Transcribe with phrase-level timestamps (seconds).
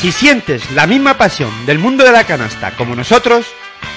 [0.00, 3.46] Si sientes la misma pasión del mundo de la canasta como nosotros,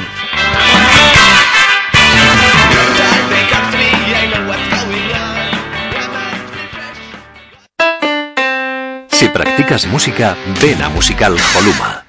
[9.10, 12.09] Si practicas música, ven a Musical Holuma.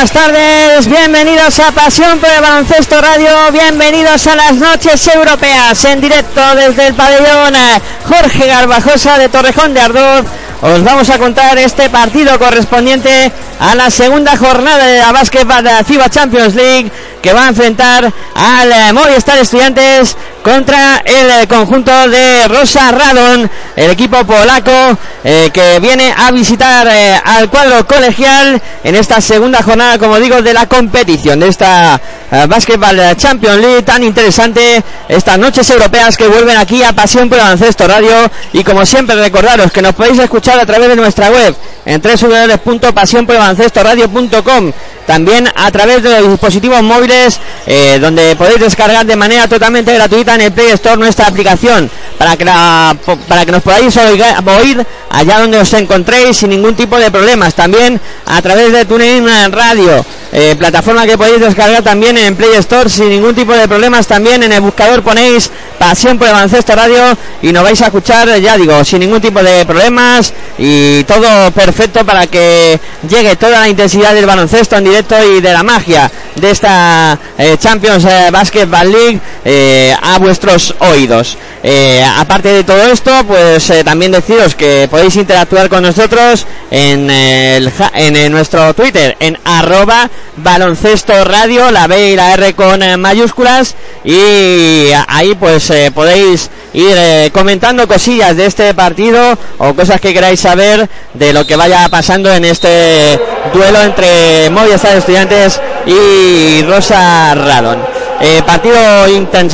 [0.00, 6.00] buenas tardes, bienvenidos a Pasión por el Baloncesto Radio, bienvenidos a las noches europeas en
[6.00, 7.52] directo desde el pabellón
[8.04, 10.24] Jorge Garbajosa de Torrejón de Ardoz.
[10.60, 16.08] Os vamos a contar este partido correspondiente a la segunda jornada de la Basketball FIBA
[16.10, 20.16] Champions League que va a enfrentar al Movistar Estudiantes
[20.48, 26.88] contra el eh, conjunto de Rosa Radon, el equipo polaco eh, que viene a visitar
[26.90, 32.00] eh, al cuadro colegial en esta segunda jornada, como digo, de la competición, de esta
[32.48, 37.44] Basketball Champions League tan interesante, estas noches europeas que vuelven aquí a Pasión por el
[37.44, 38.30] Baloncesto Radio.
[38.54, 41.54] Y como siempre recordaros que nos podéis escuchar a través de nuestra web
[41.84, 44.72] en www.pasionporelbaloncestoradio.com
[45.08, 50.34] también a través de los dispositivos móviles eh, donde podéis descargar de manera totalmente gratuita
[50.34, 55.58] en el Play Store nuestra aplicación para que, para que nos podáis oír allá donde
[55.58, 57.54] os encontréis sin ningún tipo de problemas.
[57.54, 62.90] También a través de TuneIn Radio, eh, plataforma que podéis descargar también en Play Store
[62.90, 64.06] sin ningún tipo de problemas.
[64.06, 68.38] También en el buscador ponéis Pasión por el Baloncesto Radio y nos vais a escuchar,
[68.40, 72.78] ya digo, sin ningún tipo de problemas y todo perfecto para que
[73.08, 77.56] llegue toda la intensidad del baloncesto en directo y de la magia de esta eh,
[77.58, 79.20] Champions eh, Basketball League
[80.02, 81.38] a vuestros oídos.
[82.18, 87.90] Aparte de todo esto, pues también deciros que podéis interactuar con nosotros en, el, ja-
[87.94, 92.96] en, eh, nuestro Twitter, en arroba baloncesto radio, la B y la R con eh,
[92.96, 93.74] mayúsculas,
[94.04, 96.96] y ahí pues eh, podéis ir
[97.32, 102.32] comentando cosillas de este partido o cosas que queráis saber de lo que vaya pasando
[102.32, 103.18] en este
[103.52, 107.78] duelo entre Movistar Estudiantes y Rosa Radon.
[108.46, 108.76] Partido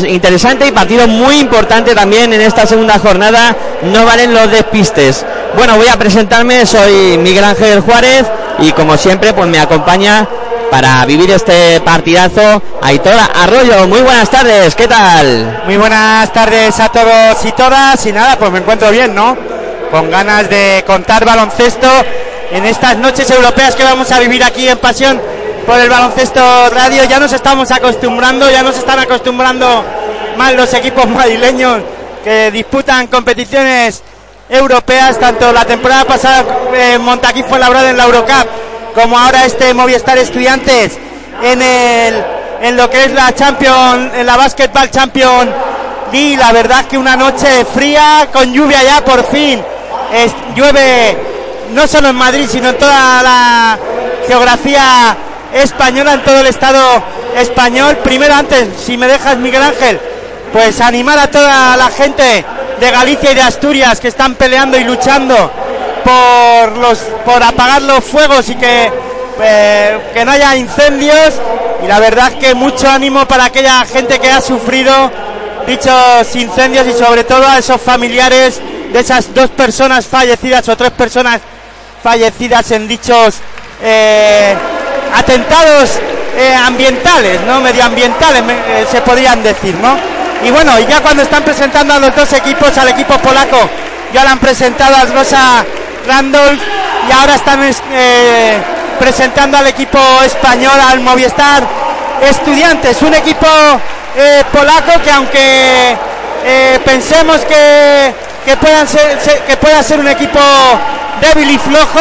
[0.08, 3.54] interesante y partido muy importante también en esta segunda jornada.
[3.92, 5.24] No valen los despistes.
[5.56, 6.66] Bueno, voy a presentarme.
[6.66, 8.26] Soy Miguel Ángel Juárez
[8.58, 10.26] y como siempre, pues me acompaña
[10.70, 13.86] para vivir este partidazo Aitor Arroyo.
[13.86, 14.74] Muy buenas tardes.
[14.74, 15.62] ¿Qué tal?
[15.66, 18.04] Muy buenas tardes a todos y todas.
[18.06, 19.36] Y nada, pues me encuentro bien, ¿no?
[19.90, 21.88] Con ganas de contar baloncesto
[22.50, 25.20] en estas noches europeas que vamos a vivir aquí en Pasión
[25.66, 27.04] por el Baloncesto Radio.
[27.04, 29.84] Ya nos estamos acostumbrando, ya nos están acostumbrando
[30.36, 31.80] más los equipos madrileños
[32.24, 34.02] que disputan competiciones
[34.48, 36.44] europeas, tanto la temporada pasada
[36.74, 38.46] eh, Montaquí fue labrado en la Eurocup,
[38.94, 40.98] como ahora este Movistar Estudiantes
[41.42, 42.24] en el
[42.62, 45.50] en lo que es la Champion, en la Basketball Champion
[46.12, 46.36] League.
[46.38, 49.60] La verdad que una noche fría, con lluvia ya por fin.
[50.14, 51.16] Es- llueve
[51.72, 53.78] no solo en Madrid, sino en toda la
[54.26, 55.14] geografía
[55.52, 56.80] española, en todo el estado
[57.36, 57.96] español.
[58.02, 60.00] Primero antes, si me dejas Miguel Ángel,
[60.54, 62.44] pues animar a toda la gente
[62.80, 65.50] de Galicia y de Asturias que están peleando y luchando
[66.04, 68.88] por los por apagar los fuegos y que
[69.42, 71.34] eh, que no haya incendios
[71.82, 75.10] y la verdad que mucho ánimo para aquella gente que ha sufrido
[75.66, 78.60] dichos incendios y sobre todo a esos familiares
[78.92, 81.40] de esas dos personas fallecidas o tres personas
[82.00, 83.38] fallecidas en dichos
[83.82, 84.54] eh,
[85.16, 85.98] atentados
[86.38, 87.60] eh, ambientales, ¿no?
[87.60, 90.13] Medioambientales me- se podrían decir, ¿no?
[90.44, 93.58] Y bueno, ya cuando están presentando a los dos equipos, al equipo polaco,
[94.12, 95.64] ya lo han presentado a Rosa
[96.06, 96.60] Randolph
[97.08, 98.58] y ahora están es- eh,
[98.98, 101.62] presentando al equipo español, al Movistar
[102.20, 103.46] Estudiantes, un equipo
[104.16, 105.96] eh, polaco que aunque
[106.44, 108.14] eh, pensemos que,
[108.44, 110.38] que, puedan ser, se- que pueda ser un equipo
[111.20, 112.00] débil y flojo,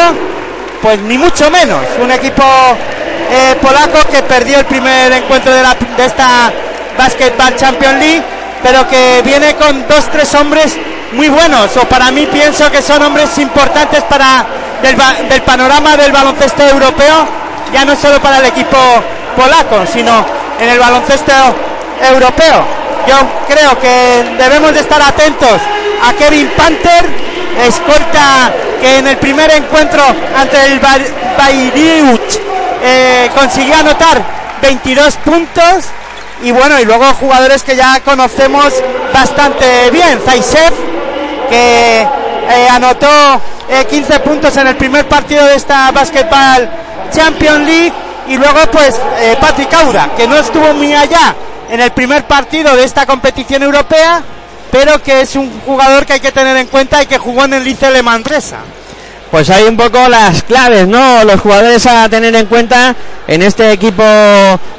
[0.81, 1.79] pues ni mucho menos.
[2.01, 2.43] Un equipo
[3.61, 6.51] polaco que perdió el primer encuentro de, la- de esta
[6.97, 8.23] Basketball Champions League,
[8.61, 10.75] pero que viene con dos, tres hombres
[11.13, 14.45] muy buenos, o para mí pienso que son hombres importantes para
[14.81, 14.95] del,
[15.29, 17.27] del panorama del baloncesto europeo,
[17.73, 18.77] ya no solo para el equipo
[19.35, 20.25] polaco, sino
[20.59, 21.33] en el baloncesto
[22.09, 22.65] europeo.
[23.07, 23.15] Yo
[23.47, 25.59] creo que debemos de estar atentos
[26.07, 27.05] a Kevin Panther,
[27.65, 30.03] escolta que en el primer encuentro
[30.37, 30.97] ante el Ba-
[31.37, 32.39] Bayreuth
[32.81, 34.21] eh, consiguió anotar
[34.61, 35.85] 22 puntos
[36.43, 38.73] y bueno, y luego jugadores que ya conocemos
[39.13, 40.73] bastante bien, Zaisev,
[41.49, 43.07] que eh, anotó
[43.69, 46.69] eh, 15 puntos en el primer partido de esta Basketball
[47.11, 47.93] Champions League
[48.27, 51.33] y luego pues eh, Patrick Aura, que no estuvo muy allá
[51.69, 54.21] en el primer partido de esta competición europea,
[54.69, 57.53] pero que es un jugador que hay que tener en cuenta y que jugó en
[57.53, 58.57] el Liceo de Manresa.
[59.33, 61.23] Pues hay un poco las claves, ¿no?
[61.23, 62.95] Los jugadores a tener en cuenta
[63.27, 64.03] en este equipo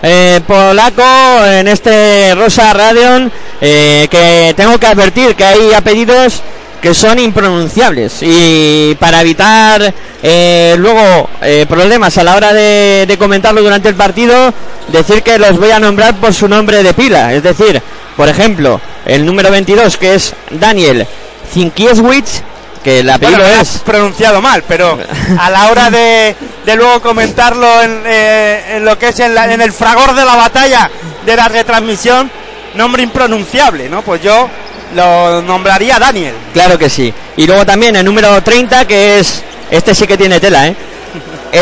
[0.00, 1.02] eh, polaco,
[1.44, 6.40] en este Rosa Radion, eh, que tengo que advertir que hay apellidos
[6.80, 9.92] que son impronunciables y para evitar
[10.22, 11.28] eh, luego
[11.68, 14.54] problemas a la hora de, de comentarlo durante el partido,
[14.86, 17.82] decir que los voy a nombrar por su nombre de pila, es decir,
[18.16, 21.08] por ejemplo, el número 22 que es Daniel
[21.52, 22.53] Zinkiewicz,
[22.84, 24.98] que el apellido Bueno, es has pronunciado mal, pero
[25.38, 29.52] a la hora de, de luego comentarlo en, eh, en lo que es en, la-
[29.52, 30.90] en el fragor de la batalla
[31.24, 32.30] de la retransmisión,
[32.74, 34.02] nombre impronunciable, ¿no?
[34.02, 34.48] Pues yo
[34.94, 36.34] lo nombraría Daniel.
[36.52, 37.12] Claro que sí.
[37.36, 39.42] Y luego también el número 30, que es.
[39.70, 40.76] Este sí que tiene tela, ¿eh?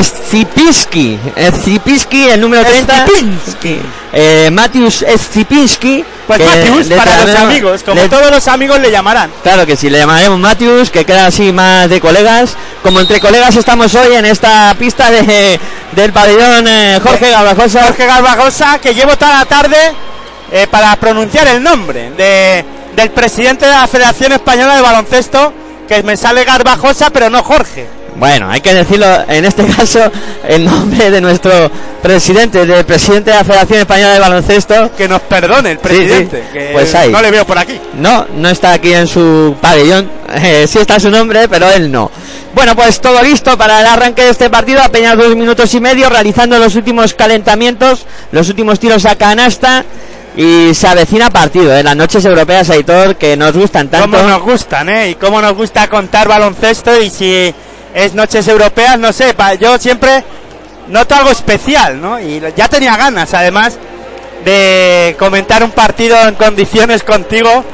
[0.01, 1.19] Scipinski.
[1.61, 3.07] Scipinski, el número 30.
[3.07, 3.81] Scipinski.
[4.13, 6.05] Eh, Matius Scipinski.
[6.27, 6.41] Pues
[6.89, 9.31] le para los amigos, como le- todos los amigos le llamarán.
[9.43, 12.57] Claro que sí, le llamaremos Matius, que queda así más de colegas.
[12.83, 15.59] Como entre colegas estamos hoy en esta pista de,
[15.93, 17.85] del pabellón eh, Jorge Garbajosa.
[17.85, 19.77] Jorge Garbajosa, que llevo toda la tarde
[20.53, 22.65] eh, para pronunciar el nombre de,
[22.97, 25.53] del presidente de la Federación Española de Baloncesto,
[25.89, 27.89] que me sale Garbajosa, pero no Jorge.
[28.17, 30.01] Bueno, hay que decirlo en este caso
[30.47, 31.71] en nombre de nuestro
[32.03, 34.91] presidente, del presidente de la Federación Española de Baloncesto.
[34.97, 36.53] Que nos perdone el presidente, sí.
[36.53, 37.11] que Pues ahí.
[37.11, 37.81] no le veo por aquí.
[37.95, 40.11] No, no está aquí en su pabellón.
[40.35, 42.11] Eh, sí está su nombre, pero él no.
[42.55, 44.81] Bueno, pues todo listo para el arranque de este partido.
[44.81, 49.85] Apenas dos minutos y medio, realizando los últimos calentamientos, los últimos tiros a canasta.
[50.35, 51.83] Y se avecina partido, ¿eh?
[51.83, 54.17] las noches europeas, Aitor, que nos gustan tanto.
[54.17, 55.11] Cómo nos gustan, ¿eh?
[55.11, 57.55] Y cómo nos gusta contar baloncesto y si
[57.95, 60.25] es noches europeas, no sé, yo siempre
[60.89, 62.19] noto algo especial, ¿no?
[62.21, 63.79] Y ya tenía ganas, además,
[64.45, 67.65] de comentar un partido en condiciones contigo,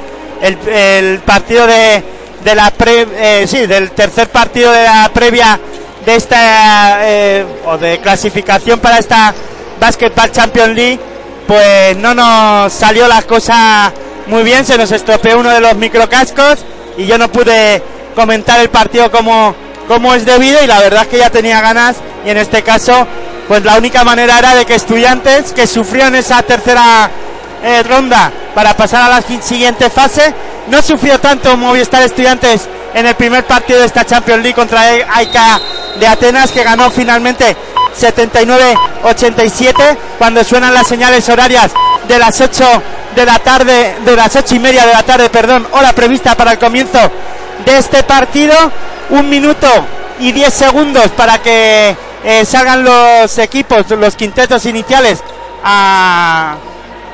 [0.42, 2.02] el, el partido de,
[2.44, 5.58] de la pre, eh, sí, del tercer partido de la previa
[6.04, 9.34] de esta, eh, o de clasificación para esta
[9.80, 11.00] Basketball Champions League,
[11.46, 13.92] pues no nos salió la cosa
[14.26, 16.58] muy bien, se nos estropeó uno de los microcascos
[16.96, 17.82] y yo no pude
[18.14, 19.54] comentar el partido como,
[19.88, 23.06] como es debido y la verdad es que ya tenía ganas y en este caso
[23.48, 27.10] pues la única manera era de que estudiantes que sufrieron esa tercera
[27.64, 30.32] eh, ronda para pasar a la siguiente fase
[30.68, 35.60] no sufrió tanto Movistar Estudiantes en el primer partido de esta Champions League contra AICA
[35.98, 37.56] de Atenas que ganó finalmente
[37.98, 41.72] 79-87 cuando suenan las señales horarias
[42.06, 42.82] de las 8
[43.14, 46.52] de la tarde, de las ocho y media de la tarde, perdón, hora prevista para
[46.52, 46.98] el comienzo
[47.64, 48.54] de este partido.
[49.10, 49.68] Un minuto
[50.20, 55.20] y 10 segundos para que eh, salgan los equipos, los quintetos iniciales
[55.64, 56.56] a,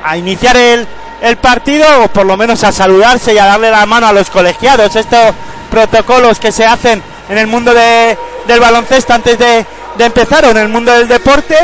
[0.03, 0.87] a iniciar el,
[1.21, 4.29] el partido o por lo menos a saludarse y a darle la mano a los
[4.29, 4.95] colegiados.
[4.95, 5.33] Estos
[5.71, 9.65] protocolos que se hacen en el mundo de- del baloncesto antes de,
[9.97, 11.55] de empezar o en el mundo del deporte.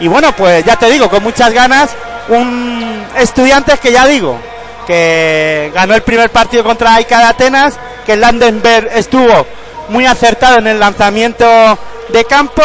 [0.00, 1.90] Y bueno, pues ya te digo, con muchas ganas,
[2.28, 4.38] un estudiantes que ya digo,
[4.86, 7.74] que ganó el primer partido contra AICA de Atenas,
[8.04, 9.46] que Landenberg estuvo
[9.88, 11.46] muy acertado en el lanzamiento
[12.08, 12.62] de campo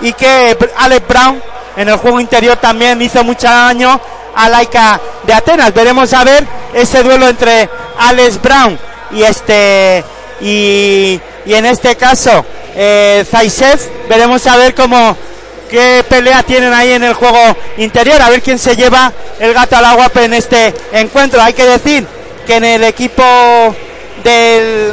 [0.00, 1.42] y que Alex Brown
[1.76, 4.00] en el juego interior también hizo mucho daño
[4.34, 5.72] a Laika de Atenas.
[5.74, 7.68] Veremos a ver ese duelo entre
[7.98, 8.78] Alex Brown
[9.12, 10.04] y este
[10.40, 12.44] y, y en este caso
[12.74, 13.80] eh, Zaisev.
[14.08, 15.16] Veremos a ver cómo
[15.70, 19.76] qué pelea tienen ahí en el juego interior, a ver quién se lleva el gato
[19.76, 21.40] al agua en este encuentro.
[21.42, 22.06] Hay que decir
[22.46, 23.22] que en el equipo
[24.24, 24.92] de,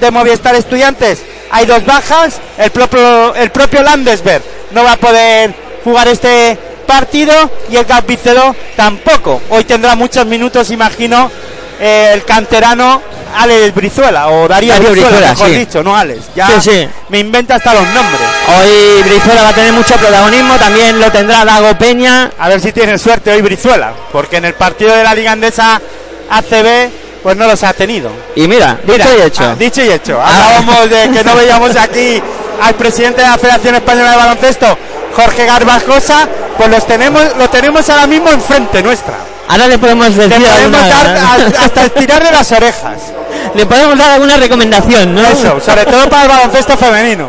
[0.00, 4.42] de Movistar Estudiantes hay dos bajas, el propio, el propio Landesberg
[4.72, 5.54] no va a poder
[5.84, 7.32] jugar este partido
[7.70, 9.40] y el Gambicero tampoco.
[9.50, 11.30] Hoy tendrá muchos minutos, imagino,
[11.80, 13.02] el canterano
[13.36, 15.54] Alex Brizuela o Darío, Darío Brizuela, Brizuela, mejor sí.
[15.56, 16.20] dicho, no Alex.
[16.36, 16.88] Ya Sí, sí.
[17.08, 18.20] me inventa hasta los nombres.
[18.58, 22.30] Hoy Brizuela va a tener mucho protagonismo, también lo tendrá Dago Peña.
[22.38, 25.80] A ver si tiene suerte hoy Brizuela, porque en el partido de la Liga Andesa
[26.30, 26.90] ACB
[27.22, 28.10] pues no los ha tenido.
[28.36, 29.42] Y mira, Mira, dicho y hecho.
[29.44, 30.20] ah, dicho y hecho.
[30.22, 30.28] Ah.
[30.58, 32.22] Hablábamos de que no veíamos aquí
[32.62, 34.78] al presidente de la Federación Española de Baloncesto,
[35.16, 36.28] Jorge Garbajosa,
[36.58, 39.14] pues los tenemos, lo tenemos ahora mismo enfrente nuestra.
[39.48, 42.98] Ahora le podemos Le decir podemos alguna- dar a- hasta estirarle las orejas.
[43.54, 45.20] le podemos dar alguna recomendación, ¿no?
[45.22, 47.28] Eso, sobre todo para el baloncesto femenino.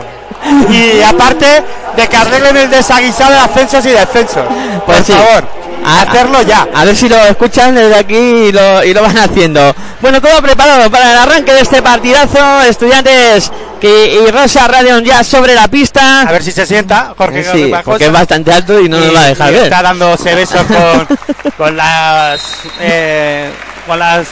[0.69, 1.63] Y aparte
[1.97, 4.43] de que arreglen el desaguisado de ascensos y descensos.
[4.85, 5.13] Pues Por sí.
[5.13, 5.43] favor,
[5.85, 6.67] A- hacerlo ya.
[6.73, 9.73] A ver si lo escuchan desde aquí y lo, y lo van haciendo.
[10.01, 12.61] Bueno, todo preparado para el arranque de este partidazo.
[12.63, 16.21] Estudiantes que, y Rosa Radion ya sobre la pista.
[16.21, 19.15] A ver si se sienta Jorge Sí, porque es bastante alto y no nos Y-
[19.15, 19.63] va a dejar ver.
[19.63, 21.17] Está dándose besos con,
[21.57, 22.41] con las
[22.79, 23.49] eh,
[23.87, 24.27] con las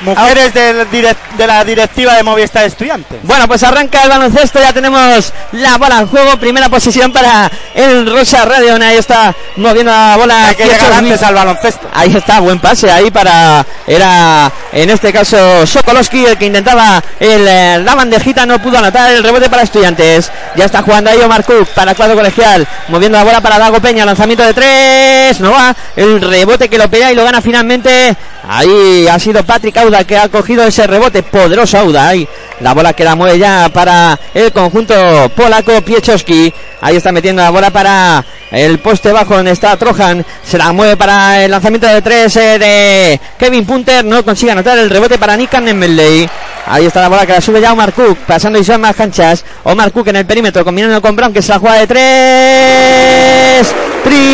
[0.00, 3.18] mujeres de la directiva de Movistar Estudiantes.
[3.22, 8.10] Bueno, pues arranca el baloncesto, ya tenemos la bola en juego, primera posición para el
[8.10, 10.48] Rosa Radion, ahí está moviendo la bola.
[10.48, 11.88] Hay que llegar antes al baloncesto.
[11.92, 13.64] Ahí está, buen pase ahí para.
[13.86, 19.10] Era en este caso Sokolowski el que intentaba el, eh, la bandejita, no pudo anotar
[19.12, 20.30] el rebote para estudiantes.
[20.56, 24.04] Ya está jugando ahí Omar Cook para cuadro colegial, moviendo la bola para Dago Peña,
[24.04, 25.74] lanzamiento de tres, no va.
[25.96, 28.16] El rebote que lo pega y lo gana finalmente.
[28.48, 31.22] Ahí ha sido Patrick Auda que ha cogido ese rebote.
[31.22, 32.08] Poderoso Auda.
[32.08, 32.28] Ahí
[32.60, 34.94] la bola que la mueve ya para el conjunto
[35.34, 36.52] polaco Piechowski.
[36.80, 40.24] Ahí está metiendo la bola para el poste bajo donde está Trojan.
[40.44, 44.04] Se la mueve para el lanzamiento de tres eh, de Kevin Punter.
[44.04, 46.28] No consigue anotar el rebote para Nikan Nemelley.
[46.66, 48.18] Ahí está la bola que la sube ya Omar Cook.
[48.26, 49.42] Pasando y son más canchas.
[49.64, 53.74] Omar Cook en el perímetro combinando con Brown que se la juega de tres.
[54.04, 54.28] Triple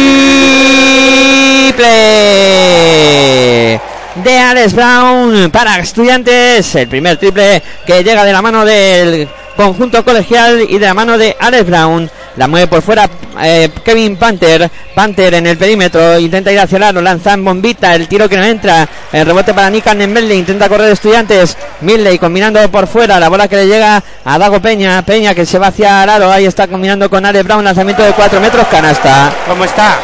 [4.16, 6.74] de Alex Brown para estudiantes.
[6.74, 11.18] El primer triple que llega de la mano del conjunto colegial y de la mano
[11.18, 12.10] de Alex Brown.
[12.36, 13.08] La mueve por fuera
[13.42, 14.70] eh, Kevin Panther.
[14.94, 16.18] Panther en el perímetro.
[16.18, 17.00] Intenta ir hacia el aro.
[17.00, 17.94] Lanza en bombita.
[17.94, 18.88] El tiro que no entra.
[19.12, 20.32] El rebote para Nikan en.
[20.32, 21.56] Intenta correr estudiantes.
[21.80, 23.20] Midley combinando por fuera.
[23.20, 25.02] La bola que le llega a Dago Peña.
[25.02, 26.30] Peña que se va hacia el aro.
[26.30, 27.64] Ahí está combinando con Alex Brown.
[27.64, 28.66] Lanzamiento de 4 metros.
[28.68, 29.32] Canasta.
[29.48, 29.98] ¿Cómo está?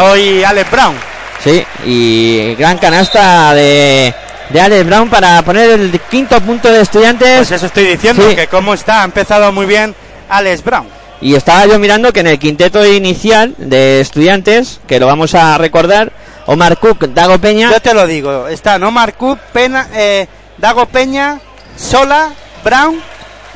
[0.00, 1.13] Hoy Alex Brown.
[1.44, 4.14] Sí, y gran canasta de,
[4.48, 7.36] de Alex Brown para poner el quinto punto de estudiantes.
[7.36, 8.34] Pues eso estoy diciendo, Sí.
[8.34, 9.02] que cómo está.
[9.02, 9.94] Ha empezado muy bien
[10.30, 10.86] Alex Brown.
[11.20, 15.56] Y estaba yo mirando que en el quinteto inicial de estudiantes, que lo vamos a
[15.58, 16.12] recordar,
[16.46, 18.48] Omar Cook, Dago Peña, Yo te lo digo.
[18.48, 20.26] Está Omar Cook, Pena, eh,
[20.58, 21.40] Dago Peña,
[21.76, 22.30] Sola,
[22.64, 23.00] Brown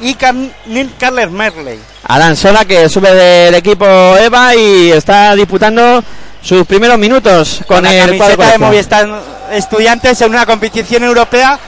[0.01, 0.35] y Car
[0.67, 1.79] Neil Carles Merley.
[2.07, 6.03] Adán Sola que sube del equipo Eva y está disputando
[6.43, 8.59] sus primeros minutos con, Con la el cuadro camiseta de.
[8.59, 9.09] Movistar
[9.53, 11.59] Estudiantes en una competición europea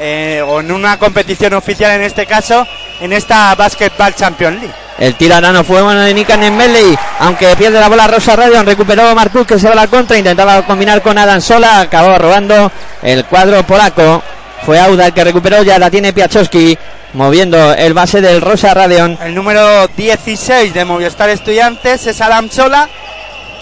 [0.00, 2.66] eh, o en una competición oficial en este caso,
[3.00, 4.74] en esta Basketball Champions League.
[4.98, 8.34] El tiro ahora no fue bueno de Nikan en Medley, aunque pierde la bola Rosa
[8.34, 12.16] Radion, recuperó Marcus que se va a la contra, intentaba combinar con Adam Sola, acabó
[12.16, 14.22] robando el cuadro polaco.
[14.64, 16.78] Fue Auda el que recuperó, ya la tiene Piachowski,
[17.14, 19.18] moviendo el base del Rosa Radion.
[19.22, 22.88] El número 16 de Movistar Estudiantes es Adam Sola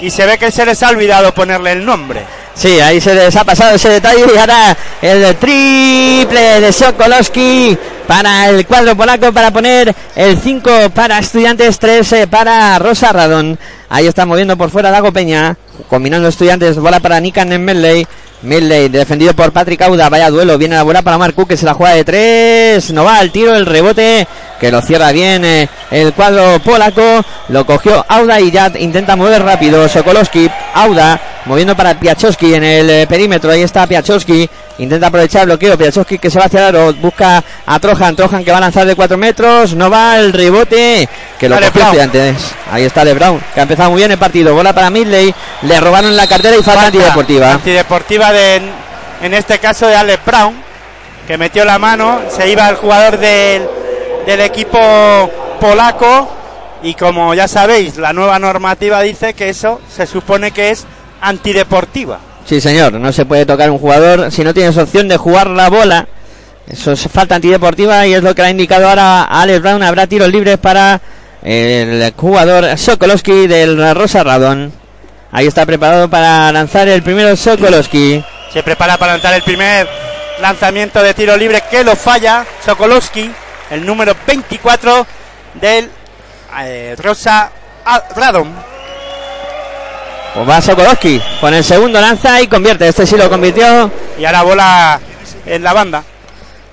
[0.00, 2.24] y se ve que se les ha olvidado ponerle el nombre.
[2.54, 8.48] Sí, ahí se les ha pasado ese detalle y ahora el triple de Sokolowski para
[8.48, 13.58] el cuadro polaco para poner el 5 para estudiantes, 3 para Rosa Radon.
[13.88, 15.56] Ahí está moviendo por fuera Dago Peña,
[15.88, 18.06] combinando estudiantes, bola para Nikan en Medley.
[18.42, 21.74] Medley defendido por Patrick Auda, vaya duelo, viene la bola para Marcu que se la
[21.74, 24.26] juega de 3, no va el tiro, el rebote
[24.60, 29.42] que lo cierra bien eh, el cuadro polaco, lo cogió Auda y ya intenta mover
[29.42, 35.42] rápido Sokolowski, Auda moviendo para Piachowski en el eh, perímetro, ahí está Piachowski, intenta aprovechar
[35.42, 38.58] el bloqueo, Piachowski que se va hacia el aro, busca a Trojan, Trojan que va
[38.58, 41.08] a lanzar de 4 metros, no va el rebote
[41.40, 41.82] que lo cogió.
[41.82, 42.36] Estudiantes.
[42.70, 45.80] Ahí está Le Brown, que ha empezado muy bien el partido, bola para Midley, le
[45.80, 47.52] robaron la cartera y falta antideportiva.
[47.52, 48.60] Antideportiva de,
[49.22, 50.54] en este caso de Alex Brown,
[51.26, 53.66] que metió la mano, se iba el jugador del,
[54.26, 54.78] del equipo
[55.58, 56.30] polaco
[56.82, 60.86] y como ya sabéis, la nueva normativa dice que eso se supone que es
[61.20, 62.18] antideportiva.
[62.46, 65.68] Sí, señor, no se puede tocar un jugador si no tienes opción de jugar la
[65.68, 66.08] bola.
[66.66, 69.82] Eso es falta antideportiva y es lo que le ha indicado ahora a Alex Brown.
[69.82, 71.00] Habrá tiros libres para
[71.42, 74.72] el jugador Sokolowski del Rosa Radon.
[75.30, 78.24] Ahí está preparado para lanzar el primero Sokolowski.
[78.52, 79.86] Se prepara para lanzar el primer
[80.40, 83.30] lanzamiento de tiro libre que lo falla Sokolowski,
[83.70, 85.06] el número 24
[85.60, 85.90] del
[86.60, 87.50] eh, Rosa
[88.16, 88.48] Radom.
[90.34, 92.88] Pues va Sokolowski con el segundo lanza y convierte.
[92.88, 93.90] Este sí lo convirtió.
[94.18, 95.00] Y ahora bola
[95.46, 96.04] en la banda.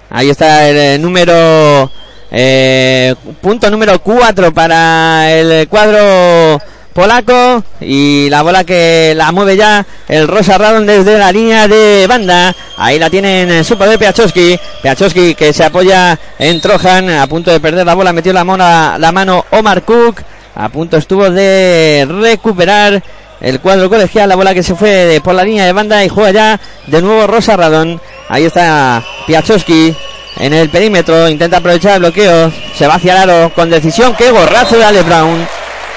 [0.10, 1.92] Ahí está el eh, número
[2.32, 6.60] eh, punto número 4 para el cuadro
[6.94, 12.06] polaco y la bola que la mueve ya el Rosa Radon desde la línea de
[12.08, 12.56] banda.
[12.78, 14.60] Ahí la tienen en su poder Piachowski.
[14.82, 18.98] Piachowski que se apoya en Trojan a punto de perder la bola, metió la mano,
[18.98, 20.22] la mano Omar Cook.
[20.56, 23.04] A punto estuvo de recuperar
[23.42, 26.10] el cuadro colegial, la bola que se fue de- por la línea de banda y
[26.10, 28.00] juega ya de nuevo Rosa Radon.
[28.30, 29.96] Ahí está Piachowski
[30.38, 34.16] en el perímetro, intenta aprovechar el bloqueo, se va hacia el con decisión.
[34.16, 35.48] ¡Qué gorrazo de Alex Brown!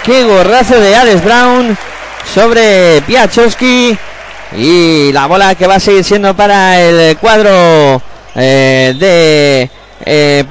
[0.05, 1.77] ¡Qué gorrazo de Alex Brown
[2.35, 3.97] sobre Piachowski!
[4.57, 8.01] Y la bola que va a seguir siendo para el cuadro
[8.35, 9.71] eh, de
[10.05, 10.45] eh,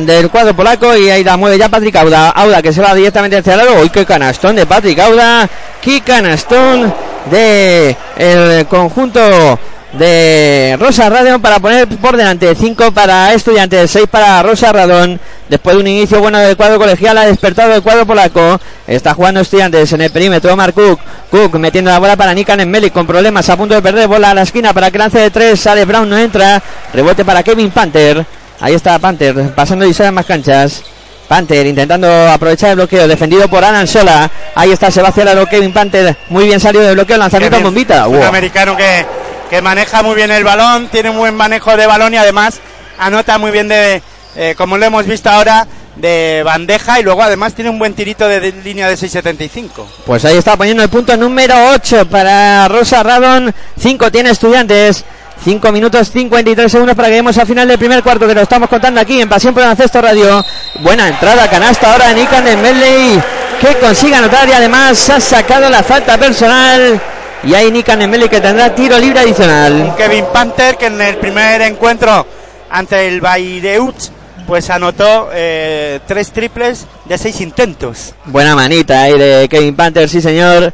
[0.00, 2.30] del cuadro polaco y ahí la mueve ya Patrick Auda.
[2.30, 3.80] Auda que se va directamente hacia el aro.
[3.82, 5.48] ¡Uy, qué canastón de Patrick Auda!
[5.80, 6.92] ¡Qué canastón
[7.30, 9.58] de el conjunto
[9.98, 15.20] de Rosa Radon para poner por delante 5 para estudiantes, 6 para Rosa Radon.
[15.48, 18.58] Después de un inicio bueno del cuadro colegial, ha despertado el cuadro polaco.
[18.86, 20.52] Está jugando estudiantes en el perímetro.
[20.52, 20.98] Omar Cook.
[21.30, 23.48] Cook metiendo la bola para Nikan en Meli con problemas.
[23.50, 25.60] A punto de perder bola a la esquina para que lance de 3.
[25.60, 26.62] Sale Brown, no entra.
[26.92, 28.24] Rebote para Kevin Panther.
[28.60, 30.82] Ahí está Panther pasando y sale más canchas.
[31.28, 34.30] Panther intentando aprovechar el bloqueo, defendido por Alan Sola.
[34.54, 36.16] Ahí está Sebastián Aro, Kevin Panther.
[36.28, 38.06] Muy bien salido del bloqueo, lanzamiento a bombita.
[38.06, 38.26] Un Wow.
[38.26, 39.06] americano que
[39.50, 42.60] que maneja muy bien el balón, tiene un buen manejo de balón y además
[42.98, 44.02] anota muy bien de,
[44.36, 48.26] eh, como lo hemos visto ahora, de bandeja y luego además tiene un buen tirito
[48.26, 49.84] de, de línea de 6.75.
[50.06, 53.54] Pues ahí está poniendo el punto número 8 para Rosa Radon.
[53.78, 55.04] 5 tiene estudiantes.
[55.42, 58.68] 5 minutos 53 segundos para que lleguemos al final del primer cuarto que lo estamos
[58.68, 60.44] contando aquí en Pasión por el Ancesto Radio.
[60.80, 63.22] Buena entrada, canasta ahora de Nikan de Medley
[63.60, 67.00] que consigue anotar y además ha sacado la falta personal.
[67.42, 69.94] Y hay Nikan de Medley que tendrá tiro libre adicional.
[69.96, 72.26] Kevin Panther que en el primer encuentro
[72.70, 74.10] ante el Bayreuth
[74.46, 78.14] pues anotó eh, tres triples de seis intentos.
[78.26, 80.72] Buena manita ahí de Kevin Panther, sí señor.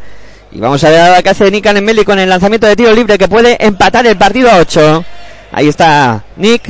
[0.52, 3.16] Y vamos a ver ahora qué hace Nick Anemeli con el lanzamiento de tiro libre
[3.18, 5.04] que puede empatar el partido a 8.
[5.52, 6.68] Ahí está Nick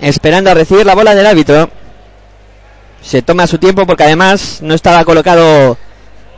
[0.00, 1.70] esperando a recibir la bola del árbitro.
[3.02, 5.78] Se toma su tiempo porque además no estaba colocado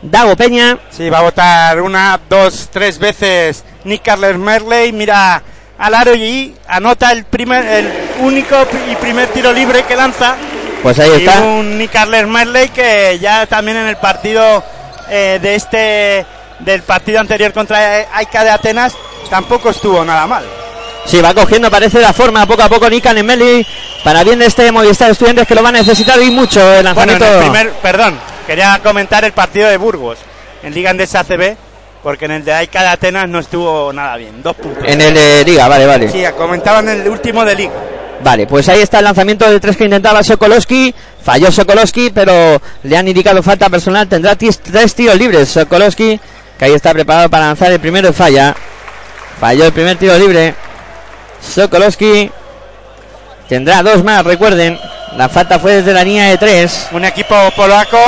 [0.03, 0.79] Dago Peña.
[0.91, 5.43] Sí, va a votar una, dos, tres veces Nick Carles Merley, mira
[5.79, 7.89] al aro y anota el primer, el
[8.21, 8.55] único
[8.91, 10.37] y primer tiro libre que lanza.
[10.83, 11.41] Pues ahí Y está.
[11.41, 14.63] un Nick Carles Merley que ya también en el partido
[15.11, 16.27] eh, de este
[16.61, 18.95] del partido anterior contra Aika de Atenas
[19.29, 20.45] tampoco estuvo nada mal.
[21.07, 23.67] Sí, va cogiendo, parece la forma poco a poco Nick Anemeli
[24.05, 27.13] para bien de este Movistar Estudiantes que lo van a necesitar y mucho el Bueno,
[27.13, 27.25] en lanzamiento.
[27.25, 30.19] el primer, perdón, quería comentar el partido de Burgos
[30.63, 31.57] en Liga Andesa ACB,
[32.03, 34.85] porque en el de Aika de Atenas no estuvo nada bien, dos puntos.
[34.87, 36.11] En el de Liga, vale, vale.
[36.11, 37.73] Sí, comentaban el último de Liga.
[38.23, 40.95] Vale, pues ahí está el lanzamiento de tres que intentaba Sokolowski.
[41.23, 44.09] Falló Sokolowski, pero le han indicado falta personal.
[44.09, 46.21] Tendrá tres tiros libres Sokolowski,
[46.59, 48.55] que ahí está preparado para lanzar el primero falla.
[49.41, 50.55] Falló el primer tiro libre.
[51.41, 52.31] Sokolowski
[53.49, 54.79] tendrá dos más, recuerden.
[55.17, 56.89] La falta fue desde la línea de tres.
[56.93, 57.99] Un equipo polaco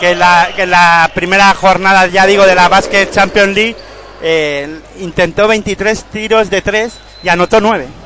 [0.00, 3.76] que en la, primera jornada, ya digo, de la Basket Champions League
[4.22, 7.99] eh, intentó 23 tiros de tres y anotó 9.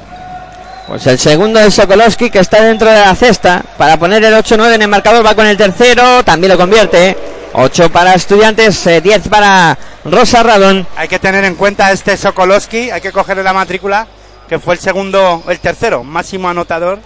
[0.87, 3.65] Pues el segundo es Sokolowski, que está dentro de la cesta.
[3.79, 6.23] Para poner el 8-9 en el marcador, va con el tercero.
[6.25, 7.17] También lo convierte.
[7.55, 10.87] 8 para Estudiantes, eh, 10 para Rosa Radon.
[10.97, 14.09] Hay que tener en cuenta este Sokolowski, hay que cogerle la matrícula,
[14.49, 16.99] que fue el segundo, el tercero máximo anotador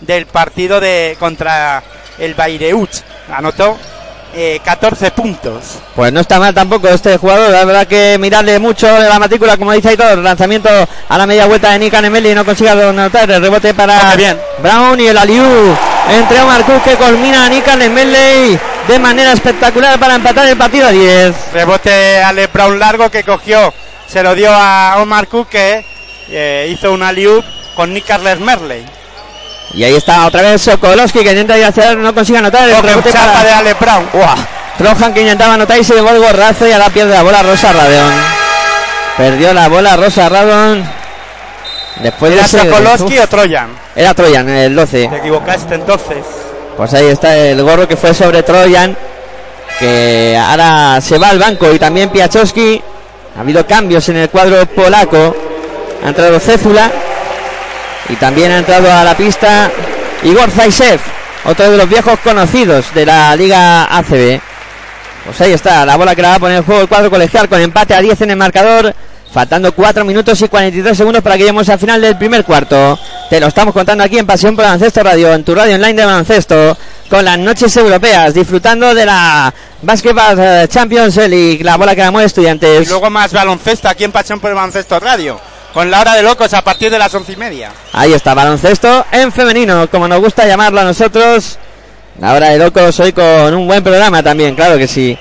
[0.00, 1.82] del partido de contra
[2.18, 3.02] el Bayreuth.
[3.28, 3.76] Anotó
[4.38, 5.78] eh, 14 puntos.
[5.94, 9.56] Pues no está mal tampoco este jugador, la verdad que mirarle mucho de la matrícula,
[9.56, 10.68] como dice Aitor, lanzamiento
[11.08, 14.38] a la media vuelta de Nick Anemeli, no consigue anotar el rebote para bien.
[14.58, 15.42] Brown y el Aliu
[16.10, 20.86] entre Omar Cook que culmina a Nick Anemeli de manera espectacular para empatar el partido
[20.86, 21.52] a 10.
[21.54, 23.72] Rebote a Le Brown largo que cogió,
[24.06, 25.82] se lo dio a Omar Cook que
[26.28, 27.42] eh, hizo una liup
[27.74, 28.84] con Nick Carles Merley.
[29.74, 33.12] Y ahí está otra vez Sokolowski que intenta ir hacia no consigue anotar el rebote
[33.12, 34.08] chapa para de Ale Brown.
[34.14, 34.36] Uah.
[34.78, 37.72] Trojan que intentaba anotar y se llevó el gorrazo y ahora pierde la bola Rosa
[37.72, 38.12] Radon.
[39.16, 40.84] Perdió la bola Rosa Radon.
[42.02, 43.68] Después de ¿Era ese- Sokolowski o Troyan?
[43.94, 45.08] Era Troyan, el 12.
[45.08, 46.18] Te equivocaste entonces.
[46.76, 48.96] Pues ahí está el gorro que fue sobre Troyan.
[49.78, 52.82] Que ahora se va al banco y también Piachowski.
[53.36, 55.34] Ha habido cambios en el cuadro polaco.
[56.04, 56.90] Ha entrado Céfula.
[58.08, 59.70] Y también ha entrado a la pista
[60.22, 61.00] Igor Zaisev.
[61.44, 64.40] Otro de los viejos conocidos de la Liga ACB.
[65.24, 67.48] Pues ahí está, la bola que la va a poner en juego el cuadro colegial
[67.48, 68.94] con empate a 10 en el marcador.
[69.32, 72.98] Faltando 4 minutos y 43 segundos para que lleguemos al final del primer cuarto.
[73.28, 76.06] Te lo estamos contando aquí en Pasión por Baloncesto Radio, en tu radio online de
[76.06, 76.78] baloncesto,
[77.10, 82.10] con las noches europeas, disfrutando de la Basketball eh, Champions League, la bola que la
[82.10, 82.88] mueve Y estudiantes.
[82.88, 85.38] luego más baloncesto aquí en Pasión por el Baloncesto Radio.
[85.76, 87.70] Con la hora de locos a partir de las once y media.
[87.92, 91.58] Ahí está, baloncesto en femenino, como nos gusta llamarlo a nosotros.
[92.18, 95.18] La hora de locos hoy con un buen programa también, claro que sí.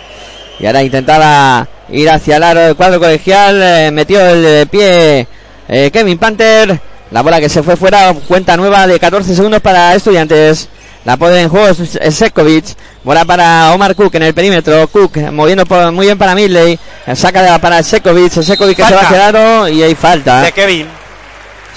[0.58, 5.28] Y ahora intentaba ir hacia el aro del cuadro colegial, eh, metió el pie
[5.68, 6.80] eh, Kevin Panther.
[7.12, 10.70] La bola que se fue fuera, cuenta nueva de 14 segundos para estudiantes.
[11.06, 12.66] La pone en juego es- es Sekovic.
[13.04, 14.88] Bola para Omar Cook en el perímetro.
[14.88, 16.80] Cook moviendo por- muy bien para Midley.
[17.14, 18.32] Saca de- para Sekovic.
[18.42, 19.16] Sekovic que se va Falta.
[19.16, 20.42] el aro y hay falta.
[20.42, 20.88] De Kevin.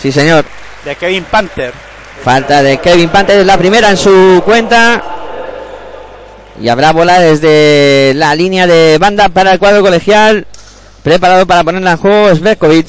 [0.00, 0.44] Sí, señor.
[0.84, 1.72] De Kevin Panther.
[2.24, 5.02] Falta de Kevin Panther, la primera en su cuenta.
[6.60, 10.46] Y habrá bola desde la línea de banda para el cuadro colegial.
[11.02, 12.86] Preparado para ponerla en juego Svetkovic.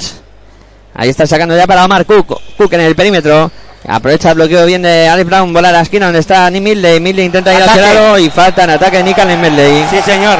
[0.95, 2.39] Ahí está sacando ya para Omar Cook.
[2.57, 3.51] Cook en el perímetro.
[3.87, 5.53] Aprovecha el bloqueo bien de Alex Brown.
[5.53, 6.99] Bola a la esquina donde está Nick Midley.
[6.99, 9.85] Midley intenta ir hacia el y falta en ataque de Nical en Midley.
[9.89, 10.37] Sí, señor.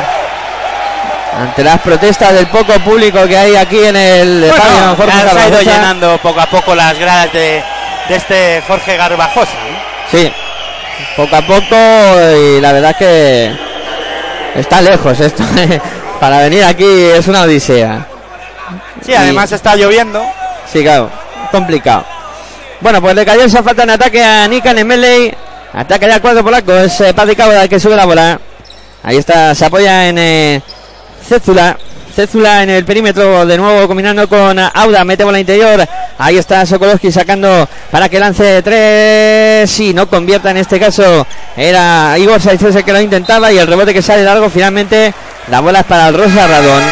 [1.39, 5.47] Ante las protestas del poco público que hay aquí en el Bueno, estadio se ha
[5.47, 7.63] ido llenando poco a poco las gradas de,
[8.09, 9.51] de este Jorge Garbajosa.
[10.11, 10.29] Sí,
[11.15, 11.75] poco a poco
[12.35, 13.55] y la verdad es que
[14.55, 15.43] está lejos esto.
[16.19, 18.05] Para venir aquí es una odisea.
[19.05, 20.21] Sí, además está lloviendo.
[20.71, 21.09] Sí, claro,
[21.51, 22.05] complicado.
[22.81, 25.33] Bueno, pues le cayó esa falta en ataque a Nikan Emeley.
[25.73, 26.73] Ataque ya al cuadro polaco.
[26.73, 28.39] Es eh, Cabo el que sube la bola.
[29.03, 30.61] Ahí está, se apoya en eh,
[31.27, 31.77] Cézula.
[32.15, 35.87] Cézula en el perímetro, de nuevo combinando con Auda, mete bola interior.
[36.17, 39.69] Ahí está Sokolowski sacando para que lance tres.
[39.69, 41.25] Sí, no convierta en este caso.
[41.55, 44.49] Era Igor Saiz el que lo intentaba y el rebote que sale largo.
[44.49, 45.13] Finalmente,
[45.49, 46.83] la bola es para el Rosa Radón.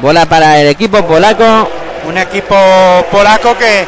[0.00, 1.68] Bola para el equipo polaco.
[2.08, 2.56] Un equipo
[3.10, 3.86] polaco que,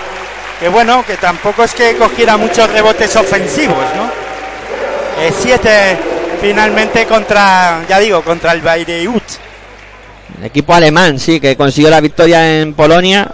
[0.61, 4.11] que bueno, que tampoco es que cogiera muchos rebotes ofensivos, ¿no?
[5.23, 5.99] Eh, siete
[6.41, 9.23] finalmente contra, ya digo, contra el Bayreuth.
[10.39, 13.31] El equipo alemán, sí, que consiguió la victoria en Polonia.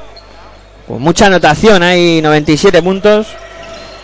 [0.87, 3.27] Con mucha anotación, hay 97 puntos.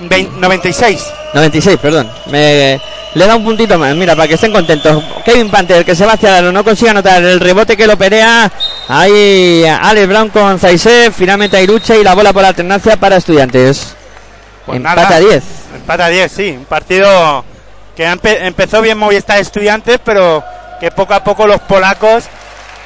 [0.00, 1.04] Vein- 96.
[1.34, 2.10] 96, perdón.
[2.26, 2.80] Me,
[3.14, 5.02] le da un puntito más, mira, para que estén contentos.
[5.24, 8.50] Kevin Panther, que se va hacia no consigue anotar el rebote que lo pelea.
[8.88, 13.94] Ahí Alex Brown con Zaisev, finalmente hay lucha y la bola por alternancia para estudiantes.
[14.66, 15.42] Pues Empate nada, a 10.
[15.76, 16.54] Empate a 10, sí.
[16.58, 17.44] Un partido
[17.96, 20.44] que empe- empezó bien Movistar Estudiantes, pero
[20.78, 22.24] que poco a poco los polacos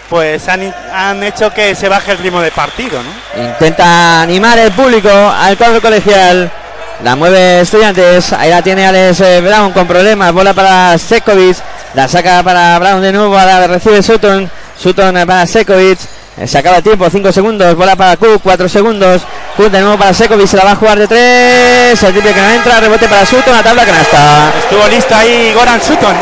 [0.09, 3.42] pues han, han hecho que se baje el ritmo de partido, ¿no?
[3.44, 6.51] Intenta animar el público al cuadro colegial.
[7.02, 8.32] La mueve Estudiantes.
[8.32, 10.32] Ahí la tiene Alex eh, Brown con problemas.
[10.32, 11.56] Bola para Sekovic.
[11.94, 13.36] La saca para Brown de nuevo.
[13.36, 14.48] Ahora recibe Sutton.
[14.78, 15.98] Sutton eh, para Sekovic.
[16.38, 17.74] Eh, Se acaba el tiempo, 5 segundos.
[17.76, 19.22] Bola para Cook, 4 segundos.
[19.56, 20.46] Cook de nuevo para Sekovic.
[20.46, 22.02] Se la va a jugar de 3.
[22.04, 22.78] El triple que no entra.
[22.78, 23.52] Rebote para Sutton.
[23.52, 24.52] La tabla canasta.
[24.60, 26.16] Estuvo listo ahí Goran Sutton.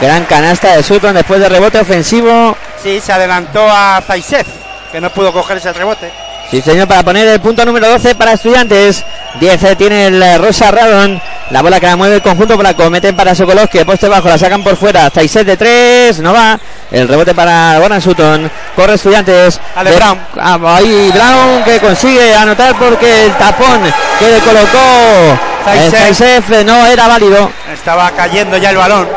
[0.00, 2.54] Gran canasta de Sutton después de rebote ofensivo.
[2.82, 4.44] Sí, se adelantó a Zaisev,
[4.90, 6.10] que no pudo coger ese rebote.
[6.52, 9.02] Sí, señor, para poner el punto número 12 para estudiantes.
[9.40, 11.18] 10 eh, tiene el eh, Rosa Radon.
[11.48, 12.90] La bola que la mueve el conjunto polaco.
[12.90, 14.28] Meten para de Poste bajo.
[14.28, 15.08] La sacan por fuera.
[15.08, 16.18] 6 de 3.
[16.20, 16.60] No va.
[16.90, 18.50] El rebote para Goran Sutton.
[18.76, 19.58] Corre estudiantes.
[19.74, 20.18] Ale De- Brown.
[20.38, 23.80] Ah, ahí Brown que consigue anotar porque el tapón
[24.18, 25.38] que le colocó
[25.68, 27.50] eh, no era válido.
[27.72, 29.08] Estaba cayendo ya el balón.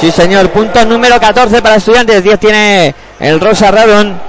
[0.00, 0.48] Sí, señor.
[0.48, 2.22] Punto número 14 para estudiantes.
[2.24, 4.27] 10 tiene el Rosa Radon.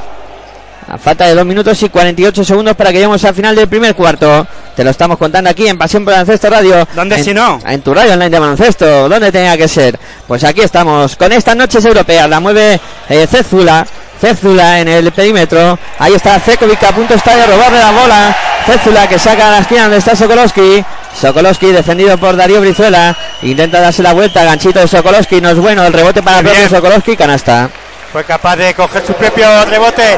[0.91, 3.93] A falta de 2 minutos y 48 segundos para que lleguemos al final del primer
[3.93, 4.47] cuarto.
[4.75, 6.87] Te lo estamos contando aquí en Pasión por Baloncesto Radio.
[6.95, 7.59] ¿Dónde si no?
[7.63, 9.07] En tu radio online de baloncesto.
[9.07, 9.99] ¿Dónde tenía que ser?
[10.27, 12.27] Pues aquí estamos con estas noches europeas.
[12.27, 13.85] La mueve eh, Cézula.
[14.19, 15.77] Cézula en el perímetro.
[15.99, 18.37] Ahí está Cekovic a punto está de robarle la bola.
[18.65, 20.83] Cézula que saca a la esquina donde está Sokolowski.
[21.21, 23.15] Sokolowski defendido por Darío Brizuela.
[23.43, 24.43] Intenta darse la vuelta.
[24.43, 25.39] Ganchito de Sokolowski.
[25.39, 25.85] No es bueno.
[25.85, 26.41] El rebote para.
[26.67, 27.15] Sokolowski.
[27.15, 27.69] Canasta.
[28.11, 30.17] Fue capaz de coger su propio rebote.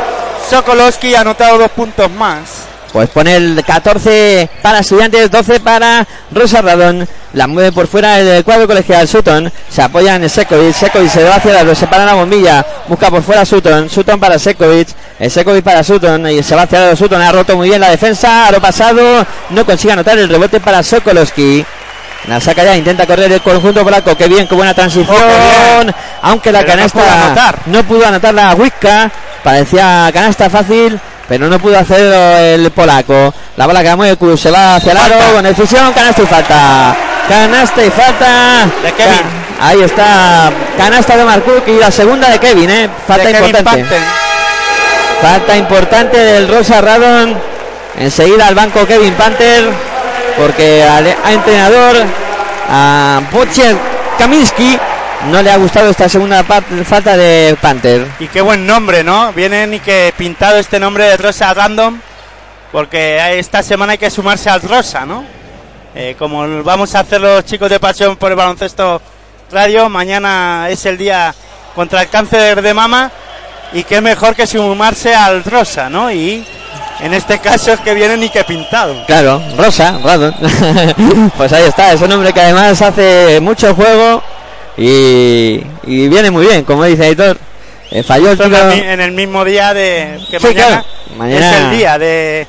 [0.49, 2.71] Sokolowski ha anotado dos puntos más.
[2.91, 7.07] Pues pone el 14 para estudiantes, 12 para Rosa Radón.
[7.33, 9.49] La mueve por fuera el cuadro colegial Sutton.
[9.69, 10.73] Se apoya en Sekovic.
[10.73, 12.65] Sekovic se va hacia la, se para la bombilla.
[12.89, 13.89] Busca por fuera Sutton.
[13.89, 14.89] Sutton para Sekovic.
[15.17, 16.29] El Sekovic para Sutton.
[16.29, 17.21] Y se va hacia la Sutton.
[17.21, 18.47] Ha roto muy bien la defensa.
[18.47, 19.25] A lo pasado.
[19.51, 21.65] No consigue anotar el rebote para Sokolowski.
[22.27, 24.15] La saca ya, intenta correr el conjunto polaco.
[24.15, 25.07] Qué bien, qué buena transición.
[25.09, 25.93] Oh, qué.
[26.21, 29.09] Aunque la Pero canasta no pudo anotar la Wicca.
[29.43, 33.33] Parecía canasta fácil, pero no pudo hacerlo el polaco.
[33.57, 35.91] La bola que mueve Cruz se va hacia el aro con decisión.
[35.93, 36.95] Canasta y falta.
[37.27, 38.65] Canasta y falta.
[38.83, 39.13] De Kevin.
[39.17, 40.51] Ca- Ahí está.
[40.77, 42.89] Canasta de Marcook y la segunda de Kevin, ¿eh?
[43.07, 43.95] Falta De importante.
[45.21, 47.35] Falta importante del Rosa Radon.
[47.97, 49.90] Enseguida al banco Kevin Panther.
[50.37, 51.97] Porque al entrenador,
[52.69, 53.75] a Butcher
[54.17, 54.77] Kaminski,
[55.29, 58.07] no le ha gustado esta segunda falta de Panther.
[58.19, 59.31] Y qué buen nombre, ¿no?
[59.33, 61.99] Viene ni que pintado este nombre de Rosa Random,
[62.71, 65.23] porque esta semana hay que sumarse al Rosa, ¿no?
[65.93, 69.01] Eh, como vamos a hacer los chicos de Pasión por el Baloncesto
[69.51, 71.35] Radio, mañana es el día
[71.75, 73.11] contra el cáncer de mama,
[73.73, 76.11] y qué mejor que sumarse al Rosa, ¿no?
[76.11, 76.45] Y
[77.01, 79.05] en este caso es que viene ni que pintado.
[79.07, 80.33] Claro, Rosa, Radon.
[81.37, 84.21] pues ahí está, es un hombre que además hace mucho juego
[84.77, 87.37] y, y viene muy bien, como dice Aitor.
[87.91, 88.71] Eh, falló el tiro.
[88.71, 90.85] en el mismo día de que Sí, mañana, claro.
[91.17, 92.47] Mañana- es el día de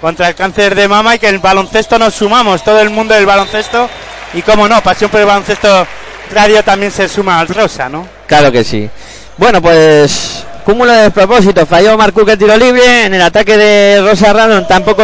[0.00, 3.26] contra el cáncer de mama y que el baloncesto nos sumamos, todo el mundo del
[3.26, 3.88] baloncesto
[4.34, 5.86] y como no, Pasión por el Baloncesto
[6.32, 8.06] Radio también se suma al Rosa, ¿no?
[8.26, 8.88] Claro que sí.
[9.36, 11.68] Bueno, pues cúmulo de despropósitos.
[11.68, 13.06] Falló Marcuk el tiro libre.
[13.06, 15.02] En el ataque de Rosa Radon tampoco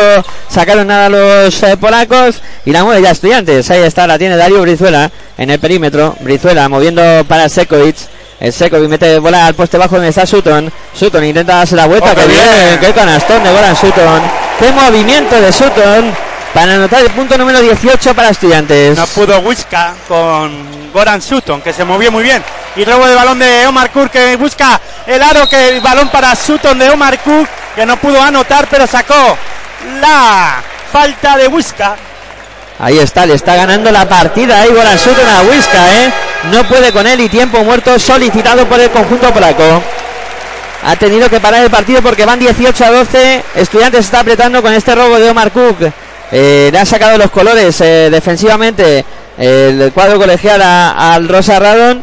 [0.49, 2.43] sacaron nada los eh, polacos.
[2.65, 3.71] Y la mueve ya estudiantes.
[3.71, 6.17] Ahí está, la tiene Darío Brizuela en el perímetro.
[6.21, 7.97] Brizuela moviendo para Sekovic.
[8.41, 10.73] El Sekovic mete bola al poste bajo donde está Sutton.
[10.95, 12.13] Sutton intenta darse la vuelta.
[12.13, 12.41] Oh, ¡Qué qué bien!
[12.67, 12.81] bien.
[12.81, 14.23] ¡Qué canastón de Goran Sutton!
[14.59, 16.30] ¡Qué movimiento de Sutton!
[16.55, 18.97] Para anotar el punto número 18 para estudiantes.
[18.97, 22.43] No pudo Wiska con Goran Sutton, que se movió muy bien.
[22.77, 26.35] Y robo de balón de Omar Cook, que busca el aro, que el balón para
[26.35, 29.37] Sutton de Omar Cook, que no pudo anotar, pero sacó
[30.01, 31.97] la falta de Wiska.
[32.79, 36.13] Ahí está, le está ganando la partida ahí Goran Sutton a Wiska, ¿eh?
[36.51, 39.83] No puede con él y tiempo muerto solicitado por el conjunto polaco.
[40.83, 43.45] Ha tenido que parar el partido porque van 18 a 12.
[43.57, 45.93] Estudiantes está apretando con este robo de Omar Cook.
[46.33, 49.05] Eh, le ha sacado los colores eh, defensivamente.
[49.39, 52.03] El cuadro colegial al Rosa Radon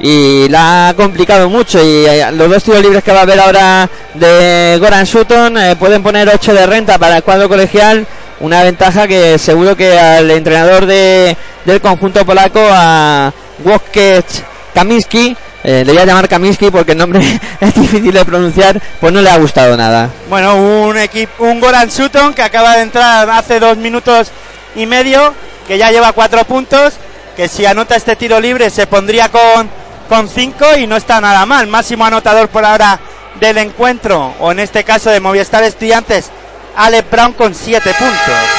[0.00, 1.78] y la ha complicado mucho.
[1.84, 6.02] Y eh, los dos tiros libres que va a haber ahora de Goran Sutton pueden
[6.02, 8.06] poner 8 de renta para el cuadro colegial.
[8.40, 13.32] Una ventaja que seguro que al entrenador de, del conjunto polaco a
[13.64, 17.20] Wojciech Kaminski eh, le voy a llamar Kaminski porque el nombre
[17.60, 21.90] es difícil de pronunciar pues no le ha gustado nada Bueno, un equipo, un Goran
[21.90, 24.30] Sutton que acaba de entrar hace dos minutos
[24.74, 25.34] y medio,
[25.66, 26.94] que ya lleva cuatro puntos,
[27.36, 29.68] que si anota este tiro libre se pondría con,
[30.08, 31.66] con cinco y no está nada mal.
[31.66, 33.00] Máximo anotador por ahora
[33.40, 36.30] del encuentro, o en este caso de Movistar Estudiantes,
[36.76, 38.57] Alec Brown con siete puntos.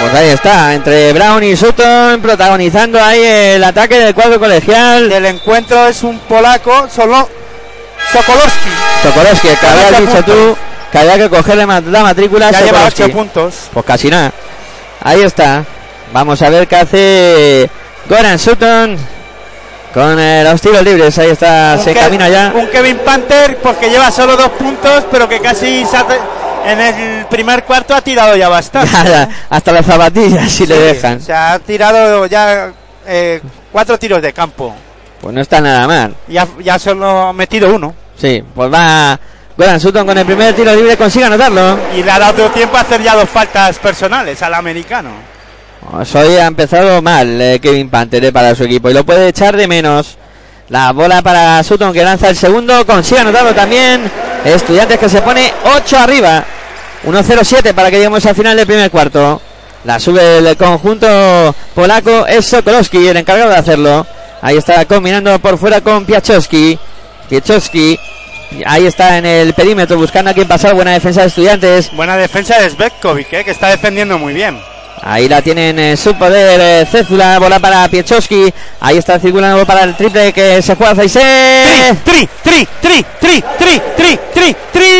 [0.00, 5.08] Pues ahí está, entre Brown y Sutton protagonizando ahí el ataque del cuadro colegial.
[5.08, 7.28] Del encuentro es un polaco, solo
[8.12, 8.70] Sokolowski.
[9.02, 10.24] Sokolowski, que habías dicho puntos.
[10.24, 10.56] tú
[10.92, 13.02] que había que cogerle la matrícula Ya lleva Sokolowski.
[13.02, 13.54] ocho puntos.
[13.72, 14.32] Pues casi nada.
[15.02, 15.64] Ahí está.
[16.12, 17.70] Vamos a ver qué hace
[18.08, 18.96] Goran Sutton
[19.92, 21.18] con eh, los tiros libres.
[21.18, 22.52] Ahí está, Un se camina ya.
[22.54, 26.06] Un Kevin Panther, porque lleva solo dos puntos, pero que casi se ha
[26.68, 28.90] en el primer cuarto ha tirado ya bastante.
[28.92, 31.20] Ya, hasta las zapatillas si le dejan.
[31.20, 32.70] Se ha tirado ya
[33.06, 33.40] eh,
[33.72, 34.74] cuatro tiros de campo.
[35.20, 36.14] Pues no está nada mal.
[36.28, 37.94] Ya, ya solo ha metido uno.
[38.16, 39.18] Sí, pues va
[39.56, 41.78] Goran Sutton con el primer tiro libre, consigue anotarlo.
[41.96, 45.10] Y le ha dado tiempo a hacer ya dos faltas personales al americano.
[45.90, 49.28] Pues hoy ha empezado mal eh, Kevin Panther eh, para su equipo y lo puede
[49.28, 50.16] echar de menos.
[50.68, 54.02] La bola para Sutton que lanza el segundo, consigue anotarlo también.
[54.44, 56.44] Estudiantes que se pone 8 arriba.
[57.04, 59.40] 1-0-7 para que lleguemos al final del primer cuarto.
[59.84, 64.06] La sube el conjunto polaco es Sokolowski, el encargado de hacerlo.
[64.42, 66.78] Ahí está combinando por fuera con Piachowski.
[67.28, 67.98] Piachowski.
[68.66, 70.74] Ahí está en el perímetro buscando a quien pasar.
[70.74, 71.92] Buena defensa de estudiantes.
[71.92, 74.58] Buena defensa de Svetkovic, eh, que está defendiendo muy bien.
[75.02, 78.52] Ahí la tienen en su poder eh, Cézula, bola para Piechowski.
[78.80, 81.62] Ahí está circulando para el triple que se juega Zaise.
[82.04, 84.97] Tri, tri, tri, tri, tri, tri, tri, triple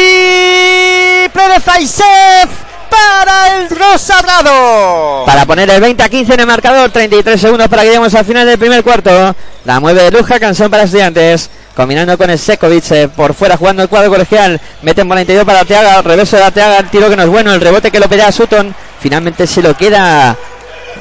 [1.46, 2.48] de Zaisev
[2.90, 5.24] para el Rosabrado.
[5.24, 8.24] Para poner el 20 a 15 en el marcador, 33 segundos para que lleguemos al
[8.24, 9.34] final del primer cuarto.
[9.64, 11.50] La mueve Luja, canción para estudiantes.
[11.76, 14.60] Combinando con el Sekovic eh, por fuera jugando el cuadro colegial.
[14.82, 16.02] Meten bola interior para Arteaga.
[16.02, 16.78] Reverso de Arteaga.
[16.78, 17.54] El tiro que no es bueno.
[17.54, 18.74] El rebote que lo pelea Sutton.
[19.00, 20.36] Finalmente se lo queda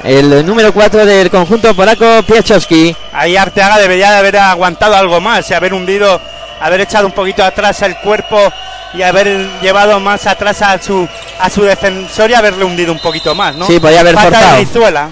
[0.04, 2.94] el número 4 del conjunto polaco, Piechowski.
[3.12, 6.20] Ahí Arteaga debería de haber aguantado algo más y haber hundido,
[6.60, 8.38] haber echado un poquito atrás el cuerpo
[8.94, 13.34] y haber llevado más atrás a su a su defensor y haberle hundido un poquito
[13.34, 13.66] más, ¿no?
[13.66, 14.56] Sí, podía haber Falta forzado.
[14.56, 15.08] de Brizuela.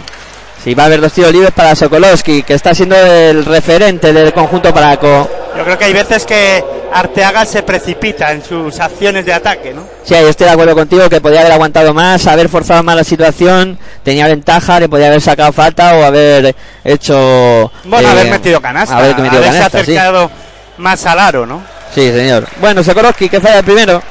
[0.63, 4.33] Sí, va a haber dos tiros libres para Sokolowski, que está siendo el referente del
[4.33, 5.31] conjunto polaco.
[5.57, 9.83] Yo creo que hay veces que Arteaga se precipita en sus acciones de ataque, ¿no?
[10.03, 13.05] Sí, yo estoy de acuerdo contigo que podía haber aguantado más, haber forzado más la
[13.05, 17.71] situación, tenía ventaja, le podía haber sacado falta o haber hecho...
[17.85, 19.93] Bueno, eh, haber metido canasta, haber metido haberse canasta, sí.
[19.93, 20.31] acercado
[20.79, 21.76] más al aro, ¿no?
[21.95, 22.47] Sí, señor.
[22.61, 24.03] Bueno, Sokolowski, que falla el primero.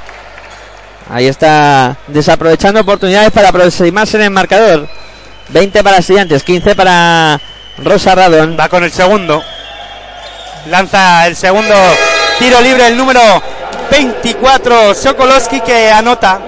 [1.10, 4.88] Ahí está desaprovechando oportunidades para aproximarse en el marcador.
[5.50, 7.40] 20 para Estudiantes, 15 para
[7.78, 8.58] Rosa Radon.
[8.60, 9.44] Va con el segundo.
[10.68, 11.76] Lanza el segundo
[12.40, 13.22] tiro libre, el número
[13.92, 16.40] 24, Sokolowski, que anota.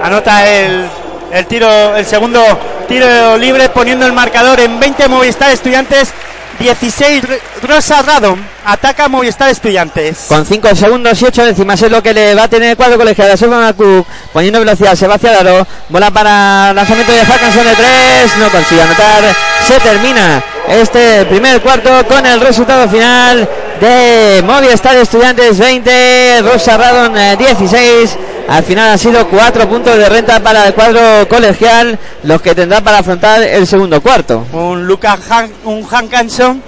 [0.00, 0.88] Anota el,
[1.32, 2.40] el tiro, el segundo
[2.86, 6.12] tiro libre, poniendo el marcador en 20 Movistar Estudiantes,
[6.58, 8.38] 16 Re- Rosa Radom.
[8.64, 10.26] Ataca Movistar Estudiantes.
[10.28, 12.96] Con 5 segundos y 8 décimas es lo que le va a tener el cuadro
[12.98, 17.24] colegial a Sofía Cook, poniendo velocidad, se va hacia el aro, bola para lanzamiento de
[17.24, 19.24] Hackanson de 3, no consigue anotar,
[19.66, 23.48] se termina este primer cuarto con el resultado final
[23.80, 28.16] de Movistar Estudiantes 20, Rosa Radon eh, 16,
[28.48, 32.80] al final han sido 4 puntos de renta para el cuadro colegial, los que tendrá
[32.80, 34.46] para afrontar el segundo cuarto.
[34.52, 35.20] un Lucas
[35.64, 36.62] un Hankanson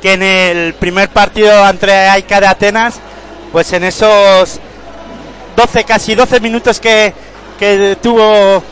[0.00, 2.94] que en el primer partido entre Aika de Atenas,
[3.50, 4.60] pues en esos
[5.56, 7.12] 12, casi 12 minutos que,
[7.58, 8.62] que tuvo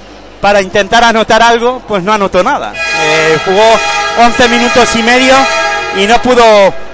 [0.41, 2.73] para intentar anotar algo, pues no anotó nada.
[3.03, 5.35] Eh, jugó 11 minutos y medio
[5.97, 6.45] y no pudo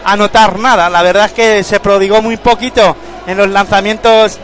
[0.04, 0.88] anotar nada.
[0.88, 2.96] La verdad es que se prodigó muy poquito
[3.26, 4.38] en los lanzamientos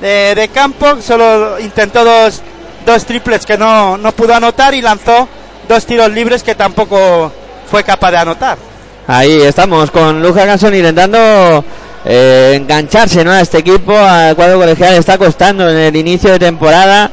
[0.00, 2.42] de, de campo, solo intentó dos,
[2.86, 5.28] dos triples que no, no pudo anotar y lanzó
[5.68, 7.32] dos tiros libres que tampoco
[7.70, 8.58] fue capaz de anotar.
[9.06, 11.64] Ahí estamos con Luz Hackanson intentando
[12.04, 13.32] eh, engancharse ¿no?
[13.32, 13.96] a este equipo.
[13.96, 17.10] Al cuadro colegial le está costando en el inicio de temporada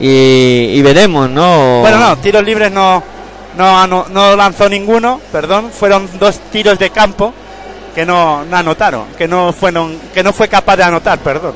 [0.00, 1.80] y, y veremos, ¿no?
[1.80, 3.02] Bueno, no, tiros libres no,
[3.56, 7.32] no, ano- no lanzó ninguno, perdón, fueron dos tiros de campo
[7.94, 11.54] que no, no anotaron, que no fueron, que no fue capaz de anotar, perdón.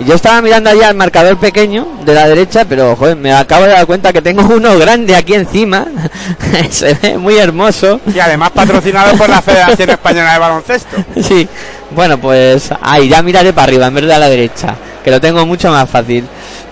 [0.00, 3.72] Yo estaba mirando allá el marcador pequeño de la derecha, pero joder, me acabo de
[3.72, 5.86] dar cuenta que tengo uno grande aquí encima.
[6.70, 8.00] Se ve muy hermoso.
[8.14, 10.96] Y además patrocinado por la Federación Española de Baloncesto.
[11.26, 11.48] Sí,
[11.90, 15.20] bueno, pues ahí ya miraré para arriba en vez de a la derecha, que lo
[15.20, 16.24] tengo mucho más fácil.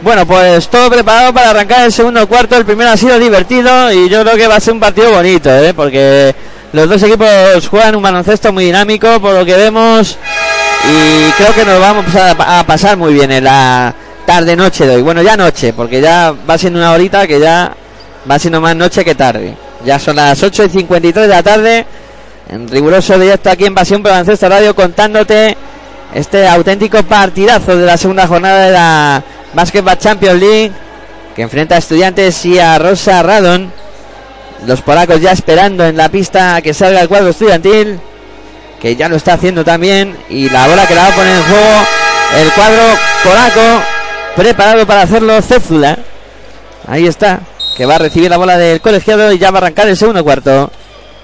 [0.03, 2.57] Bueno, pues todo preparado para arrancar el segundo cuarto.
[2.57, 5.51] El primero ha sido divertido y yo creo que va a ser un partido bonito,
[5.51, 5.73] ¿eh?
[5.75, 6.35] porque
[6.73, 10.19] los dos equipos juegan un baloncesto muy dinámico, por lo que vemos,
[10.91, 13.95] y creo que nos vamos a, a pasar muy bien en la
[14.27, 15.03] tarde-noche de hoy.
[15.03, 17.73] Bueno, ya noche, porque ya va siendo una horita que ya
[18.31, 19.55] va siendo más noche que tarde.
[19.85, 21.87] Ya son las 8 y 53 de la tarde
[22.49, 25.57] en riguroso directo aquí en Pasión por Radio contándote
[26.15, 29.25] este auténtico partidazo de la segunda jornada de la
[29.55, 30.73] Basketball Champions League
[31.35, 33.73] que enfrenta a estudiantes y a Rosa Radon
[34.67, 37.99] los polacos ya esperando en la pista que salga el cuadro estudiantil
[38.85, 41.43] que ya lo está haciendo también y la bola que la va a poner en
[41.45, 41.87] juego
[42.37, 42.83] el cuadro
[43.25, 43.83] polaco
[44.37, 45.97] preparado para hacerlo Céfula
[46.87, 47.41] ahí está
[47.79, 50.23] que va a recibir la bola del colegiado y ya va a arrancar el segundo
[50.23, 50.71] cuarto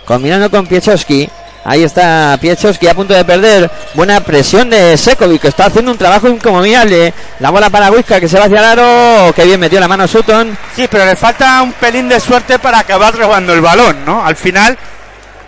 [0.06, 1.28] combinando con Piechowski.
[1.64, 3.70] Ahí está Piechowski a punto de perder.
[3.94, 7.12] Buena presión de Sekovic, que está haciendo un trabajo incomoviable.
[7.38, 9.32] La bola para Huizca que se va hacia el aro.
[9.34, 10.56] Que bien metió la mano Sutton.
[10.74, 14.24] Sí, pero le falta un pelín de suerte para acabar robando el balón, ¿no?
[14.24, 14.76] Al final,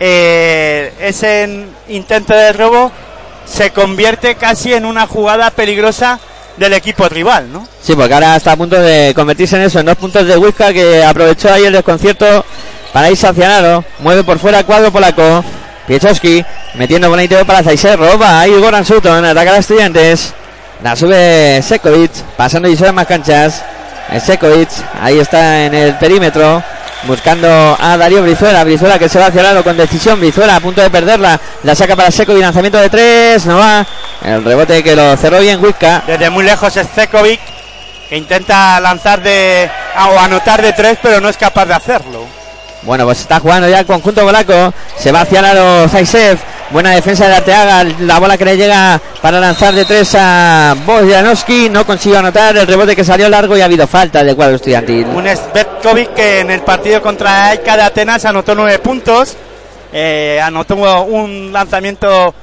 [0.05, 2.91] eh, ese intento de robo
[3.45, 6.19] se convierte casi en una jugada peligrosa
[6.57, 7.65] del equipo rival, ¿no?
[7.81, 10.73] Sí, porque ahora está a punto de convertirse en eso, en dos puntos de Huizca
[10.73, 12.43] que aprovechó ahí el desconcierto
[12.91, 13.85] para el aro.
[13.99, 15.41] Mueve por fuera cuadro polaco.
[15.87, 16.43] Piechowski
[16.75, 17.97] metiendo interior para Zaiser.
[17.97, 19.23] Roba ahí Goran Sutton.
[19.23, 20.33] Ataca a los estudiantes.
[20.83, 22.11] La sube Sekovic.
[22.35, 23.63] Pasando y más canchas.
[24.19, 24.69] Sekovic.
[25.01, 26.61] Ahí está en el perímetro.
[27.07, 28.63] Buscando a Darío Brizuela.
[28.63, 30.19] Brizuela que se va hacia el aro con decisión.
[30.19, 31.39] Brizuela a punto de perderla.
[31.63, 32.41] La saca para Sekovic.
[32.41, 33.45] Lanzamiento de tres.
[33.45, 33.85] No va.
[34.23, 36.03] El rebote que lo cerró bien Huizca.
[36.07, 37.41] Desde muy lejos es Zekovic,
[38.07, 42.25] que intenta lanzar de o anotar de tres, pero no es capaz de hacerlo.
[42.83, 44.73] Bueno, pues está jugando ya el conjunto polaco.
[44.97, 46.39] Se va hacia el aro Zaisev.
[46.73, 47.83] Buena defensa de Arteaga.
[47.99, 51.69] La bola que le llega para lanzar de tres a Bojanowski.
[51.69, 55.05] No consiguió anotar el rebote que salió largo y ha habido falta del cuadro estudiantil.
[55.05, 59.35] Un Svetkovic que en el partido contra Aika de Atenas anotó nueve puntos.
[59.93, 62.33] eh, anotó un lanzamiento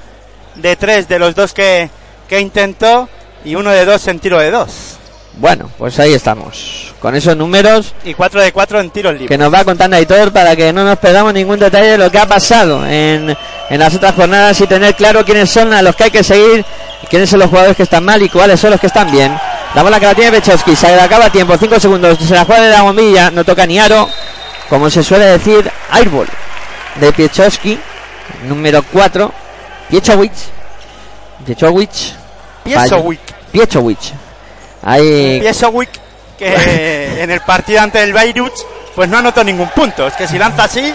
[0.54, 1.90] de tres de los dos que,
[2.28, 3.08] que intentó
[3.44, 4.99] y uno de dos en tiro de dos.
[5.41, 6.93] Bueno, pues ahí estamos.
[7.01, 9.30] Con esos números Y cuatro de cuatro en tiros libres.
[9.30, 12.18] que nos va contando Aitor para que no nos perdamos ningún detalle de lo que
[12.18, 13.34] ha pasado en,
[13.70, 16.62] en las otras jornadas y tener claro quiénes son a los que hay que seguir,
[17.09, 19.34] quiénes son los jugadores que están mal y cuáles son los que están bien.
[19.74, 22.64] La bola que la tiene Pechowski, se le acaba tiempo, 5 segundos, se la juega
[22.64, 24.11] de la bombilla, no toca ni aro,
[24.68, 26.28] como se suele decir, airball
[26.97, 27.78] de Piechowski,
[28.47, 29.32] número 4,
[29.88, 30.49] Piechowicz,
[31.47, 32.12] Piechowicz.
[33.53, 34.12] Piechowicz.
[34.82, 36.00] Ahí Piesowicz
[36.38, 38.52] que en el partido ante el Beirut
[38.94, 40.06] pues no anotó ningún punto.
[40.06, 40.92] Es que si lanza así,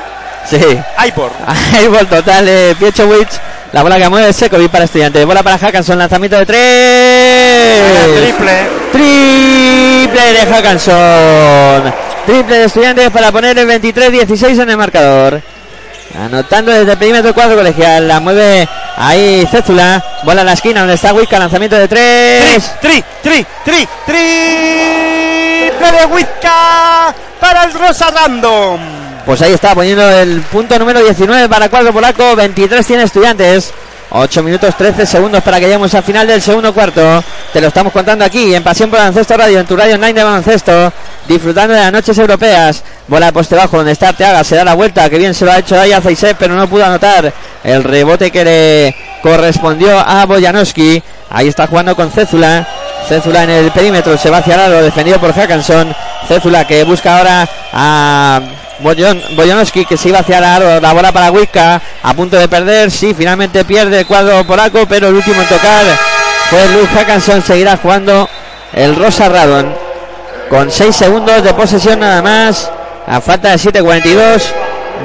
[0.49, 0.59] sí.
[0.97, 1.31] Aibor.
[1.73, 3.39] Airball total de Piechowicz.
[3.71, 5.25] La bola que mueve Sekovic para estudiantes.
[5.25, 5.97] Bola para Hackanson.
[5.97, 8.23] Lanzamiento de tres.
[8.23, 8.67] Triple.
[8.91, 11.93] Triple de Hackanson.
[12.25, 15.41] Triple de estudiantes para poner el 23-16 en el marcador.
[16.19, 18.07] Anotando desde el perímetro cuadro colegial.
[18.07, 20.03] La mueve ahí Cézula.
[20.23, 21.39] Bola a la esquina donde está Wicca.
[21.39, 22.75] Lanzamiento de Tri, tres.
[22.81, 28.79] tri, tri, tri, triple de Wizka para el Rosa Random.
[29.25, 32.35] Pues ahí está poniendo el punto número 19 para cuadro polaco.
[32.35, 33.73] 23 tiene estudiantes.
[34.17, 37.21] 8 minutos 13 segundos para que lleguemos al final del segundo cuarto.
[37.51, 40.23] Te lo estamos contando aquí en Pasión por Baloncesto Radio, en tu radio online de
[40.23, 40.93] baloncesto.
[41.27, 42.81] Disfrutando de las noches europeas.
[43.07, 44.43] Bola de poste bajo donde está Arteaga.
[44.45, 45.09] Se da la vuelta.
[45.09, 46.01] Que bien se lo ha hecho ahí a
[46.39, 51.03] pero no pudo anotar el rebote que le correspondió a Bojanowski.
[51.29, 52.65] Ahí está jugando con Cézula.
[53.09, 54.17] Cézula en el perímetro.
[54.17, 54.81] Se va hacia el.
[54.81, 55.93] Defendido por Hackanson.
[56.29, 58.41] Cézula que busca ahora a
[58.81, 63.13] Boyan- Bojanowski que se iba hacia la bola para Wicca, a punto de perder, sí,
[63.13, 65.85] finalmente pierde el cuadro polaco, pero el último en tocar
[66.49, 68.27] fue Luke Hackanson, seguirá jugando
[68.73, 69.73] el Rosa Radon,
[70.49, 72.69] con 6 segundos de posesión nada más,
[73.07, 74.41] a falta de 7.42,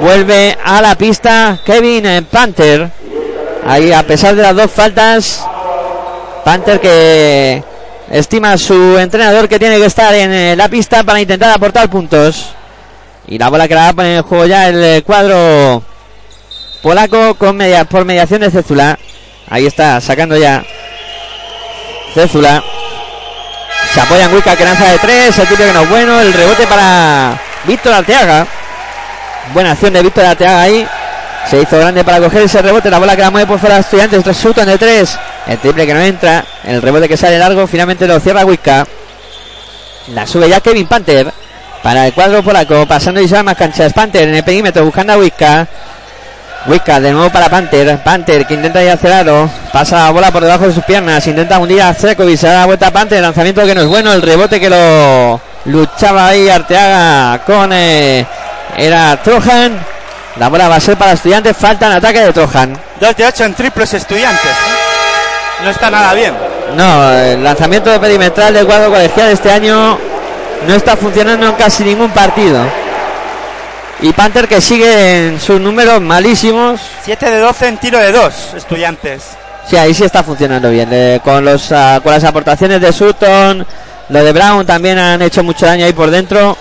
[0.01, 2.89] vuelve a la pista Kevin Panther,
[3.65, 5.45] ahí a pesar de las dos faltas,
[6.43, 7.63] Panther que
[8.11, 12.53] estima su entrenador que tiene que estar en eh, la pista para intentar aportar puntos.
[13.27, 15.83] Y la bola que la va a poner en juego ya el cuadro
[16.81, 18.97] polaco con media, por mediación de Cézula.
[19.49, 20.63] Ahí está, sacando ya
[22.13, 22.63] Cézula.
[23.93, 26.33] Se apoya en Wicca que lanza de tres, el tiro que no es bueno, el
[26.33, 28.47] rebote para Víctor Arteaga.
[29.53, 30.87] Buena acción de Víctor Arteaga ahí.
[31.49, 34.23] Se hizo grande para coger ese rebote, la bola que la mueve por fuera estudiantes,
[34.23, 35.17] tres Sutton de tres.
[35.47, 38.87] El triple que no entra, el rebote que sale largo, finalmente lo cierra Wicca.
[40.13, 41.31] La sube ya Kevin Panther
[41.83, 43.93] para el cuadro polaco, pasando y más canchas.
[43.93, 45.67] Panther en el perímetro buscando a Wicca.
[46.67, 47.97] Wicca de nuevo para Panther.
[48.03, 49.23] Panther que intenta ir hacia.
[49.73, 51.25] Pasa la bola por debajo de sus piernas.
[51.25, 52.37] Intenta hundir a Zekovic.
[52.37, 53.21] Se da la vuelta a Panther.
[53.21, 54.13] Lanzamiento que no es bueno.
[54.13, 57.71] El rebote que lo luchaba ahí Arteaga con.
[57.73, 58.25] eh,
[58.77, 59.79] era Trojan.
[60.37, 61.57] La bola va a ser para estudiantes.
[61.57, 62.77] Falta en ataque de Trojan.
[62.99, 64.51] 2 de 8 en triples estudiantes.
[65.63, 66.33] No está nada bien.
[66.75, 69.97] No, el lanzamiento de perimetral del cuadro colegial este año
[70.67, 72.63] no está funcionando en casi ningún partido.
[74.01, 76.79] Y Panther que sigue en sus números malísimos.
[77.03, 79.23] 7 de 12 en tiro de 2 estudiantes.
[79.69, 80.89] Sí, ahí sí está funcionando bien.
[80.91, 83.65] eh, con, los, ah, con las aportaciones de Sutton,
[84.09, 86.57] lo de Brown también han hecho mucho daño ahí por dentro.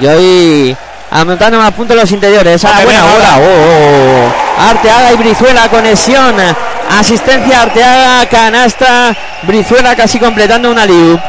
[0.00, 0.76] Y hoy
[1.10, 2.64] aumentando más puntos los interiores.
[2.64, 3.04] Ah, Porque buena.
[3.04, 4.62] Oh, oh.
[4.70, 6.36] Arteaga y Brizuela, conexión.
[6.90, 9.16] Asistencia Arteaga, canasta.
[9.42, 11.20] Brizuela casi completando una liup.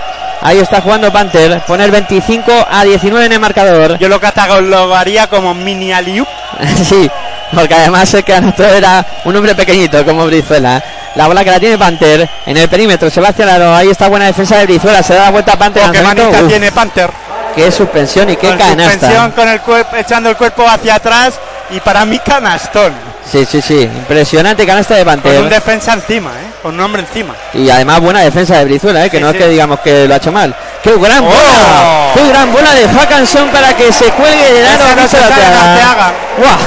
[0.44, 1.62] Ahí está jugando Panther.
[1.62, 3.98] Poner 25 a 19 en el marcador.
[3.98, 6.28] Yo lo catalogaría como mini aliup.
[6.84, 7.10] sí,
[7.54, 10.84] porque además el canastro era un hombre pequeñito como Brizuela.
[11.16, 13.10] La bola que la tiene Panther en el perímetro.
[13.10, 13.74] Se va hacia aro.
[13.74, 15.02] Ahí está buena defensa de Brizuela.
[15.02, 15.90] Se da la vuelta a Panther.
[15.92, 17.10] Qué manita Uf, tiene Panther.
[17.56, 18.92] qué suspensión y qué con canasta.
[18.92, 21.36] suspensión, con el cuerpo, echando el cuerpo hacia atrás.
[21.70, 23.13] Y para mí canastón.
[23.30, 23.82] Sí, sí, sí.
[23.82, 26.52] Impresionante canasta de Con un defensa encima, ¿eh?
[26.62, 27.34] Con un hombre encima.
[27.54, 29.10] Y además buena defensa de Brizuela, ¿eh?
[29.10, 29.38] que Sí, no sí.
[29.38, 30.56] es que digamos que lo ha hecho mal.
[30.84, 31.28] ¡Qué gran ¡Oh!
[31.28, 32.12] bola!
[32.14, 34.84] ¡Qué gran bola de Hackanson para que se cuelgue del aro!
[35.02, 35.18] No se.
[35.18, 36.14] Arteaga.
[36.38, 36.58] ¡Guau!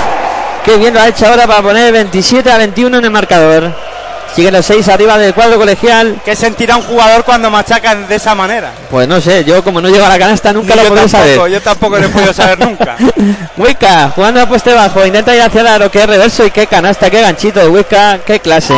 [0.65, 3.73] ¡Qué bien lo ha hecho ahora para poner 27 a 21 en el marcador!
[4.37, 6.21] Siguen los 6 arriba del cuadro colegial.
[6.23, 8.71] ¿Qué sentirá un jugador cuando machacan de esa manera?
[8.91, 11.51] Pues no sé, yo como no llego a la canasta nunca Ni lo tampoco, saber.
[11.51, 12.97] yo tampoco lo he podido saber nunca.
[13.57, 17.09] Wicca jugando a pueste bajo, intenta ir hacia el aro, qué reverso y qué canasta,
[17.09, 18.75] qué ganchito de Wicca, qué clase.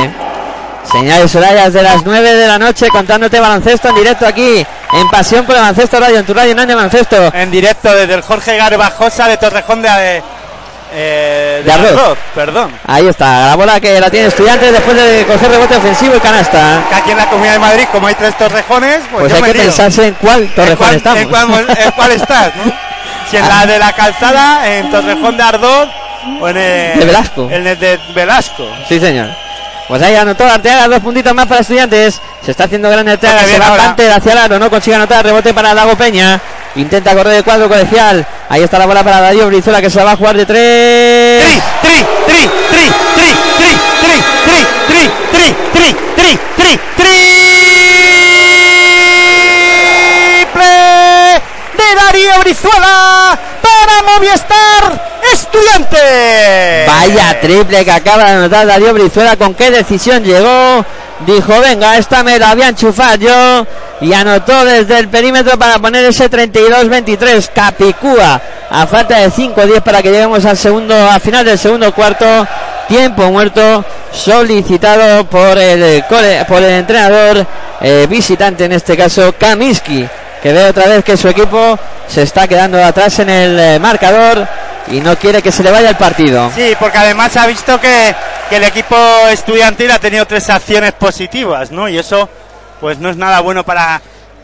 [0.92, 5.44] Señales horarias de las 9 de la noche contándote baloncesto en directo aquí en Pasión
[5.44, 7.34] por el Baloncesto Radio, en tu radio Nande Baloncesto.
[7.34, 10.22] En directo desde el Jorge Garbajosa de Torrejón de,
[10.92, 12.18] eh, De Arroz.
[12.34, 12.72] Perdón.
[12.86, 16.82] Ahí está, la bola que la tiene estudiantes después de coger rebote ofensivo y canasta.
[16.88, 19.42] Que aquí en la Comunidad de Madrid, como hay tres Torrejones, pues, Pues yo hay
[19.42, 19.62] me que lío.
[19.64, 21.18] pensarse en cuál ¿En torrejón cuál, estamos.
[21.20, 22.72] en cuál- en cuál estás, no?
[23.30, 25.88] Si en la de la calzada, en Torrejón de Ardoz
[26.40, 27.48] o en el De Velasco.
[27.50, 28.66] En el de Velasco.
[28.88, 29.28] Sí, señor.
[29.86, 32.20] Pues ahí anotó Arteaga, dos puntitos más para estudiantes.
[32.44, 35.74] Se está haciendo grande Arteaga, se va hacia el aro, no consigue anotar, rebote para
[35.74, 36.40] Dago Peña.
[36.76, 38.24] Intenta correr el cuadro colegial.
[38.48, 41.44] Ahí está la bola para Darío Brizuela que se la va a jugar de tres.
[41.44, 43.72] Tri, tri, tri, tri, tri, tri,
[44.04, 45.02] tri, tri,
[45.32, 47.20] tri, tri, tri, tri, tri,
[50.38, 50.72] triple
[51.76, 54.84] de Darío Brizuela para Movistar
[55.32, 56.84] Estudiante.
[56.86, 59.36] Vaya triple que acaba de anotar Darío Brizuela.
[59.36, 60.84] ¿Con qué decisión llegó?
[61.26, 63.66] Dijo, venga, esta me la voy a yo.
[64.00, 67.50] Y anotó desde el perímetro para poner ese 32-23.
[67.52, 68.40] Capicúa.
[68.70, 72.46] A falta de 5-10 para que lleguemos al segundo, a final del segundo cuarto.
[72.86, 77.46] Tiempo muerto solicitado por el, por el entrenador
[77.80, 80.08] eh, visitante, en este caso Kaminsky,
[80.42, 84.48] que ve otra vez que su equipo se está quedando atrás en el eh, marcador
[84.90, 86.50] y no quiere que se le vaya el partido.
[86.54, 88.14] Sí, porque además ha visto que,
[88.48, 88.96] que el equipo
[89.30, 91.88] estudiantil ha tenido tres acciones positivas, ¿no?
[91.88, 92.28] Y eso,
[92.80, 94.00] pues no es nada bueno para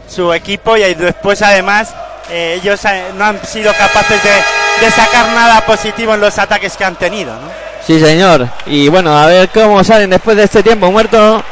[0.09, 1.95] su equipo y después además
[2.31, 6.77] eh, ellos eh, no han sido capaces de, de sacar nada positivo en los ataques
[6.77, 7.65] que han tenido, ¿no?
[7.87, 8.49] Sí, señor.
[8.67, 11.43] Y bueno, a ver cómo salen después de este tiempo muerto.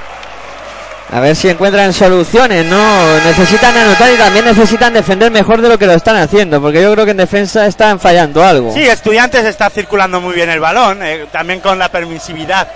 [1.12, 3.18] A ver si encuentran soluciones, ¿no?
[3.18, 6.90] Necesitan anotar y también necesitan defender mejor de lo que lo están haciendo, porque yo
[6.94, 8.72] creo que en defensa están fallando algo.
[8.72, 12.66] Sí, Estudiantes está circulando muy bien el balón, eh, también con la permisividad,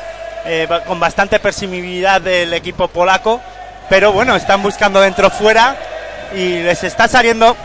[0.44, 3.40] eh, con bastante permisividad del equipo polaco,
[3.88, 5.74] pero bueno, están buscando dentro fuera
[6.34, 7.56] y les está saliendo,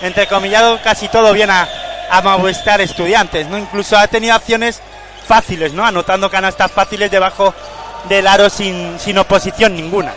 [0.00, 1.68] entrecomillado, casi todo bien a,
[2.10, 3.58] a Movistar Estudiantes, ¿no?
[3.58, 4.80] Incluso ha tenido acciones
[5.28, 5.84] fáciles, ¿no?
[5.84, 7.52] Anotando canastas fáciles debajo
[8.08, 10.12] del aro sin, sin oposición ninguna.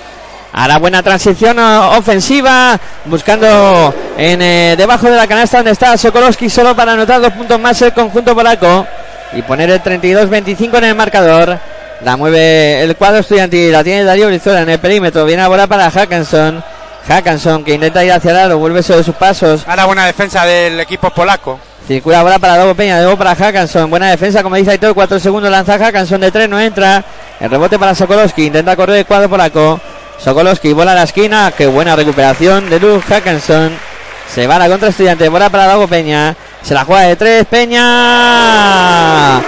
[0.53, 6.49] Ahora buena transición o- ofensiva, buscando en eh, debajo de la canasta donde está Sokolowski
[6.49, 8.87] solo para anotar dos puntos más el conjunto polaco
[9.33, 11.59] y poner el 32-25 en el marcador.
[12.03, 15.67] La mueve el cuadro estudiantil, la tiene Darío Brizuela en el perímetro, viene a bola
[15.67, 16.63] para Hackenson.
[17.07, 19.63] Hackanson que intenta ir hacia el aro, vuelve sobre sus pasos.
[19.67, 21.59] Ahora buena defensa del equipo polaco.
[21.87, 23.89] Circula ahora para Dago Peña, de nuevo para Hackanson.
[23.89, 27.03] Buena defensa, como dice Aitor, 4 segundos lanza Hackanson de 3, no entra.
[27.39, 29.79] El rebote para Sokolowski, intenta correr el cuadro polaco.
[30.17, 33.71] Sokolowski bola a la esquina, qué buena recuperación de Luke Hackanson.
[34.33, 36.35] Se va la contra estudiante, bola para Dago Peña.
[36.61, 39.41] Se la juega de 3, Peña.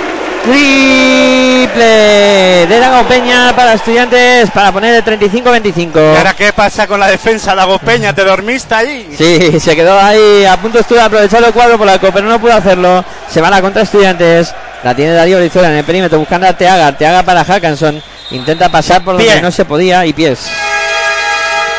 [1.70, 5.91] Triple de Dago Peña para estudiantes para poner el 35-25.
[5.95, 8.11] ¿Y ahora qué pasa con la defensa, Dago Peña?
[8.13, 9.13] ¿Te dormiste ahí?
[9.15, 12.53] Sí, se quedó ahí a punto estuvo de aprovechar el cuadro polaco, pero no pudo
[12.53, 13.05] hacerlo.
[13.30, 14.53] Se van a contra estudiantes.
[14.84, 16.88] La tiene Darío Brizuela en el perímetro buscando a Teaga.
[16.88, 18.01] Arteaga para Hackanson.
[18.32, 19.41] Intenta pasar por donde Pie.
[19.41, 20.49] no se podía y pies.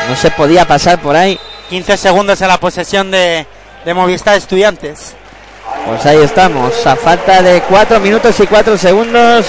[0.07, 1.37] No se podía pasar por ahí.
[1.69, 3.45] 15 segundos en la posesión de,
[3.83, 5.15] de Movistar Estudiantes.
[5.85, 6.85] Pues ahí estamos.
[6.87, 9.47] A falta de 4 minutos y 4 segundos.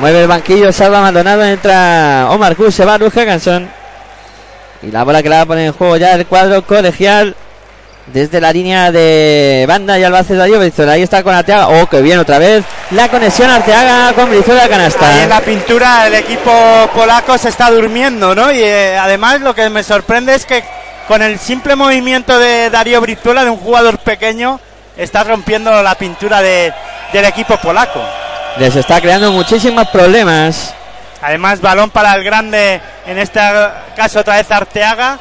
[0.00, 1.44] Mueve el banquillo Salva Maldonado.
[1.44, 2.74] Entra Omar Cruz.
[2.74, 3.68] Se va Luz Hackanson.
[4.82, 7.34] Y la bola que la va a poner en juego ya el cuadro colegial.
[8.06, 10.92] Desde la línea de banda lo hace Darío Brizuela.
[10.92, 11.68] Ahí está con Arteaga.
[11.68, 12.62] Oh, que bien otra vez.
[12.90, 15.22] La conexión Arteaga con Brizuela canasta.
[15.22, 16.52] En la pintura el equipo
[16.94, 18.52] polaco se está durmiendo, ¿no?
[18.52, 20.62] Y eh, además lo que me sorprende es que
[21.08, 24.60] con el simple movimiento de Darío Brizuela, de un jugador pequeño,
[24.98, 26.74] está rompiendo la pintura de-
[27.10, 28.02] del equipo polaco.
[28.58, 30.72] Les está creando muchísimos problemas.
[31.20, 33.40] Además, balón para el grande, en este
[33.96, 35.18] caso otra vez Arteaga,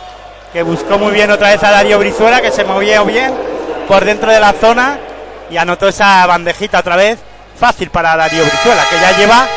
[0.51, 3.33] que buscó muy bien otra vez a Darío Brizuela, que se movió bien
[3.87, 4.99] por dentro de la zona
[5.49, 7.17] y anotó esa bandejita otra vez.
[7.59, 9.47] Fácil para Darío Brizuela, que ya lleva,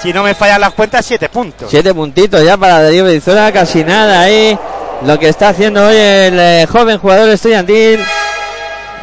[0.00, 1.68] si no me fallan las cuentas, siete puntos.
[1.68, 4.58] Siete puntitos ya para Darío Brizuela, casi nada ahí.
[5.04, 8.00] Lo que está haciendo hoy el eh, joven jugador estudiantil,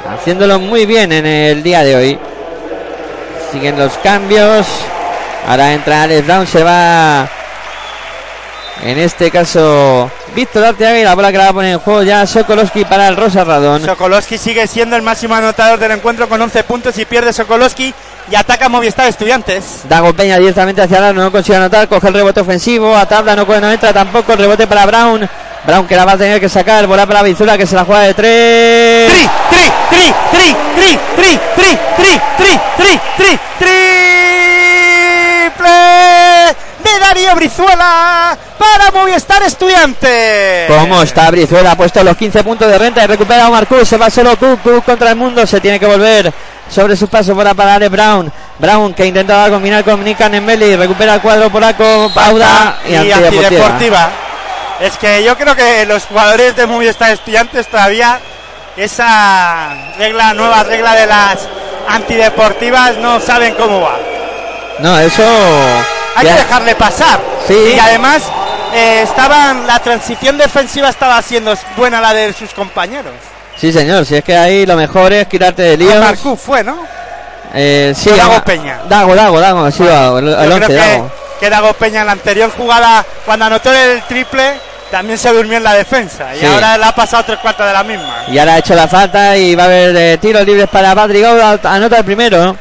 [0.10, 2.20] haciéndolo muy bien en el día de hoy.
[3.54, 4.66] Siguen los cambios.
[5.48, 7.30] Ahora entra Alex Brown, se va.
[8.82, 12.02] En este caso, Víctor Arteaga y la bola que la va a poner en juego
[12.02, 13.86] ya Sokolowski para el Rosa Radón.
[13.86, 17.94] Sokolowski sigue siendo el máximo anotador del encuentro con 11 puntos y pierde Sokolowski
[18.32, 19.82] y ataca Movistar Estudiantes.
[19.88, 23.46] Dago Peña directamente hacia aro, no consigue anotar, coge el rebote ofensivo, a tabla no,
[23.46, 25.30] no entra tampoco, el rebote para Brown.
[25.66, 28.02] Brown que la va a tener que sacar, bola para Bizula que se la juega
[28.02, 29.12] de tres.
[29.14, 33.40] Tri, tri, tri, tri, tri, tri, tri, tri, tri, tri, tri,
[35.54, 35.70] triple
[36.84, 40.68] de Darío Brizuela para Movistar Estudiantes.
[40.68, 41.72] ¿Cómo está Brizuela?
[41.72, 43.88] Ha puesto los 15 puntos de renta y recupera a Omar Cruz.
[43.88, 45.48] Se va solo Cook, Cook contra el mundo.
[45.48, 46.34] Se tiene que volver
[46.70, 48.30] sobre sus pasos para parar a Brown.
[48.60, 50.76] Brown que intentaba combinar con Nika Nembeli.
[50.76, 52.12] Recupera el cuadro polaco.
[52.14, 53.48] Pauda y, y antideportiva.
[53.48, 54.12] antideportiva.
[54.80, 58.20] Es que yo creo que los jugadores de Movistar Estudiantes todavía
[58.76, 61.38] esa regla, nueva regla de las
[61.88, 63.98] antideportivas no saben cómo va.
[64.80, 65.24] No, eso.
[66.16, 67.20] Hay ya- que dejarle pasar.
[67.48, 67.74] Sí.
[67.76, 68.24] Y además
[68.74, 73.14] eh, estaban la transición defensiva estaba siendo buena la de sus compañeros.
[73.58, 74.06] Sí, señor.
[74.06, 76.00] Si es que ahí lo mejor es quitarte de líos.
[76.00, 76.80] Marcú fue, ¿no?
[77.54, 78.80] Eh, sí, Dago Peña.
[78.90, 79.70] Dago, Dago, Dago.
[79.72, 81.08] Sí, Dago, el, el Yo creo 11, que, Dago.
[81.08, 84.54] que Dago Peña en la anterior jugada, cuando anotó el triple,
[84.92, 86.36] también se durmió en la defensa.
[86.36, 86.46] Y Sí.
[86.46, 88.26] ahora le ha pasado tres cuartos de la misma.
[88.28, 91.26] Y ahora ha hecho la falta y va a haber eh, tiros libres para Patrick.
[91.66, 92.56] Anota el primero.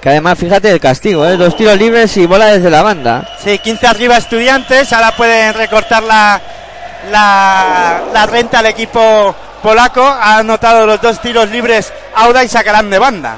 [0.00, 1.36] Que además, fíjate el castigo, ¿eh?
[1.36, 3.24] Dos tiros libres y bola desde la banda.
[3.44, 4.92] Sí, 15 arriba estudiantes.
[4.92, 6.40] Ahora pueden recortar la,
[7.10, 10.02] la, la renta al equipo polaco.
[10.04, 13.36] Ha anotado los dos tiros libres Auda y sacarán de banda.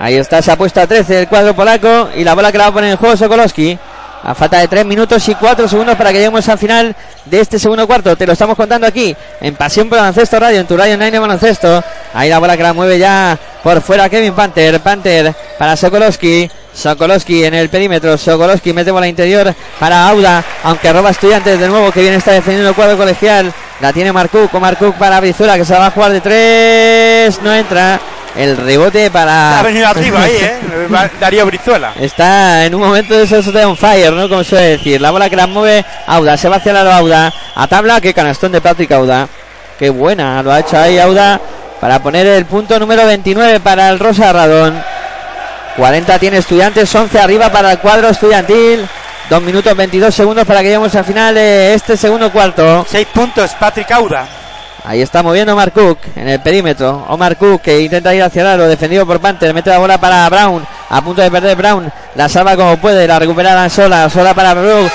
[0.00, 2.64] Ahí está, se ha puesto a 13 el cuadro polaco y la bola que la
[2.64, 3.78] va a poner en juego Sokolowski.
[4.22, 6.94] A falta de 3 minutos y 4 segundos para que lleguemos al final
[7.24, 8.16] de este segundo cuarto.
[8.16, 11.18] Te lo estamos contando aquí en Pasión por Baloncesto Radio, en tu radio online de
[11.18, 11.82] baloncesto.
[12.14, 14.80] Ahí la bola que la mueve ya por fuera Kevin Panther.
[14.80, 16.50] Panther para Sokolowski.
[16.74, 18.18] Sokolowski en el perímetro.
[18.18, 20.44] Sokolowski mete bola interior para Auda.
[20.64, 23.52] Aunque roba estudiantes de nuevo que bien está defendiendo el cuadro colegial.
[23.80, 24.52] La tiene Marcuk.
[24.54, 27.42] Marcuk para Brizuela que se va a jugar de 3.
[27.42, 28.00] No entra.
[28.36, 29.60] El rebote para.
[29.60, 30.58] Ha venido arriba ahí, ¿eh?
[31.20, 31.92] Darío Brizuela.
[31.98, 34.28] Está en un momento de esos de on fire, ¿no?
[34.28, 35.00] Como suele decir.
[35.00, 36.36] La bola que la mueve Auda.
[36.36, 37.32] Se va hacia la Auda.
[37.54, 38.00] A tabla.
[38.00, 39.28] Que canastón de Patrick Auda.
[39.78, 40.42] Qué buena.
[40.42, 41.40] Lo ha hecho ahí Auda.
[41.80, 44.80] Para poner el punto número 29 para el Rosa Radón.
[45.76, 46.94] 40 tiene estudiantes.
[46.94, 48.86] 11 arriba para el cuadro estudiantil.
[49.30, 52.86] 2 minutos 22 segundos para que lleguemos al final de este segundo cuarto.
[52.88, 54.26] Seis puntos, Patrick Auda.
[54.84, 57.04] Ahí está moviendo Omar Cook en el perímetro.
[57.08, 59.52] Omar Cook que intenta ir hacia el aro, defendido por Panther.
[59.52, 60.66] Mete la bola para Brown.
[60.88, 61.92] A punto de perder Brown.
[62.14, 63.06] La salva como puede.
[63.06, 64.08] La recupera sola.
[64.08, 64.90] Sola para Brook.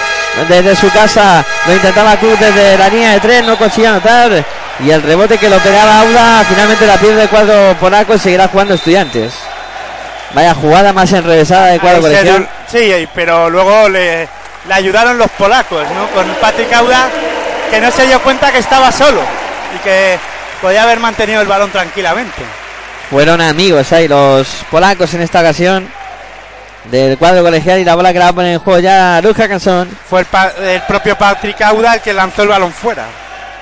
[0.48, 1.46] Desde su casa.
[1.68, 3.44] Lo intentaba Cook desde la línea de tres.
[3.44, 4.44] No consigue anotar.
[4.80, 6.44] Y el rebote que lo pegaba Auda.
[6.46, 9.34] Finalmente la pierde el cuadro polaco y seguirá jugando estudiantes.
[10.34, 12.50] Vaya jugada más enrevesada de cuadro colegial.
[12.68, 14.28] Sí, pero luego le,
[14.68, 16.08] le ayudaron los polacos, ¿no?
[16.08, 17.10] Con Patrick Auda
[17.70, 19.43] que no se dio cuenta que estaba solo
[19.76, 20.18] y que
[20.62, 22.42] podía haber mantenido el balón tranquilamente.
[23.10, 25.88] Fueron amigos ahí los polacos en esta ocasión
[26.86, 29.36] del cuadro colegial y la bola que la va a poner en juego ya Luz
[29.38, 29.90] Hackanson.
[30.10, 33.06] Fue el, pa- el propio Patrick Auda el que lanzó el balón fuera.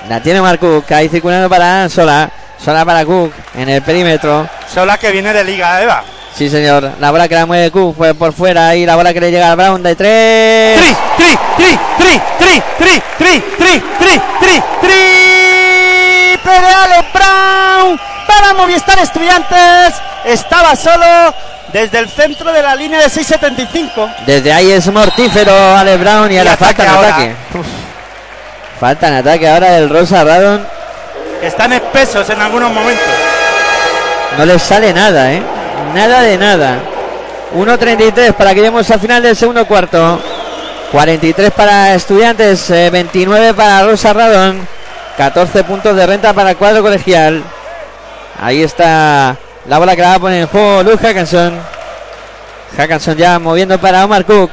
[0.09, 2.29] La tiene Mark Cook, ahí circulando para Sola.
[2.63, 4.47] Sola para Cook en el perímetro.
[4.71, 6.03] Sola que viene de Liga Eva.
[6.35, 6.91] Sí, señor.
[6.99, 9.51] La bola que la mueve Cook fue por fuera y la bola que le llega
[9.51, 10.79] a Brown de tres.
[10.79, 14.61] Tri, tri, tri, tri, tri, tri, tri, tri, tri, tri,
[16.49, 19.93] de Ale Brown para Movistar Estudiantes.
[20.25, 21.05] Estaba solo
[21.71, 24.15] desde el centro de la línea de 6.75.
[24.25, 27.35] Desde ahí es mortífero Ale Brown y, Y ahora falta en ataque.
[27.53, 27.67] Uf.
[28.79, 30.65] Falta en ataque ahora del Rosa Radon.
[31.41, 33.07] Están espesos en algunos momentos.
[34.37, 35.41] No les sale nada, ¿eh?
[35.93, 36.79] Nada de nada.
[37.55, 40.21] 1.33 para que lleguemos al final del segundo cuarto.
[40.91, 44.67] 43 para Estudiantes, eh, 29 para Rosa Radon.
[45.17, 47.43] 14 puntos de renta para el cuadro colegial.
[48.41, 49.35] Ahí está
[49.67, 51.59] la bola que la va a poner en juego Luz Hackanson.
[52.77, 54.51] Hackanson ya moviendo para Omar Cook,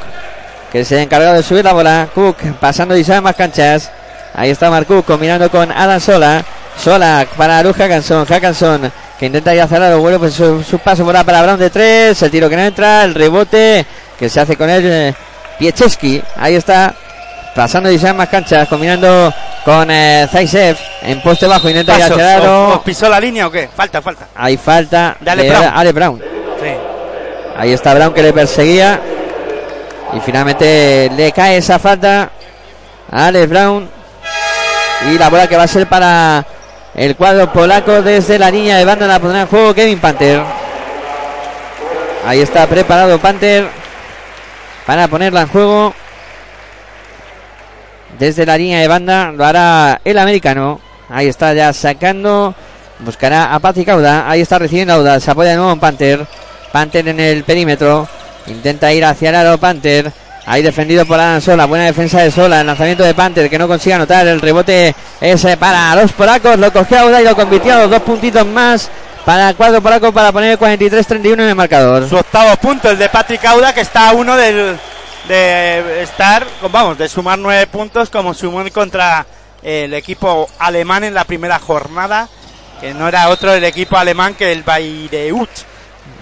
[0.73, 2.09] que se ha encargado de subir la bola.
[2.15, 3.91] Cook pasando y sabe más canchas.
[4.35, 6.45] Ahí está Omar combinando con Adam Sola.
[6.77, 8.27] Sola para Luz Hackanson.
[8.27, 11.71] Hackanson que intenta ya cerrar los vuelos, pues su, su paso ahí para Brown de
[11.71, 12.23] tres.
[12.23, 13.85] El tiro que no entra, el rebote
[14.19, 14.83] que se hace con él.
[14.85, 15.15] Eh,
[15.59, 16.23] Piecheski.
[16.37, 16.95] Ahí está
[17.59, 19.35] pasando y más canchas, combinando
[19.65, 21.69] con eh, Zaisev en poste bajo.
[21.69, 22.17] Intenta ir Pasos.
[22.45, 23.69] ¿os- os pisó la línea o qué?
[23.75, 24.29] Falta, falta.
[24.37, 25.73] Hay falta De Ale de Brown.
[25.75, 26.23] Ale Brown.
[26.63, 26.71] Sí.
[27.57, 29.01] Ahí está Brown que le perseguía.
[30.17, 32.31] Y finalmente le cae esa falta
[33.11, 33.91] a Alex Brown.
[35.13, 36.47] Y la bola que va a ser para
[36.95, 40.41] el cuadro polaco desde la línea de banda la pondrá en juego Kevin Panther.
[42.25, 43.67] Ahí está preparado Panther
[44.87, 45.93] para ponerla en juego.
[48.19, 50.81] Desde la línea de banda lo hará el americano.
[51.09, 52.55] Ahí está ya sacando.
[52.99, 54.29] Buscará a Patrick Auda.
[54.29, 55.21] Ahí está recibiendo Auda.
[55.21, 56.27] Se apoya de nuevo en Panther.
[56.73, 58.09] Panther en el perímetro.
[58.49, 60.13] Intenta ir hacia el Panther.
[60.47, 61.67] Ahí defendido por Adam Sola.
[61.67, 62.61] Buena defensa de Sola.
[62.61, 64.27] El lanzamiento de Panther que no consigue anotar.
[64.27, 66.59] El rebote es eh, para los polacos.
[66.59, 68.91] Lo cogió Auda y lo convirtió a los dos puntitos más.
[69.25, 72.09] Para el cuadro polaco para poner el 43-31 en el marcador.
[72.09, 74.79] Su octavo punto, el de Patrick Auda, que está a uno del,
[75.27, 79.27] de estar, vamos, de sumar nueve puntos como sumó contra
[79.63, 82.29] el equipo alemán en la primera jornada,
[82.81, 85.49] que no era otro el equipo alemán que el Bayreuth.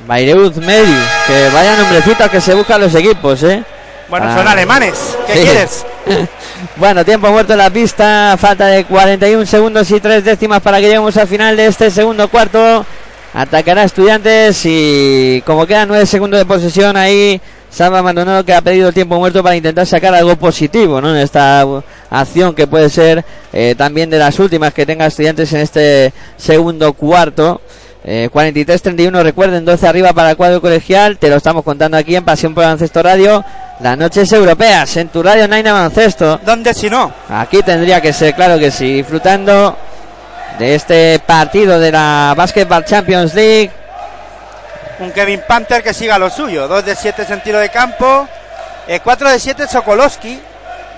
[0.06, 0.96] Bayreuth Medi.
[1.26, 3.62] Que vaya nombrecitos que se buscan los equipos, ¿eh?
[4.08, 4.36] Bueno, Ah.
[4.36, 5.16] son alemanes.
[5.26, 5.40] ¿Qué Sí.
[5.42, 5.86] quieres?
[6.76, 8.36] bueno, tiempo muerto en la pista.
[8.38, 12.28] Falta de 41 segundos y 3 décimas para que lleguemos al final de este segundo
[12.28, 12.86] cuarto.
[13.34, 17.40] Atacará Estudiantes y como quedan 9 segundos de posesión ahí,
[17.76, 21.10] Salva Maldonado que ha pedido el tiempo muerto para intentar sacar algo positivo ¿no?
[21.14, 21.62] en esta
[22.08, 23.22] acción que puede ser
[23.52, 27.60] eh, también de las últimas que tenga Estudiantes en este segundo cuarto.
[28.02, 31.18] Eh, 43-31, recuerden, 12 arriba para el cuadro colegial.
[31.18, 33.44] Te lo estamos contando aquí en Pasión por Baloncesto Radio.
[33.80, 36.40] Las noches europeas en tu radio Nine Baloncesto.
[36.46, 37.12] ¿Dónde si no?
[37.28, 39.76] Aquí tendría que ser, claro que sí, disfrutando
[40.58, 43.70] de este partido de la Basketball Champions League.
[44.98, 46.68] Un Kevin Panther que siga lo suyo.
[46.68, 48.26] 2 de 7 en tiro de campo.
[49.02, 50.40] 4 de 7 Sokolowski.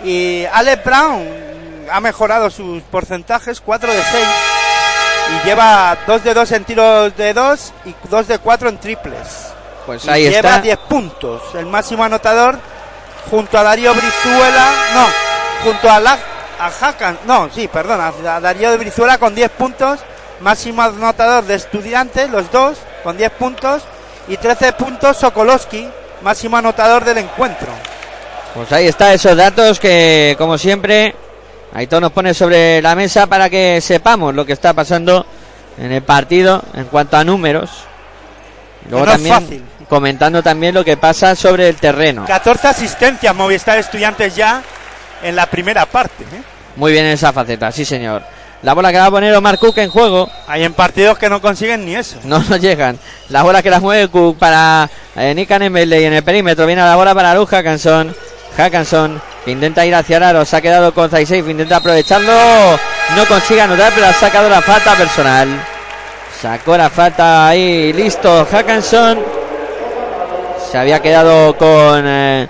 [0.04, 1.26] Y Alex Brown
[1.90, 3.60] ha mejorado sus porcentajes.
[3.60, 4.26] 4 de 6.
[5.30, 9.48] Y lleva 2 de 2 en tiros de 2 y 2 de 4 en triples.
[9.84, 10.60] Pues Y ahí lleva está.
[10.60, 11.42] 10 puntos.
[11.54, 12.58] El máximo anotador
[13.30, 14.70] junto a Darío Brizuela.
[14.94, 15.06] No,
[15.64, 16.18] junto a, la,
[16.60, 17.18] a Hakan.
[17.26, 18.00] No, sí, perdón.
[18.00, 20.00] A Darío de Brizuela con 10 puntos.
[20.40, 23.82] Máximo anotador de estudiantes, los dos, con 10 puntos.
[24.28, 25.88] Y 13 puntos Sokolowski,
[26.22, 27.68] máximo anotador del encuentro.
[28.54, 31.14] Pues ahí está esos datos que, como siempre,
[31.72, 35.24] Aitor nos pone sobre la mesa para que sepamos lo que está pasando
[35.78, 37.70] en el partido en cuanto a números.
[38.90, 39.64] Luego No es también fácil.
[39.88, 42.24] comentando también lo que pasa sobre el terreno.
[42.26, 44.62] 14 asistencias Movistar Estudiantes ya
[45.22, 46.24] en la primera parte.
[46.24, 46.42] ¿eh?
[46.76, 48.22] Muy bien en esa faceta, sí señor.
[48.62, 50.28] La bola que va a poner Omar Cook en juego.
[50.48, 52.16] Hay en partidos que no consiguen ni eso.
[52.24, 52.98] No nos llegan.
[53.28, 56.82] La bola que la mueve Cook para eh, Nick Anemele y en el perímetro viene
[56.82, 58.14] la bola para Luz Hackanson.
[58.56, 60.44] Hackanson intenta ir hacia el aro.
[60.44, 61.48] Se ha quedado con Zaiseif.
[61.48, 62.32] Intenta aprovecharlo.
[63.16, 65.48] No consigue anotar, pero ha sacado la falta personal.
[66.40, 67.92] Sacó la falta ahí.
[67.92, 68.44] Listo.
[68.50, 69.20] Hackanson.
[70.70, 72.48] Se había quedado con eh,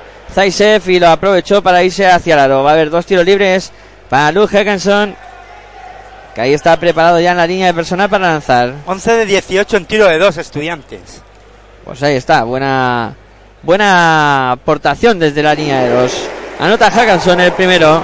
[0.86, 2.62] y lo aprovechó para irse hacia el aro.
[2.62, 3.72] Va a haber dos tiros libres
[4.08, 5.27] para Luz Hackanson.
[6.38, 8.72] Que ahí está preparado ya en la línea de personal para lanzar.
[8.86, 11.20] 11 de 18 en tiro de dos estudiantes.
[11.84, 13.16] Pues ahí está, buena
[13.64, 16.12] buena aportación desde la línea de dos.
[16.60, 18.00] Anota Hackanson el primero.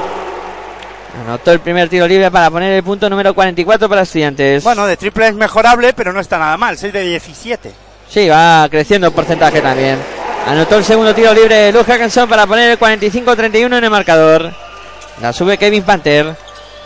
[1.25, 4.65] Anotó el primer tiro libre para poner el punto número 44 para estudiantes.
[4.65, 7.73] Bueno, de triple es mejorable, pero no está nada mal, 6 de 17.
[8.11, 9.97] Sí, va creciendo el porcentaje también.
[10.49, 14.53] Anotó el segundo tiro libre Luz Hackenson para poner el 45-31 en el marcador.
[15.23, 16.44] La sube Kevin Panther.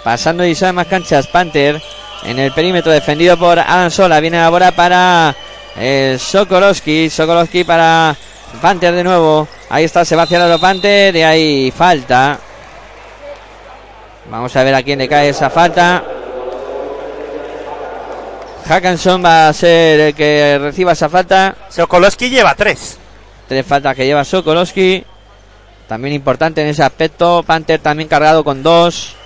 [0.08, 1.26] Pasando y más canchas.
[1.26, 1.82] Panther
[2.24, 4.20] en el perímetro defendido por Adam Sola.
[4.20, 5.36] Viene ahora para
[5.76, 7.10] eh, Sokolowski.
[7.10, 8.16] Sokolowski para
[8.62, 9.46] Panther de nuevo.
[9.68, 11.14] Ahí está Sebastián Panther.
[11.14, 12.38] Y ahí falta.
[14.30, 16.02] Vamos a ver a quién le cae esa falta.
[18.66, 21.54] Hackenson va a ser el que reciba esa falta.
[21.68, 22.98] Sokolowski lleva 3.
[23.46, 25.04] Tres faltas que lleva Sokolowski.
[25.86, 27.42] También importante en ese aspecto.
[27.42, 29.17] Panther también cargado con dos.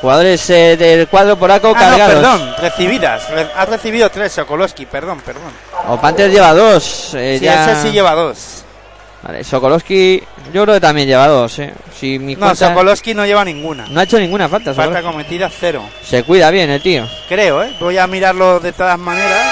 [0.00, 2.14] Jugadores eh, del cuadro polaco Ah, no, cargados.
[2.14, 3.30] perdón, recibidas.
[3.30, 5.50] Re- ha recibido 3 Sokolowski, perdón, perdón.
[5.88, 7.14] O Panther lleva dos.
[7.14, 8.64] eh, Sí, ya- ese sí lleva 2.
[9.22, 10.22] Vale, Sokolowski
[10.52, 11.58] yo creo que también lleva dos.
[11.58, 11.72] eh.
[11.98, 13.86] Si mi No, cuenta- Sokolowski no lleva ninguna.
[13.88, 14.74] no ha hecho ninguna falta.
[14.74, 15.10] Falta Sokolowski.
[15.12, 15.82] cometida, cero.
[16.06, 17.08] Se cuida bien el tío.
[17.28, 17.74] Creo, ¿eh?
[17.80, 19.46] Voy a mirarlo de todas maneras.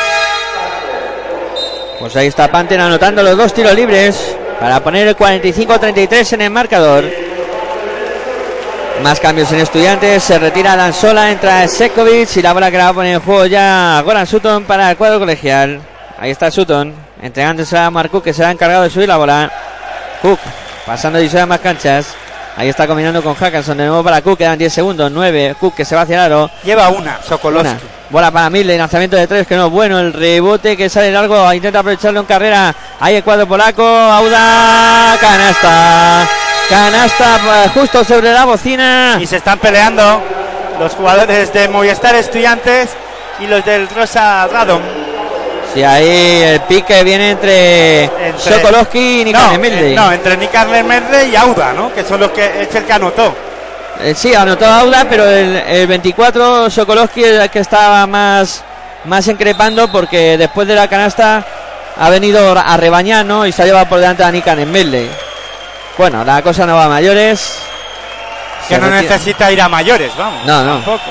[1.99, 6.51] Pues ahí está Panther anotando los dos tiros libres para poner el 45-33 en el
[6.51, 7.05] marcador.
[9.03, 10.22] Más cambios en estudiantes.
[10.22, 13.20] Se retira Dan Sola, entra Sekovic y la bola que la va a poner en
[13.20, 15.80] juego ya Goran Sutton para el cuadro colegial.
[16.20, 19.50] Ahí está Sutton entregándose a Mark Cook que se ha encargado de subir la bola.
[20.22, 20.38] Cook
[20.86, 22.14] pasando y a más canchas.
[22.57, 24.38] Ahí está combinando con Hackenson de nuevo para Cook.
[24.38, 25.11] Quedan 10 segundos.
[25.11, 25.57] 9.
[25.59, 26.50] Cook que se va hacia el aro.
[26.62, 27.22] Lleva una, Una.
[27.22, 27.84] Sokolowski.
[28.09, 29.98] Bola para Milde, lanzamiento de tres que no es bueno.
[29.98, 32.74] El rebote que sale largo, intenta aprovecharlo en carrera.
[33.00, 33.82] Ahí el cuadro polaco.
[33.82, 36.41] Auda, canasta.
[36.73, 39.18] Canasta eh, justo sobre la bocina.
[39.20, 40.23] Y se están peleando
[40.81, 42.89] los jugadores de Movistar Estudiantes
[43.41, 44.81] y los del Rosa Radom.
[45.75, 49.93] Si ahí el pique viene entre, Entre- Sokolowski y no, Nikan Milde.
[49.93, 51.93] eh, no, entre Nikan Merde y Auda, ¿no?
[51.93, 53.35] Que son los que es el que anotó.
[54.01, 58.64] Eh, sí, anotó Auda, pero el, el 24 Sokolowski es el que estaba más,
[59.05, 61.45] más increpando porque después de la canasta
[61.99, 63.47] ha venido a rebañar, ¿no?
[63.47, 65.11] Y se ha llevado por delante a Nikan Milde.
[65.99, 67.59] Bueno, la cosa no va a mayores.
[68.68, 70.45] Que no retira- necesita ir a mayores, vamos.
[70.47, 70.72] No, no.
[70.76, 71.11] Tampoco.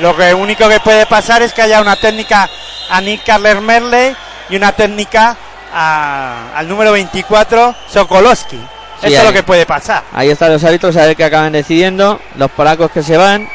[0.00, 2.48] Lo que único que puede pasar es que haya una técnica
[2.90, 4.14] a Nick Carler Merle
[4.48, 5.36] y una técnica
[5.74, 8.56] a- al número 24, Sokolowski.
[8.56, 10.02] Sí, Eso es lo que puede pasar.
[10.12, 12.20] Ahí están los árbitros a ver qué acaban decidiendo.
[12.36, 13.48] Los polacos que se van.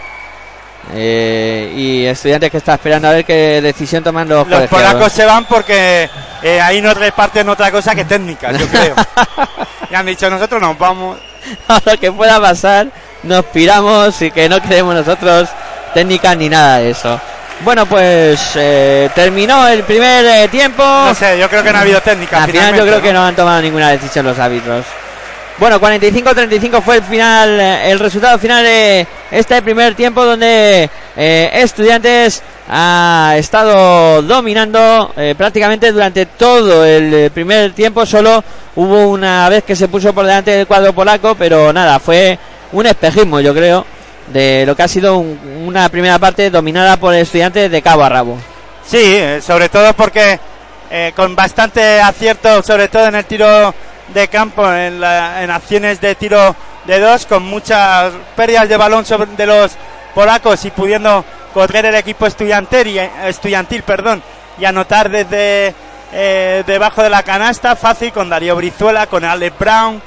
[0.94, 5.26] eh, y estudiantes que están esperando a ver qué decisión toman los, Los polacos se
[5.26, 6.08] van porque
[6.44, 8.96] eh, ahí no reparten otra cosa que técnicas, yo creo.
[9.96, 11.18] Han dicho, nosotros nos vamos.
[11.68, 12.88] a lo que pueda pasar,
[13.24, 15.50] nos piramos y que no creemos nosotros
[15.94, 17.20] técnicas ni nada de eso.
[17.62, 20.84] Bueno, pues eh, terminó el primer eh, tiempo.
[20.84, 22.44] No sé, yo creo que no ha habido técnica.
[22.44, 24.86] Al final yo creo que no han tomado ninguna decisión los árbitros.
[25.58, 31.50] Bueno, 45-35 fue el final, eh, el resultado final de este primer tiempo donde eh,
[31.54, 38.06] Estudiantes ha estado dominando eh, prácticamente durante todo el eh, primer tiempo.
[38.06, 38.44] Solo
[38.76, 42.38] hubo una vez que se puso por delante del cuadro polaco, pero nada, fue
[42.72, 43.86] un espejismo, yo creo,
[44.34, 48.10] de lo que ha sido un- una primera parte dominada por Estudiantes de cabo a
[48.10, 48.38] rabo.
[48.86, 50.40] Sí, eh, sobre todo porque
[50.90, 53.74] eh, con bastante acierto, sobre todo en el tiro
[54.14, 56.56] de campo, en, la- en acciones de tiro
[56.86, 59.72] de dos, con muchas pérdidas de balón sobre, de los
[60.14, 61.26] polacos y pudiendo
[61.56, 64.22] correr el equipo estudiantil, y, estudiantil perdón,
[64.60, 65.74] y anotar desde
[66.12, 70.02] eh, debajo de la canasta, fácil con Darío Brizuela, con Ale Brown,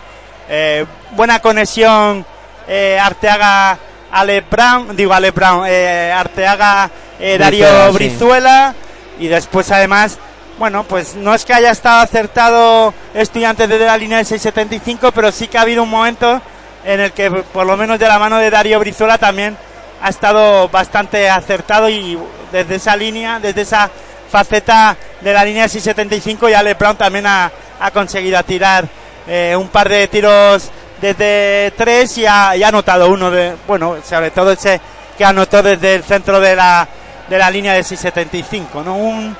[0.50, 2.26] eh, buena conexión
[2.68, 3.78] eh, Arteaga
[4.12, 9.24] Ale Brown, digo Ale Brown, eh, Arteaga Darío Brizuela, sí.
[9.24, 10.18] Y después además,
[10.58, 15.32] bueno, pues no es que haya estado acertado estudiantes desde la línea del 675, pero
[15.32, 16.42] sí que ha habido un momento
[16.84, 19.56] en el que por lo menos de la mano de Darío Brizuela también
[20.02, 22.18] ha estado bastante acertado y
[22.52, 23.90] desde esa línea, desde esa
[24.30, 28.86] faceta de la línea del 675 y Ale Brown también ha, ha conseguido tirar
[29.26, 30.70] eh, un par de tiros
[31.00, 34.80] desde tres y ha, y ha anotado uno de, bueno, sobre todo ese
[35.16, 36.86] que anotó desde el centro de la,
[37.28, 38.96] de la línea de 675, ¿no?
[38.96, 39.36] Un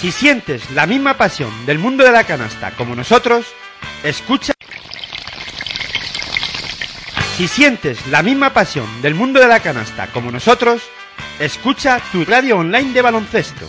[0.00, 3.46] Si sientes la misma pasión del mundo de la canasta como nosotros,
[4.04, 4.52] escucha...
[7.36, 10.82] Si sientes la misma pasión del mundo de la canasta como nosotros,
[11.40, 13.68] escucha tu radio online de baloncesto.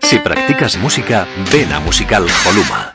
[0.01, 2.94] Si practicas música, ven a Musical Holuma.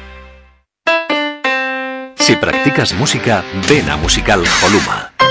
[2.21, 5.30] Si practicas música, ven a Musical Holuma.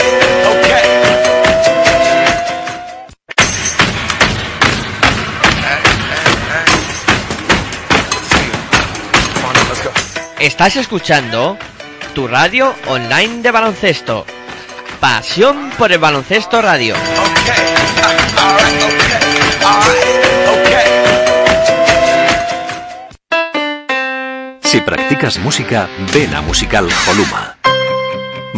[10.61, 11.57] Estás escuchando
[12.13, 14.27] tu radio online de baloncesto.
[14.99, 16.93] Pasión por el baloncesto radio.
[24.61, 27.60] Si practicas música, ven a Musical Holuma.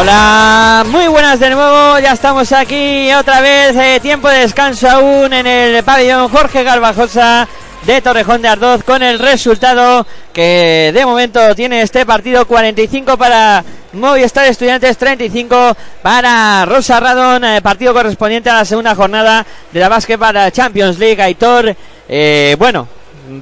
[0.00, 5.30] Hola, muy buenas de nuevo, ya estamos aquí otra vez, eh, tiempo de descanso aún
[5.30, 7.46] en el pabellón Jorge Garbajosa
[7.84, 13.62] de Torrejón de Ardoz con el resultado que de momento tiene este partido 45 para
[13.92, 19.90] Movistar Estudiantes 35 para Rosa Radón, eh, partido correspondiente a la segunda jornada de la
[19.90, 21.20] básquet para Champions League.
[21.20, 21.76] Aitor,
[22.08, 22.88] eh, bueno,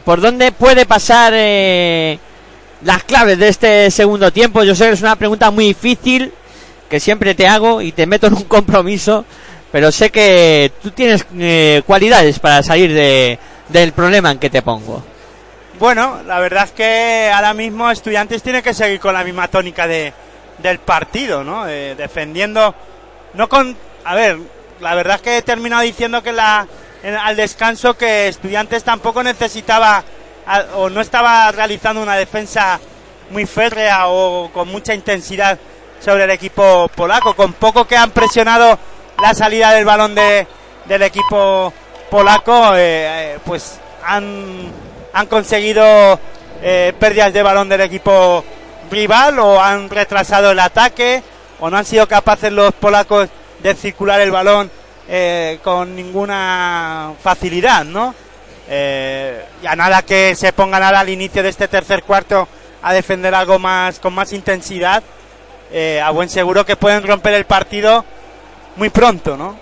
[0.05, 2.19] ¿por dónde puede pasar eh,
[2.83, 4.65] las claves de este segundo tiempo?
[4.65, 6.33] Yo sé que es una pregunta muy difícil
[6.89, 9.25] que siempre te hago y te meto en un compromiso,
[9.71, 13.39] pero sé que tú tienes eh, cualidades para salir de,
[13.69, 15.03] del problema en que te pongo.
[15.79, 19.87] Bueno, la verdad es que ahora mismo Estudiantes tiene que seguir con la misma tónica
[19.87, 20.13] de,
[20.59, 21.69] del partido, ¿no?
[21.69, 22.75] Eh, defendiendo,
[23.35, 24.39] no con, a ver,
[24.81, 26.67] la verdad es que he terminado diciendo que la,
[27.03, 30.03] en- al descanso que Estudiantes tampoco necesitaba
[30.77, 32.81] o no estaba realizando una defensa
[33.31, 35.59] muy férrea o con mucha intensidad
[36.01, 38.79] sobre el equipo polaco, con poco que han presionado
[39.21, 40.47] la salida del balón de,
[40.87, 41.73] del equipo
[42.11, 44.73] polaco, eh, eh, pues han,
[45.13, 46.19] han conseguido
[46.63, 48.45] eh, pérdidas de balón del equipo
[48.91, 51.23] rival o han retrasado el ataque
[51.61, 53.29] o no han sido capaces los polacos
[53.63, 54.71] de circular el balón
[55.63, 58.15] con ninguna facilidad, ¿no?
[58.71, 62.47] Eh, a nada que se pongan ahora al inicio de este tercer cuarto
[62.83, 65.03] a defender algo más con más intensidad,
[65.73, 68.05] eh, a buen seguro que pueden romper el partido
[68.77, 69.57] muy pronto, ¿no?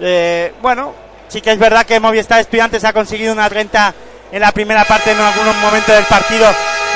[0.00, 0.94] Eh, bueno,
[1.28, 3.94] sí que es verdad que Movistar Estudiantes ha conseguido una 30
[4.30, 6.46] en la primera parte en algunos momentos del partido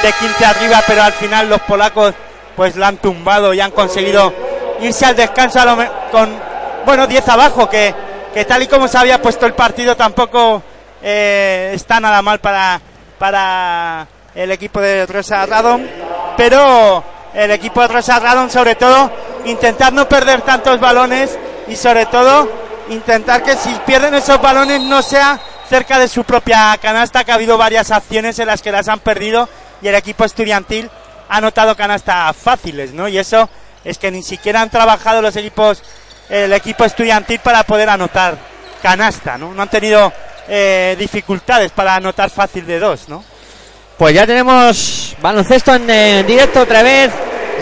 [0.03, 2.15] de 15 arriba, pero al final los polacos
[2.55, 4.33] pues la han tumbado y han conseguido
[4.81, 5.77] irse al descanso a lo
[6.11, 6.31] con,
[6.85, 7.95] bueno, 10 abajo, que,
[8.35, 10.63] que tal y como se había puesto el partido tampoco
[11.03, 12.81] eh, está nada mal para,
[13.19, 15.89] para el equipo de Rosa Radon,
[16.37, 17.03] pero
[17.35, 19.11] el equipo de Rosa Radon sobre todo
[19.45, 21.39] intentar no perder tantos balones
[21.69, 22.49] y sobre todo
[22.89, 27.37] intentar que si pierden esos balones no sea cerca de su propia canasta, que ha
[27.37, 29.49] habido varias acciones en las que las han perdido
[29.81, 30.91] y el equipo estudiantil
[31.29, 33.09] ha notado canastas fáciles, ¿no?
[33.09, 33.49] Y eso
[33.85, 35.83] es que ni siquiera han trabajado los equipos,
[36.29, 38.37] el equipo estudiantil para poder anotar
[38.83, 39.55] canasta, ¿no?
[39.55, 40.13] No han tenido
[40.49, 43.25] eh, dificultades para anotar fácil de dos, ¿no?
[43.99, 47.11] Pues ya tenemos baloncesto en, directo otra vez.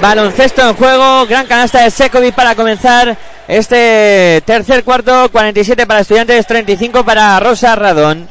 [0.00, 1.26] Baloncesto en juego.
[1.26, 3.16] Gran canasta de Sekovic para comenzar
[3.46, 5.28] este tercer cuarto.
[5.30, 8.28] 47 para Estudiantes, 35 para Rosa Radón.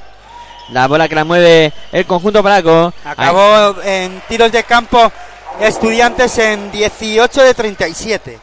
[0.71, 2.93] La bola que la mueve el conjunto polaco.
[3.03, 5.11] Acabó en tiros de campo
[5.59, 8.39] estudiantes en 18 de 37.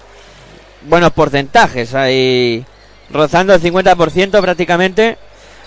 [0.83, 2.65] buenos porcentajes ahí
[3.11, 5.17] rozando el 50% prácticamente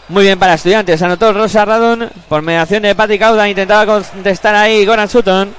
[0.10, 4.86] muy bien para estudiantes anotó Rosa Radon por mediación de Patrick Auda intentaba contestar ahí
[4.86, 5.54] Goran Sutton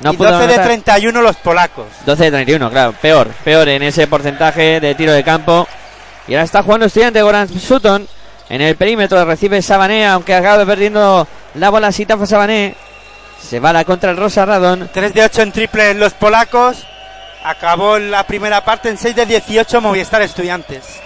[0.00, 0.66] no y pudo 12 de anotar.
[0.66, 1.86] 31 los polacos.
[2.04, 5.66] 12 de 31 claro peor peor en ese porcentaje de tiro de campo
[6.28, 8.06] y ahora está jugando estudiante Goran Sutton
[8.48, 12.74] En el perímetro recibe Sabané, aunque acaba perdiendo la bola Sitafa Sabané.
[13.40, 14.88] Se va la contra el Rosa Radón.
[14.92, 16.86] 3 de 8 en triple en los polacos.
[17.44, 21.00] Acabó la primera parte en 6 de 18 Movistar Estudiantes.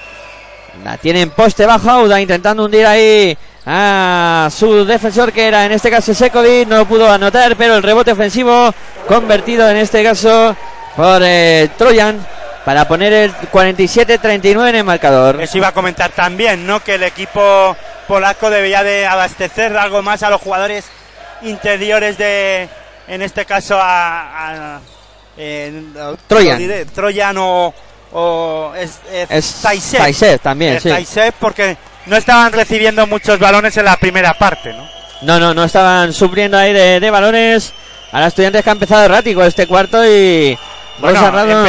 [0.85, 3.37] La tiene en poste bajo Auda intentando hundir ahí
[3.67, 6.67] a su defensor que era en este caso Sekovic.
[6.69, 8.73] No pudo anotar, pero el rebote ofensivo
[9.07, 10.57] convertido en este caso
[10.97, 12.25] por eh, Troyan
[12.65, 15.41] para poner el 47-39 en el marcador.
[15.41, 16.81] Eso iba a comentar también, ¿no?
[16.83, 17.77] Que el equipo
[18.07, 20.85] polaco debía de abastecer algo más a los jugadores
[21.43, 22.69] interiores de,
[23.09, 24.81] en este caso, a, a-
[25.37, 25.95] en-
[26.27, 26.69] Troyan.
[26.69, 27.75] lo Troyan o,
[28.13, 31.21] o es, es, Es también, Es sí.
[31.39, 31.77] Porque
[32.07, 34.89] no estaban recibiendo muchos balones en la primera parte, ¿no?
[35.23, 37.73] No, no, no estaban sufriendo ahí de, de balones.
[38.13, 40.59] A los estudiantes que ha empezado errático este cuarto y.
[40.99, 41.19] Bueno,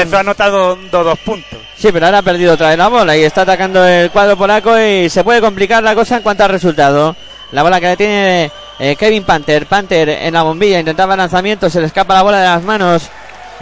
[0.01, 1.59] empezó a anotar do- do- dos puntos.
[1.77, 4.77] Sí, pero ahora ha perdido otra vez la bola y está atacando el cuadro polaco
[4.79, 7.15] y se puede complicar la cosa en cuanto al resultado.
[7.51, 9.65] La bola que le tiene eh, Kevin Panther.
[9.67, 13.03] Panther en la bombilla intentaba lanzamiento, se le escapa la bola de las manos.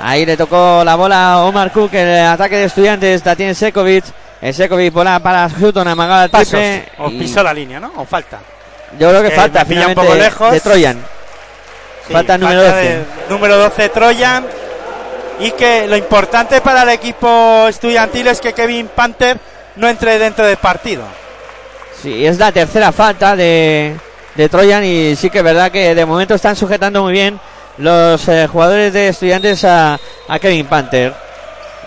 [0.02, 4.06] Ahí le tocó la bola a Omar Cook, el ataque de estudiantes, la tiene Sekovic.
[4.42, 6.86] El Sekovic bola para Sutton, amagada al triple.
[7.00, 7.92] O y pisó la línea, ¿no?
[7.98, 8.40] O falta.
[8.98, 10.52] Yo creo que que falta me pilla un finalmente poco lejos.
[10.54, 10.98] de Troyan.
[12.08, 12.76] Sí, Falta el número 12.
[12.78, 14.46] de- número 12 Troyan.
[15.42, 19.38] Y que lo importante para el equipo estudiantil es que Kevin Panther
[19.78, 21.04] no entre dentro del partido.
[22.02, 23.96] Sí, es la tercera falta de,
[24.36, 27.40] de Troyan y sí que es verdad que de momento están sujetando muy bien
[27.80, 29.98] los eh, jugadores de estudiantes a,
[30.42, 31.14] Kevin Panther.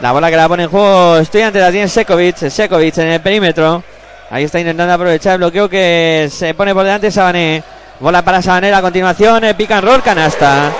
[0.01, 3.85] La bola que la pone en juego estudiantes la tiene Sekovic, Sekovic en el perímetro.
[4.31, 7.63] Ahí está intentando aprovechar el bloqueo que se pone por delante Sabané.
[8.01, 10.73] Bola para Sabané a continuación, el pick and roll canasta.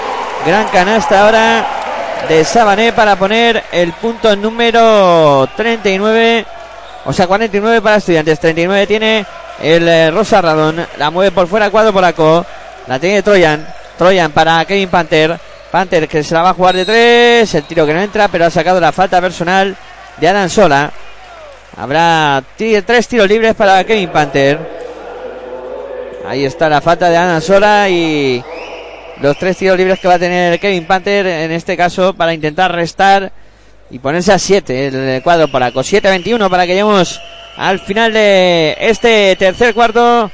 [0.47, 1.67] Gran canasta ahora
[2.29, 6.47] de Sabané para poner el punto número 39.
[7.05, 8.41] O sea, 49 para estudiantes.
[8.41, 9.27] 39 tiene
[9.61, 10.87] el eh, Rosa Radón.
[10.97, 12.47] La mueve por fuera cuadro polaco.
[12.87, 13.82] La tiene Troyan.
[14.03, 15.39] Troyan para Kevin Panther.
[15.71, 17.55] Panther que se la va a jugar de tres.
[17.55, 19.77] El tiro que no entra, pero ha sacado la falta personal
[20.17, 20.91] de Adam Sola.
[21.77, 24.59] Habrá tres tiros libres para Kevin Panther.
[26.27, 28.43] Ahí está la falta de Adam Sola y
[29.21, 32.75] los tres tiros libres que va a tener Kevin Panther en este caso para intentar
[32.75, 33.31] restar
[33.89, 35.79] y ponerse a 7 el cuadro polaco.
[35.79, 37.21] 7-21 para que lleguemos
[37.57, 40.29] al final de este tercer cuarto.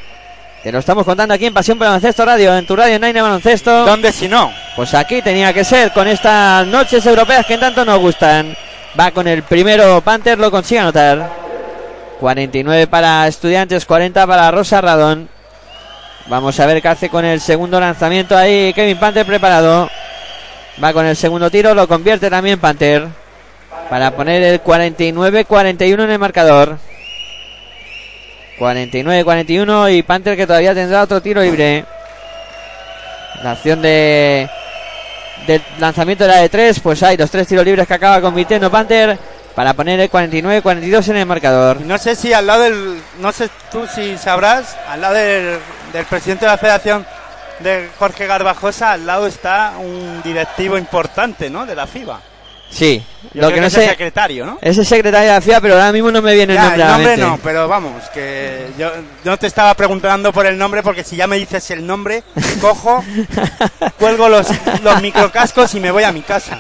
[0.63, 3.23] Te lo estamos contando aquí en Pasión por el Baloncesto Radio, en tu radio Nine
[3.23, 3.87] Baloncesto.
[3.87, 4.53] ¿Dónde si no?
[4.75, 8.57] Pues aquí tenía que ser con estas noches europeas que tanto nos gustan.
[8.99, 11.31] Va con el primero Panther, lo consigue anotar.
[12.19, 15.29] 49 para Estudiantes, 40 para Rosa Radón.
[16.27, 18.73] Vamos a ver qué hace con el segundo lanzamiento ahí.
[18.75, 19.89] Kevin Panther preparado.
[20.83, 23.07] Va con el segundo tiro, lo convierte también Panther.
[23.89, 26.79] Para poner el 49-41 en el marcador.
[28.59, 31.85] 49-41 y Panther que todavía tendrá otro tiro libre.
[33.43, 34.49] La acción de
[35.47, 39.19] del lanzamiento era de tres, pues hay los tres tiros libres que acaba convirtiendo Panther
[39.55, 41.81] para poner el 49-42 en el marcador.
[41.81, 43.03] No sé si al lado del.
[43.21, 45.59] No sé tú si sabrás, al lado del,
[45.93, 47.07] del presidente de la federación
[47.61, 51.67] de Jorge Garbajosa, al lado está un directivo importante, ¿no?
[51.67, 52.21] De la FIBA.
[52.71, 53.03] Sí,
[53.35, 54.59] Yo lo creo que no es el sé secretario, ¿no?
[54.61, 56.89] es el secretario de la FIA, pero ahora mismo no me viene el nombre el
[56.89, 58.91] nombre no, pero vamos, que yo,
[59.25, 62.23] yo no te estaba preguntando por el nombre porque si ya me dices el nombre,
[62.61, 63.03] cojo,
[63.99, 64.49] cuelgo los,
[64.83, 66.59] los microcascos y me voy a mi casa.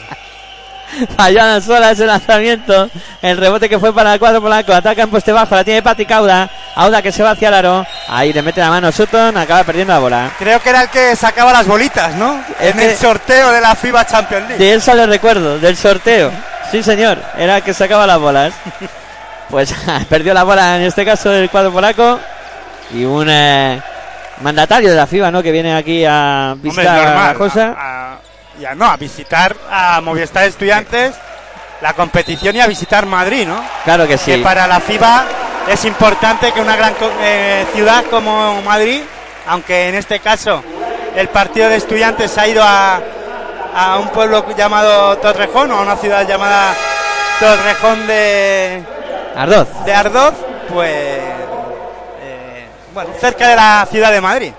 [1.17, 2.89] Falló Sola ese lanzamiento.
[3.23, 4.73] El rebote que fue para el cuadro polaco.
[4.73, 5.55] Ataca en poste bajo.
[5.55, 6.49] La tiene Patrick Auda.
[6.77, 7.87] Auda que se va hacia el aro.
[8.09, 9.37] Ahí le mete la mano Sutton.
[9.37, 10.31] Acaba perdiendo la bola.
[10.39, 12.41] Creo que era el que sacaba las bolitas, ¿no?
[12.61, 14.65] Es En el sorteo de la FIBA Champions League.
[14.65, 15.59] De él sale recuerdo.
[15.59, 16.31] Del sorteo.
[16.71, 17.19] Sí, señor.
[17.37, 18.53] Era el que sacaba las bolas.
[19.51, 19.75] Pues
[20.11, 22.21] perdió la bola en este caso el cuadro polaco.
[22.93, 23.81] Y un eh,
[24.43, 25.43] mandatario de la FIBA, ¿no?
[25.43, 27.29] Que viene aquí a Hombre, visitar normal.
[27.29, 27.75] la cosa.
[27.79, 28.18] a-
[28.59, 31.15] ya no, a visitar a Movistar Estudiantes
[31.81, 33.63] la competición y a visitar Madrid, ¿no?
[33.85, 34.33] Claro que sí.
[34.33, 35.25] Que para la FIBA
[35.69, 39.01] es importante que una gran eh, ciudad como Madrid,
[39.47, 40.63] aunque en este caso
[41.15, 43.01] el partido de estudiantes ha ido a,
[43.75, 46.75] a un pueblo llamado Torrejón o a una ciudad llamada
[47.39, 48.83] Torrejón de,
[49.37, 49.69] Ardoz.
[49.85, 50.35] de Ardoz,
[50.73, 50.91] pues
[52.23, 54.53] eh, bueno, cerca de la ciudad de Madrid.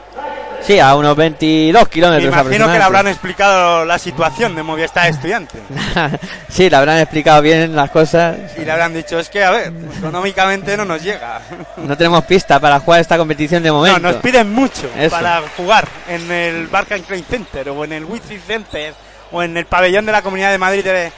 [0.62, 5.08] Sí, a unos 22 Me kilómetros imagino que le habrán explicado la situación de Movistar
[5.08, 5.60] Estudiantes.
[6.50, 8.36] sí, le habrán explicado bien las cosas.
[8.56, 11.42] Y le habrán dicho, es que, a ver, económicamente no nos llega.
[11.78, 14.00] No tenemos pista para jugar esta competición de No, momento.
[14.00, 15.10] nos piden mucho Eso.
[15.16, 18.94] para jugar en el Barclays Klein Center o en el Wizzing Center
[19.32, 21.12] o en el pabellón de la Comunidad de Madrid, de-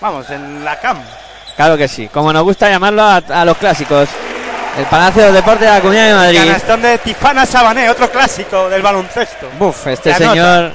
[0.00, 0.98] vamos, en la CAM.
[1.56, 2.08] Claro que sí.
[2.08, 4.08] Como nos gusta llamarlo a, a los clásicos.
[4.78, 6.38] El Palacio de Deportes de la Comunidad de Madrid.
[6.38, 9.50] Canastón de Tifana Sabané, otro clásico del baloncesto.
[9.58, 10.72] Buf, este señor.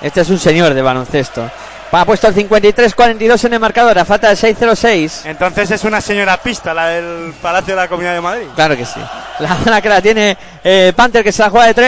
[0.00, 1.50] Este es un señor de baloncesto.
[1.92, 5.22] Ha puesto el 53-42 en el marcador, a falta de 6-0-6.
[5.24, 8.46] Entonces es una señora pista la del Palacio de la Comunidad de Madrid.
[8.54, 9.00] Claro que sí.
[9.40, 11.84] La bola que la tiene eh, Panther que se la juega de Tri,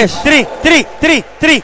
[0.00, 0.22] 3.
[0.24, 1.62] tri, tri, tri, tri,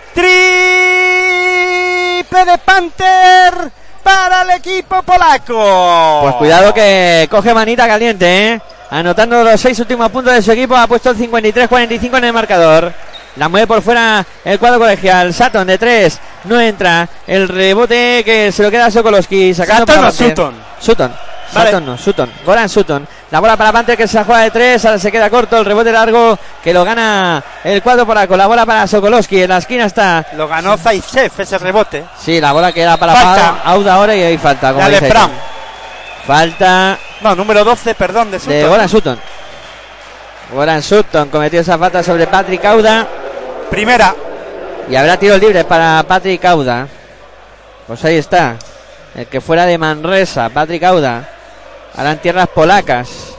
[2.20, 3.72] triple de Panther
[4.05, 6.20] para el equipo polaco.
[6.22, 8.60] Pues cuidado que coge manita caliente, ¿eh?
[8.91, 12.93] Anotando los seis últimos puntos de su equipo, ha puesto el 53-45 en el marcador.
[13.37, 15.33] La mueve por fuera el cuadro colegial.
[15.33, 17.09] Sutton de 3, no entra.
[17.27, 19.55] El rebote que se lo queda a Sokolowski.
[19.55, 20.12] Sacando ¿Sutton para o.
[20.12, 20.55] Sutton?
[20.81, 21.12] Sutton.
[21.53, 21.71] Vale.
[21.71, 22.33] Sutton no, Sutton.
[22.45, 23.09] Goran Sutton.
[23.31, 24.85] La bola para Panther que se la juega de 3.
[24.85, 25.59] Ahora se queda corto.
[25.59, 28.37] El rebote largo que lo gana el cuadro polaco.
[28.37, 29.43] La bola para Sokolowski.
[29.43, 30.27] En la esquina está.
[30.35, 32.05] Lo ganó Zaisev ese rebote.
[32.19, 34.73] Sí, la bola que era para Auda ahora y ahí falta.
[34.73, 35.31] Como Dale Brown.
[36.31, 38.69] Falta No, número 12, perdón, de de Sutton.
[38.69, 39.20] Goran Sutton.
[40.52, 43.05] Goran Sutton cometió esa falta sobre Patrick Auda
[43.69, 44.15] Primera.
[44.89, 46.86] y habrá tiros libres para Patrick Auda.
[47.85, 48.55] Pues ahí está.
[49.16, 51.28] El que fuera de Manresa, Patrick Auda.
[51.97, 53.35] Ahora en tierras polacas.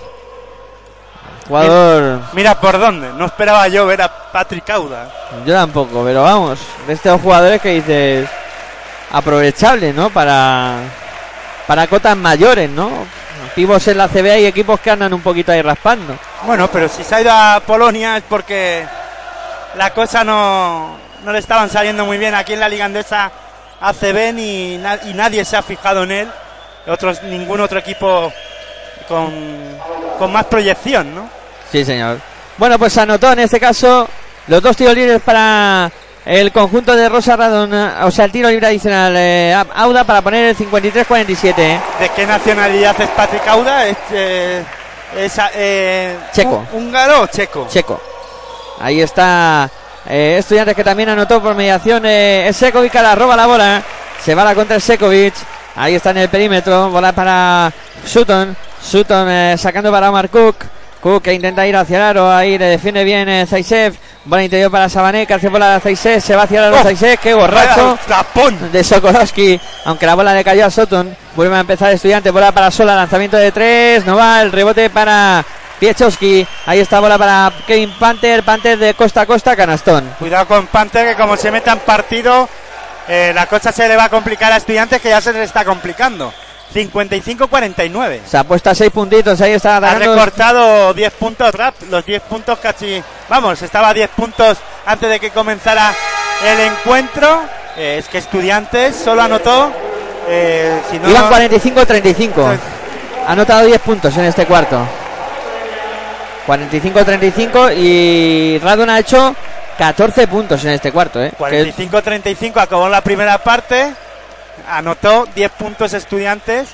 [1.47, 3.07] Jugador, Mira por dónde.
[3.15, 5.09] No esperaba yo ver a Patrick Auda.
[5.45, 8.29] yo tampoco, pero vamos, de estos jugadores que dices
[9.13, 10.09] aprovechable, ¿no?
[10.09, 10.75] Para
[11.71, 12.91] para cotas mayores, ¿no?
[13.55, 16.19] Pibos en la CBA y equipos que andan un poquito ahí raspando.
[16.45, 18.85] Bueno, pero si se ha ido a Polonia es porque
[19.77, 23.31] la cosa no, no le estaban saliendo muy bien aquí en la Liga Andesa
[23.79, 26.31] ACB ni, y nadie se ha fijado en él.
[26.87, 28.33] Otros, ningún otro equipo
[29.07, 29.33] con,
[30.19, 31.29] con más proyección, ¿no?
[31.71, 32.19] Sí, señor.
[32.57, 34.09] Bueno, pues anotó en este caso
[34.47, 35.89] los dos tiros libres para
[36.25, 40.45] el conjunto de Rosa Radon, o sea, el tiro libre adicional eh, Auda para poner
[40.45, 41.53] el 53-47.
[41.57, 41.79] ¿eh?
[41.99, 43.87] ¿De qué nacionalidad es Patrick Auda?
[43.87, 44.63] ¿Es, eh,
[45.17, 46.65] es, eh, Checo.
[46.71, 47.67] hú- ¿Húngaro o checo?
[47.69, 47.99] Checo.
[48.79, 49.69] Ahí está
[50.05, 53.83] Estudiantes que también anotó por mediación es Sekovic, ahora roba la bola.
[54.23, 55.33] Se va la contra Sekovic.
[55.75, 56.89] Ahí está en el perímetro.
[56.89, 57.71] Bola para
[58.05, 58.55] Sutton.
[58.81, 60.55] Sutton sacando para Omar Cook.
[61.01, 62.31] Cook que intenta ir hacia el aro.
[62.31, 63.95] Ahí le defiende bien eh, Zaisev.
[64.25, 65.25] Bola interior para Sabané.
[65.25, 66.21] Que hace bola a Zaisev.
[66.21, 67.17] Se va hacia el aro Oh, Zaisev.
[67.19, 68.71] Qué borracho tapón.
[68.71, 71.15] de Sokolowski, aunque la bola le cayó a Sutton.
[71.35, 75.43] Vuelve a empezar Estudiante, bola para Sola, lanzamiento de tres, no va, el rebote para
[75.79, 76.45] Piechowski.
[76.65, 80.07] Ahí está bola para Kevin Panther, Panther de costa a costa, canastón.
[80.19, 82.47] Cuidado con Panther que como se meta en partido
[83.07, 85.65] eh, la cosa se le va a complicar a estudiantes que ya se le está
[85.65, 86.33] complicando.
[86.73, 88.19] 55-49.
[88.25, 90.13] Se ha puesto a seis puntitos, ahí está Ha atacando.
[90.15, 95.19] recortado 10 puntos rap, los 10 puntos casi, vamos, estaba a 10 puntos antes de
[95.19, 95.93] que comenzara
[96.45, 97.41] el encuentro.
[97.77, 99.71] Eh, es que estudiantes solo anotó,
[100.27, 102.57] eh, si no, Iban 45-35.
[103.27, 104.79] Ha anotado 10 puntos en este cuarto.
[106.47, 109.35] 45-35 y Radon ha hecho
[109.77, 111.21] 14 puntos en este cuarto.
[111.23, 111.31] ¿eh?
[111.31, 113.93] Que- 45-35 acabó la primera parte,
[114.71, 116.69] anotó 10 puntos estudiantes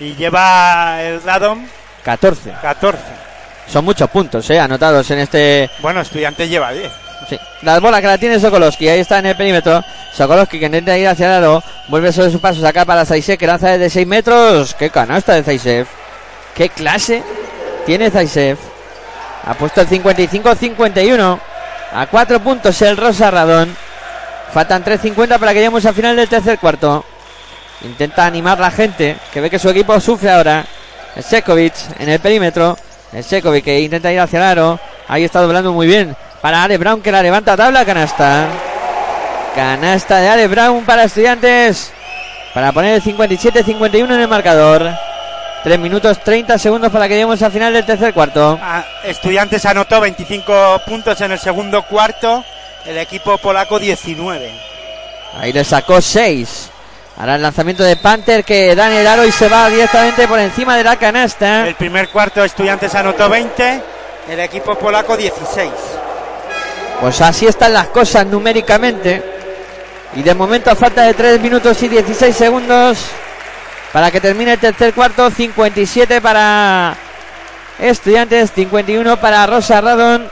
[0.00, 1.66] y lleva el Radom
[2.04, 2.52] 14.
[2.62, 2.98] 14.
[3.68, 4.60] Son muchos puntos ¿eh?
[4.60, 6.92] anotados en este Bueno, estudiantes lleva 10.
[7.28, 7.38] Sí.
[7.62, 9.82] La bola que la tiene Sokolowski, ahí está en el perímetro.
[10.12, 13.46] Sokolowski que intenta ir hacia el aro, vuelve sobre sus pasos acá para Zaisev que
[13.46, 14.74] lanza desde 6 metros.
[14.74, 15.86] Qué canasta de Zaisev.
[16.54, 17.22] Qué clase
[17.84, 18.58] tiene Zaisev.
[19.46, 21.38] Ha puesto el 55-51.
[21.92, 23.74] A 4 puntos el Rosa Radón.
[24.52, 27.04] Faltan 3.50 para que lleguemos al final del tercer cuarto.
[27.82, 30.64] Intenta animar la gente, que ve que su equipo sufre ahora.
[31.14, 32.76] El Sekovic en el perímetro.
[33.12, 34.80] El Sekovic que intenta ir hacia el aro.
[35.08, 36.16] Ahí está doblando muy bien.
[36.40, 37.84] Para Ale Brown que la levanta a tabla.
[37.84, 38.48] Canasta.
[39.54, 41.92] Canasta de Ale Brown para estudiantes.
[42.52, 44.90] Para poner el 57-51 en el marcador.
[45.66, 48.56] 3 minutos 30 segundos para que lleguemos al final del tercer cuarto.
[48.62, 52.44] Ah, Estudiantes anotó 25 puntos en el segundo cuarto,
[52.84, 54.52] el equipo polaco 19.
[55.40, 56.70] Ahí le sacó 6.
[57.18, 60.38] Ahora el lanzamiento de Panther que da en el aro y se va directamente por
[60.38, 61.66] encima de la canasta.
[61.66, 63.82] El primer cuarto Estudiantes anotó 20,
[64.28, 65.70] el equipo polaco 16.
[67.00, 69.22] Pues así están las cosas numéricamente.
[70.14, 72.98] Y de momento a falta de 3 minutos y 16 segundos
[73.92, 75.30] para que termine el tercer cuarto.
[75.30, 76.94] 57 para
[77.78, 80.28] Estudiantes, 51 para Rosa Radon.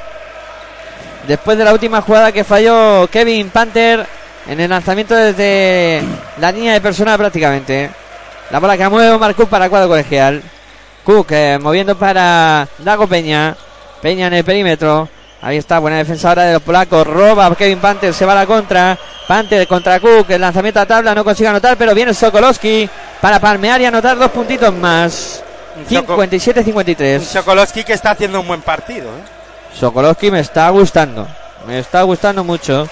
[1.27, 4.07] Después de la última jugada que falló Kevin Panther
[4.47, 6.03] en el lanzamiento desde
[6.39, 7.91] la línea de persona prácticamente.
[8.51, 10.43] La bola que mueve Omar Cook para cuadro colegial.
[11.05, 13.57] Cook eh, moviendo para Dago Peña.
[14.03, 15.09] Peña en el perímetro.
[15.41, 17.07] Ahí está, buena defensa ahora de los polacos.
[17.07, 18.99] Roba Kevin Panther, se va a la contra.
[19.29, 20.31] Panther contra Cook.
[20.31, 22.89] El lanzamiento a tabla no consigue anotar, pero viene Sokolowski
[23.21, 25.43] para palmear y anotar dos puntitos más.
[25.77, 27.19] Un Soko- 57-53.
[27.19, 29.09] un Sokolowski que está haciendo un buen partido.
[29.09, 29.79] ¿eh?
[29.79, 31.27] Sokolowski me está gustando.
[31.67, 32.89] Me está gustando mucho.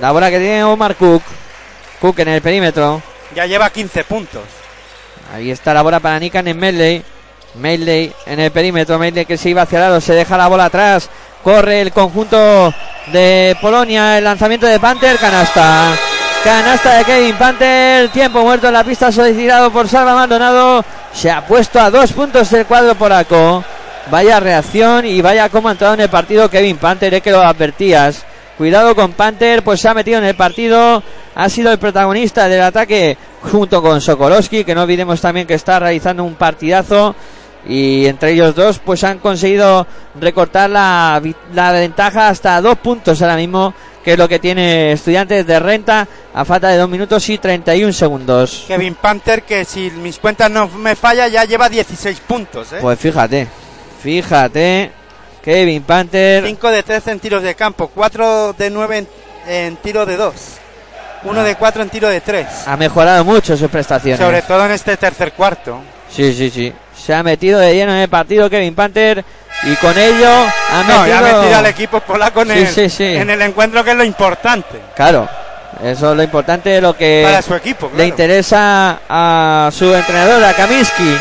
[0.00, 1.22] La bola que tiene Omar Cook.
[2.00, 3.02] Cook en el perímetro.
[3.34, 4.42] Ya lleva 15 puntos.
[5.34, 7.02] Ahí está la bola para Nikan en Medley.
[7.56, 8.98] Medley en el perímetro.
[8.98, 10.00] Medley que se iba hacia el lado.
[10.00, 11.10] Se deja la bola atrás.
[11.42, 12.72] Corre el conjunto
[13.12, 14.18] de Polonia.
[14.18, 15.18] El lanzamiento de Panther.
[15.18, 15.96] Canasta.
[16.44, 18.08] Canasta de Kevin Panther.
[18.10, 20.84] Tiempo muerto en la pista solicitado por Salva Maldonado.
[21.12, 23.64] Se ha puesto a dos puntos del cuadro polaco.
[24.12, 27.12] Vaya reacción y vaya cómo ha entrado en el partido Kevin Panther.
[27.14, 28.24] Es que lo advertías.
[28.58, 31.00] Cuidado con Panther, pues se ha metido en el partido.
[31.36, 35.78] Ha sido el protagonista del ataque junto con Sokolowski, que no olvidemos también que está
[35.78, 37.14] realizando un partidazo.
[37.68, 39.86] Y entre ellos dos, pues han conseguido
[40.20, 41.22] recortar la,
[41.54, 43.72] ventaja hasta dos puntos ahora mismo,
[44.02, 47.92] que es lo que tiene Estudiantes de Renta a falta de dos minutos y 31
[47.92, 48.64] segundos.
[48.66, 52.72] Kevin Panther, que si mis cuentas no me falla, ya lleva 16 puntos.
[52.72, 52.78] ¿eh?
[52.80, 53.46] Pues fíjate,
[54.02, 54.97] fíjate,
[55.48, 56.44] Kevin Panther.
[56.44, 59.08] 5 de 13 en tiros de campo, 4 de 9 en,
[59.48, 60.34] en tiro de 2,
[61.24, 62.46] 1 de 4 en tiro de 3.
[62.66, 64.20] Ha mejorado mucho sus prestaciones.
[64.20, 65.80] Sobre todo en este tercer cuarto.
[66.14, 66.70] Sí, sí, sí.
[66.94, 69.24] Se ha metido de lleno en el partido Kevin Panther
[69.62, 71.40] y con ello ha No, ya ha metido...
[71.40, 73.04] metido al equipo polaco en, Sí, el, sí, sí.
[73.16, 75.26] en el encuentro, que es lo importante Claro,
[75.82, 77.86] eso es lo importante, lo que para su equipo.
[77.86, 78.08] le claro.
[78.08, 81.16] interesa a su entrenador, a Kaminsky.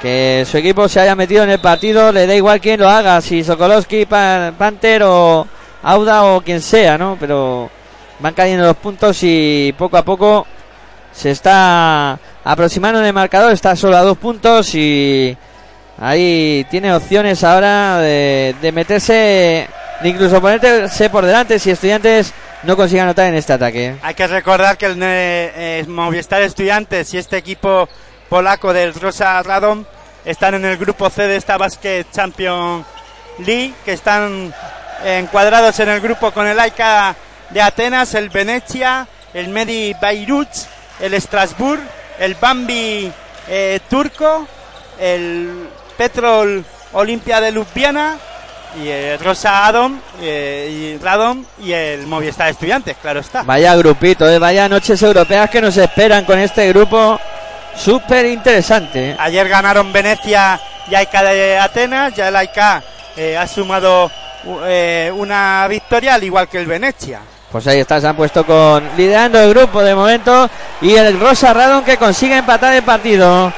[0.00, 3.20] Que su equipo se haya metido en el partido, le da igual quién lo haga,
[3.20, 5.46] si Sokolowski, Pa- Panther o
[5.82, 7.18] Auda o quien sea, ¿no?
[7.20, 7.70] Pero
[8.18, 10.46] van cayendo los puntos y poco a poco
[11.12, 15.36] se está aproximando el marcador, está solo a dos puntos y
[15.98, 19.68] ahí tiene opciones ahora de, de meterse,
[20.02, 22.32] de incluso ponerse por delante si estudiantes
[22.62, 23.96] no consigan anotar en este ataque.
[24.02, 27.88] Hay que recordar que el eh, Movistar Estudiantes y este equipo
[28.30, 29.84] polaco del Rosa Radom
[30.24, 32.86] están en el grupo C de esta Basket Champion
[33.40, 34.54] League, que están
[35.04, 37.16] encuadrados en el grupo con el AICA
[37.50, 40.48] de Atenas, el Venecia, el Medi Beirut,
[41.00, 41.80] el Strasbourg,
[42.20, 43.12] el Bambi
[43.48, 44.46] eh, turco,
[45.00, 48.16] el Petrol Olimpia de Ljubljana
[48.80, 53.42] y el Rosa Adom eh, y Radom y el Movistar Estudiantes, claro está.
[53.42, 54.38] Vaya grupito, ¿eh?
[54.38, 57.18] vaya noches europeas que nos esperan con este grupo
[57.76, 59.10] súper interesante.
[59.10, 59.16] ¿eh?
[59.18, 62.82] Ayer ganaron Venecia y AICA de Atenas, ya el AICA
[63.16, 64.10] eh, ha sumado
[64.64, 67.20] eh, una victoria al igual que el Venecia.
[67.50, 70.48] Pues ahí está, se han puesto con liderando el grupo de momento
[70.80, 73.52] y el Rosa Radon que consigue empatar el partido.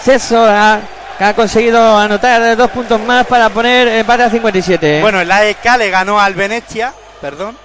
[0.00, 0.80] César
[1.18, 5.00] que ha conseguido anotar dos puntos más para poner empate a 57.
[5.02, 7.56] Bueno, el AEK le ganó al Venecia, perdón,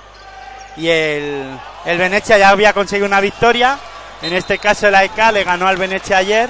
[0.76, 1.44] y el,
[1.86, 3.78] el Venecia ya había conseguido una victoria.
[4.22, 6.50] En este caso el AEK le ganó al Venecia ayer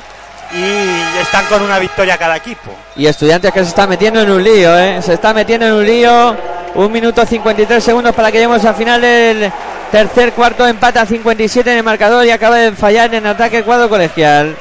[0.53, 2.71] y están con una victoria cada equipo.
[2.95, 5.01] Y estudiantes que se está metiendo en un lío, ¿eh?
[5.01, 6.35] Se está metiendo en un lío.
[6.75, 9.51] Un minuto 53 segundos para que lleguemos al final del
[9.91, 10.65] tercer cuarto.
[10.67, 14.55] Empata a 57 en el marcador y acaba de fallar en ataque el cuadro colegial.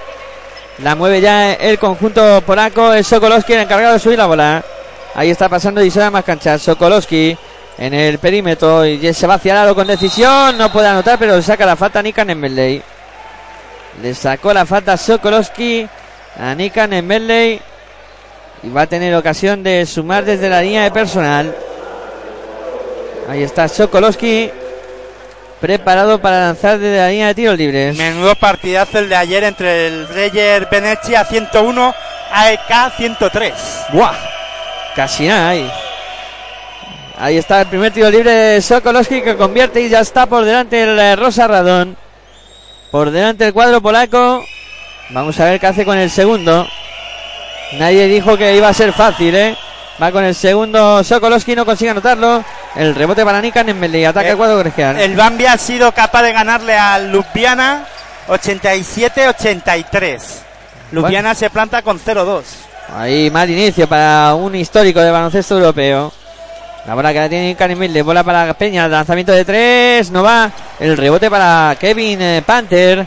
[0.78, 2.93] La mueve ya el conjunto polaco.
[2.93, 4.65] Es Sokolowski el encargado de subir la bola.
[5.15, 6.62] Ahí está pasando y se da más canchas.
[6.62, 7.37] Sokolowski
[7.78, 10.57] en el perímetro y se va hacia el aro con decisión.
[10.57, 12.83] No puede anotar, pero saca la falta Nikan Enmedley.
[14.02, 15.89] Le sacó la falta Sokolowski
[16.39, 17.60] a Nikan Enmedley.
[18.62, 21.55] Y va a tener ocasión de sumar desde la línea de personal.
[23.28, 24.51] Ahí está Sokolowski.
[25.60, 27.97] Preparado para lanzar desde la línea de tiros libres.
[27.97, 31.94] Menudo partidazo el de ayer entre el Reyer Venecia 101,
[32.31, 33.55] AEK 103.
[33.93, 34.14] ¡Buah!
[34.94, 35.70] Casi nada ahí.
[37.18, 40.82] Ahí está el primer tiro libre de Sokolowski que convierte y ya está por delante
[40.82, 41.97] el eh, Rosa Radón.
[42.91, 44.45] Por delante el cuadro polaco.
[45.11, 46.67] Vamos a ver qué hace con el segundo.
[47.79, 49.57] Nadie dijo que iba a ser fácil, ¿eh?
[50.01, 52.45] Va con el segundo Sokolowski, no consigue anotarlo.
[52.75, 55.01] El rebote para Nikan en Medley, ataque Eh, al cuadro colegial.
[55.01, 57.85] El Bambi ha sido capaz de ganarle al Ljubljana
[58.29, 60.21] 87-83.
[60.93, 62.43] Ljubljana se planta con 0-2.
[62.95, 66.13] Ahí mal inicio para un histórico de baloncesto europeo.
[66.87, 70.51] La bola que la tiene Karen Milde, bola para Peña, lanzamiento de tres, no va.
[70.79, 73.05] El rebote para Kevin eh, Panther.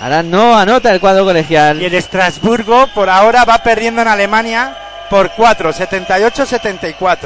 [0.00, 1.82] Ahora no anota el cuadro Y colegial.
[1.82, 4.76] el Estrasburgo por ahora va perdiendo en Alemania
[5.10, 7.16] por 4, 78-74.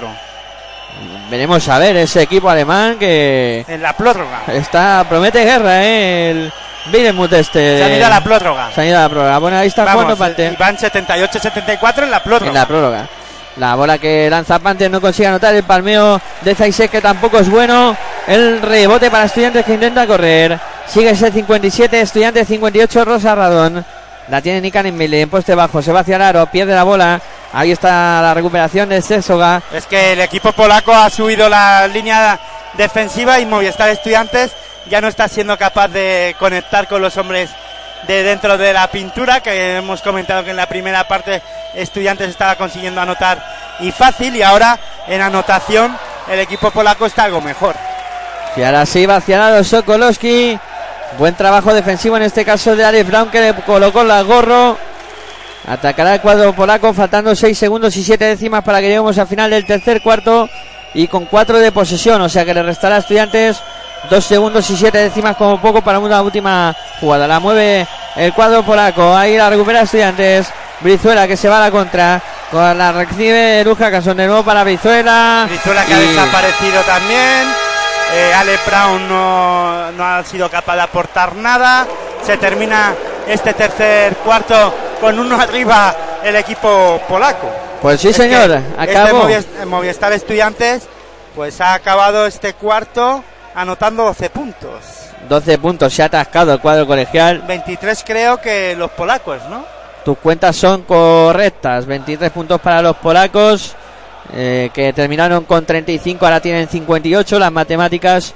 [1.31, 4.43] Veremos a ver ese equipo alemán que En la prórroga.
[4.49, 6.53] está promete guerra, eh, el
[7.33, 7.79] este.
[7.79, 8.71] Se han ido a la prórroga.
[8.75, 9.39] Se han ido a la prórroga.
[9.39, 10.53] Bueno, ahí está Vamos, jugando Panther.
[10.53, 12.49] y van 78-74 en la prórroga.
[12.49, 13.09] En la prórroga.
[13.57, 15.55] La bola que lanza Panther no consigue anotar.
[15.55, 17.97] El palmeo de Zaisek que tampoco es bueno.
[18.27, 20.59] El rebote para Estudiantes que intenta correr.
[20.87, 23.85] Sigue ese 57, Estudiantes 58, Rosa Radón.
[24.29, 25.81] La tiene Nikan en en poste bajo.
[25.81, 26.47] Se va hacia el aro.
[26.47, 27.21] Pierde la bola.
[27.53, 29.63] Ahí está la recuperación de Sesoga.
[29.73, 32.39] Es que el equipo polaco ha subido la línea
[32.77, 34.53] defensiva y Movistar Estudiantes
[34.89, 37.51] ya no está siendo capaz de conectar con los hombres
[38.07, 41.43] de dentro de la pintura, que hemos comentado que en la primera parte
[41.75, 43.43] Estudiantes estaba consiguiendo anotar
[43.81, 45.97] y fácil, y ahora en anotación
[46.31, 47.75] el equipo polaco está algo mejor.
[48.57, 50.59] Y ahora sí va hacia lado Sokolowski.
[51.19, 54.79] Buen trabajo defensivo en este caso de Alex Brown que le colocó la gorro.
[55.67, 59.51] Atacará el cuadro polaco faltando 6 segundos y 7 décimas para que lleguemos al final
[59.51, 60.49] del tercer cuarto
[60.95, 63.61] y con 4 de posesión, o sea que le restará a estudiantes
[64.11, 67.27] 2 segundos y 7 décimas como poco para una última jugada.
[67.27, 67.87] La mueve
[68.17, 70.49] el cuadro polaco, ahí la recupera estudiantes.
[70.81, 72.21] Brizuela que se va a la contra.
[72.51, 75.47] Con la recibe Luja Casón de nuevo para Brizuela.
[75.49, 77.49] Brizuela que ha desaparecido también.
[78.15, 81.87] Eh, Ale Brown no, no ha sido capaz de aportar nada.
[82.25, 82.95] Se termina
[83.27, 87.51] este tercer cuarto con uno arriba el equipo polaco.
[87.83, 89.29] Pues sí, Es señor, que acabó.
[89.29, 90.89] Este Movistar Estudiantes
[91.35, 93.23] pues ha acabado este cuarto
[93.57, 94.73] anotando 12 puntos.
[95.29, 97.43] 12 puntos, se ha atascado el cuadro colegial.
[97.49, 99.65] 23 creo que los polacos, ¿no?
[100.05, 101.87] Tus cuentas son correctas.
[101.87, 103.75] 23 puntos para los polacos,
[104.35, 107.39] eh, que terminaron con 35, ahora tienen 58.
[107.41, 108.35] Las matemáticas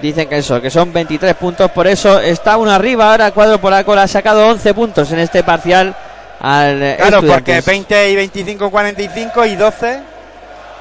[0.00, 1.70] dicen que eso, que son 23 puntos.
[1.72, 3.10] Por eso está uno arriba.
[3.10, 5.96] Ahora el cuadro polaco le ha sacado 11 puntos en este parcial
[6.38, 7.66] al eh, Claro, porque Estudiantes.
[7.66, 10.00] 20 y 25, 45 y 12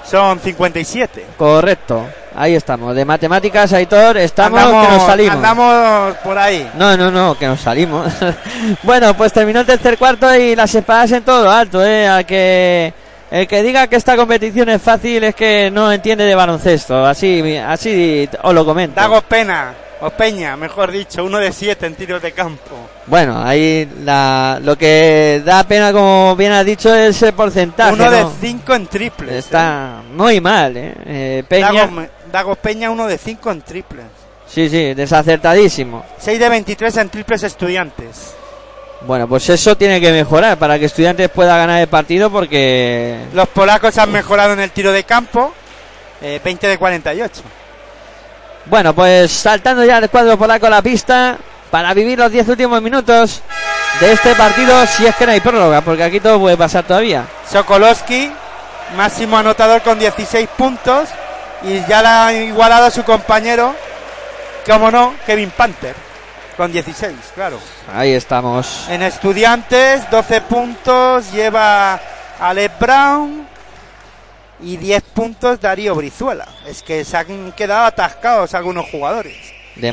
[0.09, 1.25] son 57.
[1.37, 2.07] Correcto.
[2.35, 2.95] Ahí estamos.
[2.95, 5.35] De matemáticas, Aitor, estamos que nos salimos.
[5.35, 6.69] andamos por ahí.
[6.75, 8.11] No, no, no, que nos salimos.
[8.83, 12.07] bueno, pues terminó el tercer cuarto y las espadas en todo alto, ¿eh?
[12.07, 12.93] Al que,
[13.29, 17.05] el que diga que esta competición es fácil es que no entiende de baloncesto.
[17.05, 18.99] Así, así os lo comento.
[18.99, 22.71] Dago Pena, o Peña, mejor dicho, uno de 7 en tiros de campo.
[23.07, 27.93] Bueno, ahí la, lo que da pena, como bien has dicho, es el porcentaje.
[27.93, 28.25] uno de.
[28.39, 29.35] 5 en triples.
[29.45, 30.93] Está muy mal, ¿eh?
[31.05, 31.43] Eh, ¿eh?
[31.47, 31.71] Peña.
[31.73, 34.05] Dago, Dago Peña, uno de 5 en triples.
[34.47, 36.05] Sí, sí, desacertadísimo.
[36.17, 38.33] 6 de 23 en triples estudiantes.
[39.01, 43.47] Bueno, pues eso tiene que mejorar para que Estudiantes pueda ganar el partido porque Los
[43.47, 45.53] polacos han mejorado en el tiro de campo.
[46.21, 47.41] eh, 20 de 48.
[48.69, 51.37] Bueno, pues saltando ya el cuadro polaco a la pista
[51.71, 53.41] para vivir los 10 últimos minutos
[53.99, 57.25] de este partido, si es que no hay prórroga, porque aquí todo puede pasar todavía.
[57.49, 58.31] Sokolowski,
[58.95, 61.09] máximo anotador con 16 puntos.
[61.63, 63.75] Y ya la ha igualado a su compañero,
[64.65, 65.93] como no, Kevin Panther,
[66.55, 67.59] con 16, claro.
[67.93, 68.85] Ahí estamos.
[68.87, 71.99] En estudiantes, 12 puntos, lleva
[72.39, 73.48] Ale Brown.
[74.61, 76.45] Y 10 puntos Darío Brizuela.
[76.67, 79.35] Es que se han quedado atascados algunos jugadores.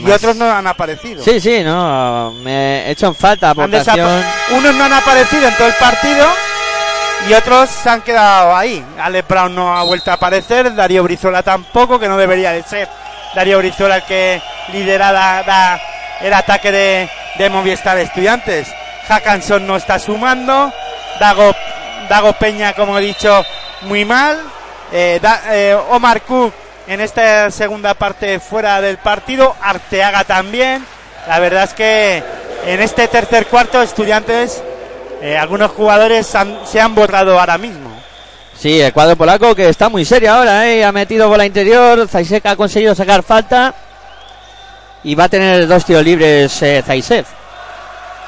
[0.08, 1.22] Y otros no han aparecido.
[1.22, 4.24] Sí, sí, no, me he hecho en falta desapa-
[4.58, 6.26] Unos no han aparecido en todo el partido
[7.28, 8.84] y otros se han quedado ahí.
[9.00, 12.88] Ale Brown no ha vuelto a aparecer, Darío Brizuela tampoco, que no debería de ser
[13.36, 15.80] Darío Brizuela el que lidera la- la-
[16.20, 18.66] el ataque de, de Movistar Estudiantes.
[19.06, 20.72] Hackanson no está sumando,
[21.20, 21.54] Dago,
[22.08, 23.44] Dago Peña, como he dicho,
[23.82, 24.40] muy mal.
[24.92, 26.52] Eh, Da- eh, Omar Cook
[26.86, 30.84] en esta segunda parte fuera del partido, Arteaga también.
[31.26, 32.22] La verdad es que
[32.66, 34.62] en este tercer cuarto, estudiantes,
[35.20, 37.90] eh, algunos jugadores han- se han borrado ahora mismo.
[38.56, 40.84] Sí, el cuadro polaco que está muy serio ahora, ¿eh?
[40.84, 43.74] ha metido bola interior, Zaisek ha conseguido sacar falta
[45.02, 47.26] y va a tener dos tiros libres eh, Zaisek.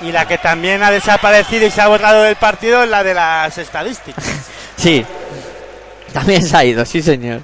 [0.01, 3.15] Y la que también ha desaparecido y se ha borrado del partido es la de
[3.15, 4.25] las estadísticas.
[4.79, 5.05] Sí,
[6.13, 7.41] también se ha ido, sí señor.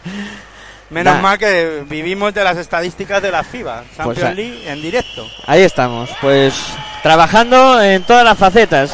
[0.91, 1.20] Menos Nah.
[1.23, 4.36] mal que vivimos de las estadísticas de la FIBA, Champions Pues.
[4.36, 5.27] League en directo.
[5.47, 6.55] Ahí estamos, pues
[7.03, 8.93] trabajando en todas las facetas.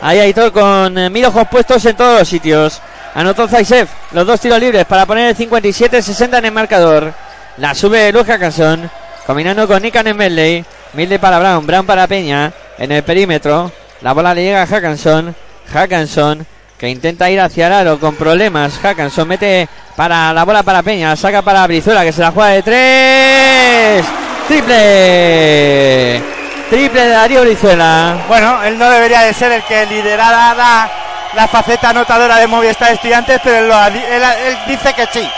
[0.00, 2.80] Ahí Aitor con eh, mil ojos puestos en todos los sitios.
[3.14, 7.12] Anotó Zaisev los dos tiros libres para poner el 57-60 en el marcador.
[7.58, 8.90] La sube Luja Casson,
[9.26, 10.64] combinando con Nikan Medley.
[10.94, 13.70] Medley para Brown, Brown para Peña en el perímetro.
[14.00, 15.34] La bola le llega a Hackanson.
[15.72, 16.46] Hackanson
[16.82, 18.76] que intenta ir hacia el aro con problemas.
[18.82, 22.62] Hackanson mete para la bola para Peña, saca para Brizuela que se la juega de
[22.64, 24.04] tres.
[24.48, 26.22] Triple.
[26.70, 28.16] Triple de Darío Brizuela.
[28.26, 30.90] Bueno, él no debería de ser el que liderara la,
[31.36, 35.06] la faceta anotadora de Movistar Estudiantes, pero él, lo ha di- él- él dice que
[35.12, 35.28] sí,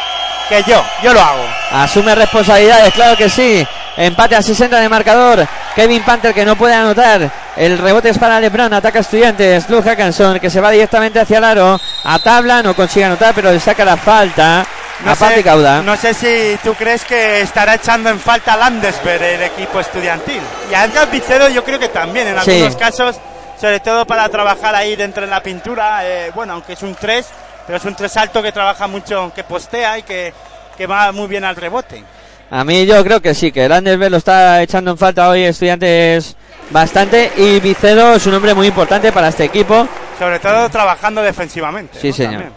[0.49, 1.45] que yo, yo lo hago.
[1.73, 3.67] Asume responsabilidades, claro que sí.
[3.97, 5.47] Empate a 60 de marcador.
[5.75, 7.31] Kevin Panther que no puede anotar.
[7.57, 8.73] El rebote es para LeBron.
[8.73, 9.69] Ataca a Estudiantes.
[9.71, 11.81] Luke Hackanson que se va directamente hacia el aro.
[12.05, 14.67] A tabla, no consigue anotar, pero le saca la falta.
[15.07, 15.83] a Pati Cauda.
[15.83, 20.41] no sé si tú crees que estará echando en falta a Landesberg el equipo estudiantil.
[20.71, 22.51] Y a Edgar Vicedo yo creo que también, en Sí.
[22.53, 23.17] algunos casos
[23.61, 26.01] sobre todo para trabajar ahí dentro en la pintura.
[26.07, 27.27] eh, bueno, aunque es un 3,
[27.67, 30.33] pero es un 3 alto que trabaja mucho, que postea y que,
[30.77, 32.03] que va muy bien al rebote.
[32.51, 35.43] A mí yo creo que sí, que el Andersberg lo está echando en falta hoy
[35.43, 36.37] estudiantes
[36.71, 39.89] bastante y Vicedo es un hombre muy importante para este equipo.
[40.19, 41.99] Sobre todo trabajando defensivamente.
[42.01, 42.15] Sí, ¿no?
[42.15, 42.33] señor.
[42.33, 42.53] También.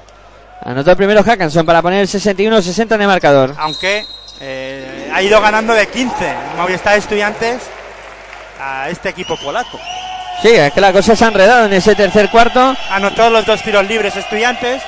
[0.63, 3.55] Anotó el primero Hackanson para poner el 61-60 en el marcador.
[3.57, 4.05] Aunque
[4.41, 7.61] eh, ha ido ganando de 15 Movistar Estudiantes
[8.59, 9.79] a este equipo polaco.
[10.41, 12.75] Sí, es que la cosa se ha enredado en ese tercer cuarto.
[12.91, 14.83] Anotó los dos tiros libres Estudiantes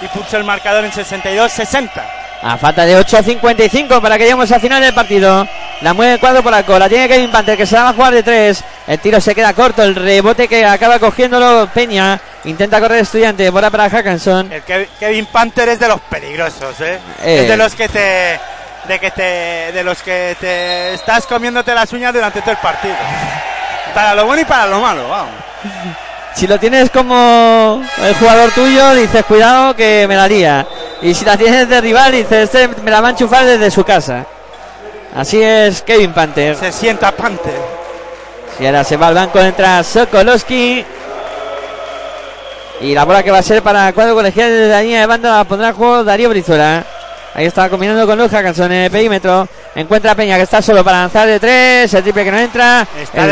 [0.00, 2.21] y puso el marcador en 62-60.
[2.44, 5.46] A falta de 8.55 para que lleguemos al final del partido.
[5.80, 6.76] La mueve el cuadro polaco.
[6.78, 8.64] La tiene Kevin Panther que se la va a jugar de tres.
[8.86, 9.82] El tiro se queda corto.
[9.84, 12.18] El rebote que acaba cogiéndolo Peña.
[12.44, 13.48] Intenta correr estudiante.
[13.50, 14.52] Bola para Hackanson.
[14.52, 16.98] El Kev- Kevin Panther es de los peligrosos, ¿eh?
[17.22, 17.42] Eh.
[17.42, 18.40] Es de los que te
[18.88, 19.22] de que te
[19.72, 22.96] de los que te estás comiéndote las uñas durante todo el partido.
[23.94, 25.34] Para lo bueno y para lo malo, vamos.
[26.34, 30.66] Si lo tienes como el jugador tuyo, dices cuidado que me la lía.
[31.02, 33.84] Y si la tienes de rival, dices este me la va a enchufar desde su
[33.84, 34.24] casa.
[35.14, 36.56] Así es Kevin Panther.
[36.56, 37.60] Se sienta Panther.
[38.58, 40.84] Y ahora se va al banco, entra Sokolowski.
[42.80, 45.36] Y la bola que va a ser para cuadro colegial de la línea de banda
[45.38, 46.82] la pondrá en juego Darío Brizuela.
[47.34, 49.46] Ahí está combinando con Luz Hackanson en el perímetro.
[49.74, 51.92] Encuentra a Peña que está solo para lanzar de tres.
[51.94, 52.86] El triple que no entra.
[53.00, 53.30] Está El-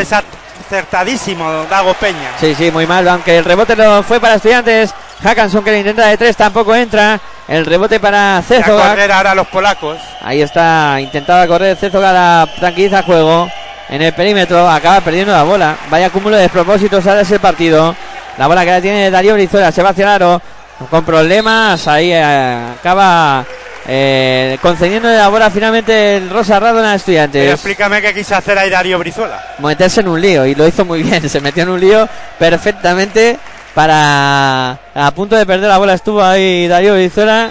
[0.70, 2.30] desacertadísimo Dago Peña.
[2.38, 4.94] Sí, sí, muy mal, aunque el rebote lo fue para estudiantes.
[5.22, 7.20] Hackanson que lo intenta de tres, tampoco entra.
[7.48, 8.90] El rebote para A Cezoga.
[8.90, 9.98] correr ahora los polacos.
[10.22, 13.50] Ahí está, intentaba correr Cezoga, la tranquiliza el juego.
[13.88, 15.76] En el perímetro, acaba perdiendo la bola.
[15.90, 17.94] Vaya cúmulo de despropósitos ahora ese partido.
[18.38, 20.40] La bola que la tiene Darío Brizuela, se va hacia el aro.
[20.88, 23.44] Con problemas, ahí eh, acaba
[23.86, 27.52] eh, concediendo la bola finalmente el Rosa Rado a Pero estudiantes.
[27.52, 29.42] explícame qué quiso hacer ahí Darío Brizuela.
[29.58, 32.08] meterse en un lío y lo hizo muy bien, se metió en un lío
[32.38, 33.38] perfectamente
[33.74, 37.50] para a punto de perder la bola estuvo ahí Darío Brizuela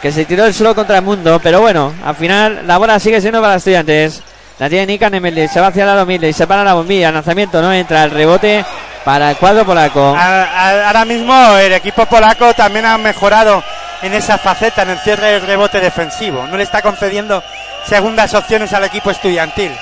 [0.00, 3.20] que se tiró el suelo contra el mundo, pero bueno, al final la bola sigue
[3.20, 4.22] siendo para estudiantes.
[4.58, 5.12] La tiene Nikan
[5.48, 8.64] se va hacia la y se para la bombilla, lanzamiento no entra, el rebote
[9.04, 10.16] para el cuadro polaco.
[10.16, 13.62] Ahora mismo el equipo polaco también ha mejorado
[14.02, 16.46] en esa faceta, en el cierre del rebote defensivo.
[16.46, 17.42] No le está concediendo
[17.86, 19.72] segundas opciones al equipo estudiantil.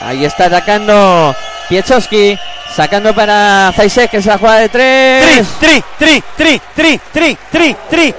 [0.00, 1.34] Ahí está atacando
[1.68, 2.38] Piechowski,
[2.74, 5.48] sacando para Zaisek que se la juega de Tri, tres.
[5.60, 8.14] tri, tri, tri, tri, tri, tri, tri,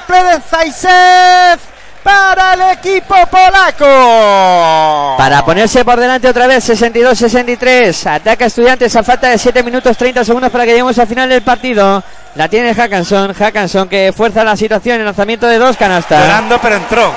[0.00, 1.69] triple de Zaisev
[2.02, 5.14] para el equipo polaco.
[5.18, 8.06] Para ponerse por delante otra vez, 62-63.
[8.06, 11.42] Ataca Estudiantes a falta de 7 minutos 30 segundos para que lleguemos al final del
[11.42, 12.02] partido.
[12.34, 13.34] La tiene Hackanson.
[13.34, 16.22] Hackanson que fuerza la situación en lanzamiento de dos canastas.
[16.22, 17.12] Llorando, pero entró.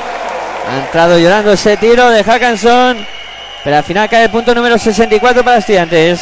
[0.71, 3.05] Ha entrado llorando ese tiro de Hackanson.
[3.63, 6.21] Pero al final cae el punto número 64 para Estudiantes.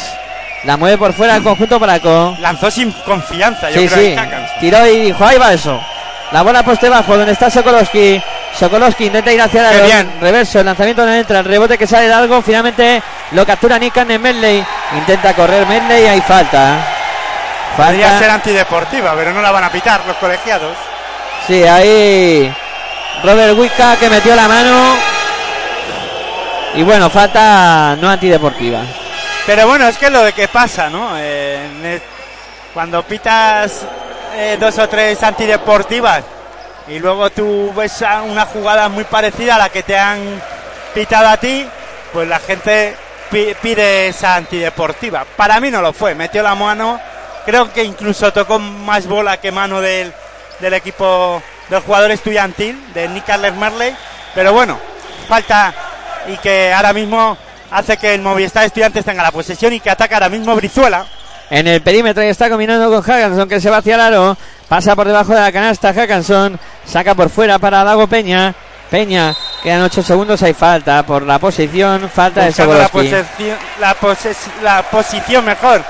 [0.64, 2.36] La mueve por fuera el conjunto polaco.
[2.40, 4.14] Lanzó sin confianza, yo Sí, creo, sí.
[4.16, 4.60] Hackanson.
[4.60, 5.80] Tiró y dijo, ahí va eso.
[6.32, 8.20] La bola poste bajo, donde está Sokolowski.
[8.58, 10.12] Sokolowski intenta ir hacia el bien.
[10.20, 13.02] reverso, el lanzamiento no entra, el rebote que sale de algo, finalmente
[13.32, 14.64] lo captura Nikan en Medley.
[14.96, 16.76] Intenta correr Medley, hay falta.
[17.76, 18.18] Podría Falta.
[18.18, 20.76] ser antideportiva, pero no la van a pitar los colegiados.
[21.46, 22.54] Sí, ahí
[23.24, 24.94] Robert Wicca que metió la mano.
[26.74, 28.80] Y bueno, falta no antideportiva.
[29.46, 31.12] Pero bueno, es que es lo de que pasa, ¿no?
[31.18, 32.00] Eh,
[32.72, 33.84] cuando pitas
[34.34, 36.22] eh, dos o tres antideportivas
[36.88, 40.20] y luego tú ves una jugada muy parecida a la que te han
[40.94, 41.66] pitado a ti,
[42.12, 42.96] pues la gente
[43.30, 45.24] pi- pide esa antideportiva.
[45.36, 47.00] Para mí no lo fue, metió la mano,
[47.46, 50.12] creo que incluso tocó más bola que mano del,
[50.58, 53.52] del equipo del jugador estudiantil, de Nick Carles
[54.34, 54.78] pero bueno,
[55.28, 55.72] falta
[56.28, 57.36] y que ahora mismo
[57.70, 61.06] hace que el Movistar Estudiantes tenga la posesión y que ataca ahora mismo Brizuela.
[61.54, 64.36] En el perímetro y está combinando con Hackanson que se va hacia el aro.
[64.70, 66.58] Pasa por debajo de la canasta Hackanson.
[66.86, 68.54] Saca por fuera para Dago Peña.
[68.90, 73.10] Peña, quedan 8 segundos, hay falta por la posición, falta de buscando la, Sokolowski.
[73.14, 75.82] posesión- la, poses- la posición mejor.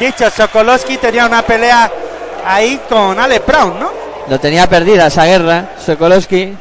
[0.00, 1.90] Dicho, Sokolowski tenía una pelea
[2.44, 3.90] ahí con Ale Brown, ¿no?
[4.28, 6.56] Lo tenía perdida esa guerra, Sokolowski.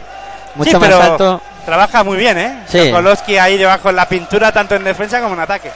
[0.55, 1.41] Mucho sí, más pero alto.
[1.65, 2.59] trabaja muy bien, ¿eh?
[2.67, 2.89] Sí.
[2.89, 5.71] Sokolowski ahí debajo en la pintura, tanto en defensa como en ataque.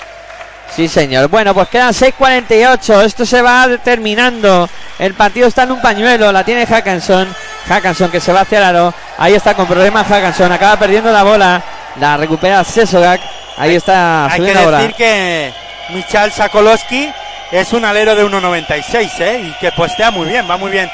[0.76, 1.28] Sí, señor.
[1.30, 3.04] Bueno, pues quedan 6.48.
[3.04, 4.70] Esto se va terminando.
[5.00, 6.32] El partido está en un pañuelo.
[6.32, 7.28] La tiene Hackanson.
[7.68, 8.94] Hackanson que se va hacia el aro.
[9.18, 10.52] Ahí está con problemas Hackanson.
[10.52, 11.62] Acaba perdiendo la bola.
[12.00, 13.22] La recupera Sesogak.
[13.58, 15.54] Ahí está Hay que decir que
[15.90, 17.12] Michal Sokolowski
[17.52, 19.42] es un alero de 1.96, ¿eh?
[19.46, 20.92] Y que postea muy bien, va muy bien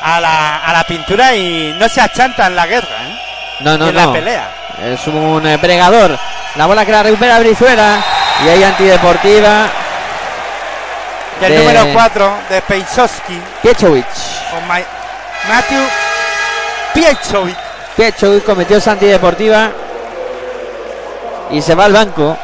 [0.00, 3.18] a la, a la pintura y no se achanta en la guerra, ¿eh?
[3.60, 4.06] No, no, en no.
[4.06, 4.50] la pelea.
[4.84, 6.18] Es un eh, pregador.
[6.56, 8.04] La bola que la recupera Brizuela.
[8.44, 9.66] Y hay antideportiva.
[11.40, 14.04] Y el de número 4 de Pejowski Piechovich.
[14.50, 14.80] con Ma-
[15.48, 15.82] Matthew
[16.92, 17.56] Piechovich.
[17.96, 19.70] Piechovich cometió esa antideportiva.
[21.50, 22.36] Y se va al banco.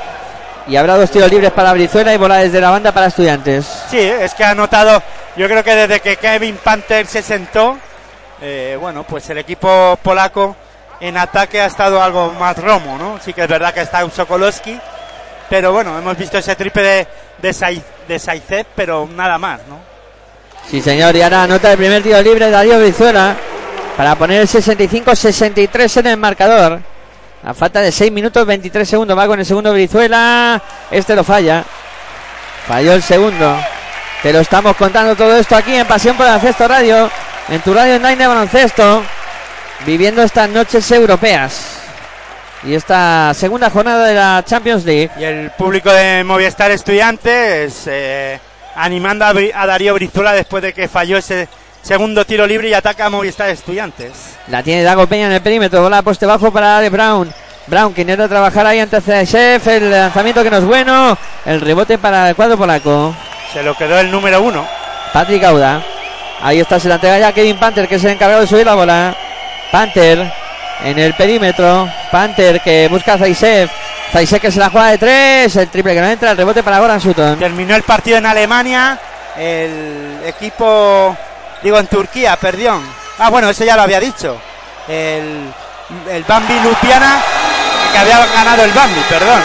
[0.66, 3.66] Y habrá dos tiros libres para Brizuela y bola desde la banda para estudiantes.
[3.90, 5.02] Sí, es que ha notado,
[5.36, 7.76] yo creo que desde que Kevin Panther se sentó,
[8.40, 10.54] eh, bueno, pues el equipo polaco
[11.00, 13.18] en ataque ha estado algo más romo, ¿no?
[13.24, 14.78] Sí que es verdad que está un Sokolowski,
[15.50, 17.08] pero bueno, hemos visto ese triple de,
[17.42, 19.78] de, Sai- de Saizet, pero nada más, ¿no?
[20.70, 21.14] Sí, señor.
[21.16, 23.36] Y ahora anota el primer tiro libre Darío Brizuela
[23.96, 26.80] para poner el 65-63 en el marcador.
[27.42, 30.62] A falta de 6 minutos 23 segundos va con el segundo Brizuela.
[30.90, 31.64] Este lo falla.
[32.68, 33.56] Falló el segundo.
[34.22, 37.10] Te lo estamos contando todo esto aquí en Pasión por el Baloncesto Radio.
[37.48, 39.02] En tu radio online de baloncesto.
[39.86, 41.79] Viviendo estas noches europeas.
[42.62, 45.10] Y esta segunda jornada de la Champions League.
[45.18, 48.38] Y el público de Movistar Estudiantes eh,
[48.76, 51.48] animando a, a Darío Brizuela después de que falló ese
[51.82, 54.36] segundo tiro libre y ataca a Movistar Estudiantes.
[54.48, 55.80] La tiene Dago Peña en el perímetro.
[55.80, 57.32] Bola poste bajo para Ale Brown.
[57.66, 59.66] Brown que intenta trabajar ahí ante Chef.
[59.66, 61.16] El lanzamiento que no es bueno.
[61.46, 63.14] El rebote para el cuadro polaco.
[63.52, 64.66] Se lo quedó el número uno.
[65.14, 65.82] Patrick Auda.
[66.42, 68.74] Ahí está, se la entrega ya Kevin Panther, que es el encargado de subir la
[68.74, 69.14] bola.
[69.70, 70.32] Panther
[70.84, 71.88] en el perímetro.
[72.10, 73.70] Panther que busca a Zaisef.
[74.12, 75.56] Zaisef que se la juega de tres.
[75.56, 76.32] El triple que no entra.
[76.32, 77.38] El rebote para Goran Sutton.
[77.38, 78.98] Terminó el partido en Alemania.
[79.36, 81.16] El equipo,
[81.62, 82.82] digo en Turquía, perdón.
[83.18, 84.36] Ah, bueno, eso ya lo había dicho.
[84.88, 85.52] El,
[86.10, 87.20] el Bambi Lupiana,
[87.92, 89.40] que había ganado el Bambi, perdón.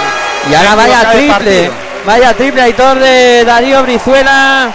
[0.49, 1.71] Y ahora vaya triple.
[2.05, 4.71] Vaya triple Aitor de Darío Brizuela.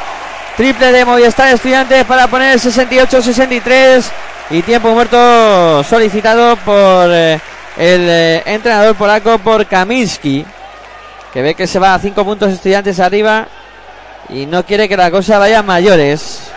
[0.57, 4.05] Triple de Movistar Estudiantes para poner el 68-63.
[4.51, 7.39] Y tiempo muerto solicitado por eh,
[7.77, 10.45] el eh, entrenador polaco por Kaminski.
[11.33, 13.47] Que ve que se va a 5 puntos estudiantes arriba.
[14.29, 16.51] Y no quiere que la cosa vaya a mayores.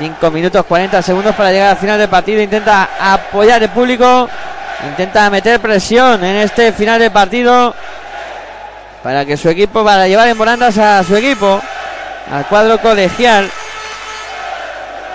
[0.00, 2.42] 5 minutos 40 segundos para llegar al final del partido.
[2.42, 4.28] Intenta apoyar el público.
[4.88, 7.72] Intenta meter presión en este final de partido
[9.02, 11.60] para que su equipo, para llevar en volandas a su equipo,
[12.30, 13.50] al cuadro colegial,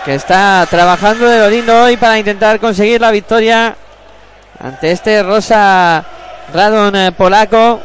[0.06, 3.76] que está trabajando de lo lindo hoy para intentar conseguir la victoria
[4.60, 6.06] ante este Rosa
[6.54, 7.80] Radon eh, polaco,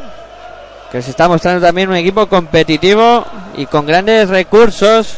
[0.91, 3.25] que se está mostrando también un equipo competitivo
[3.57, 5.17] y con grandes recursos,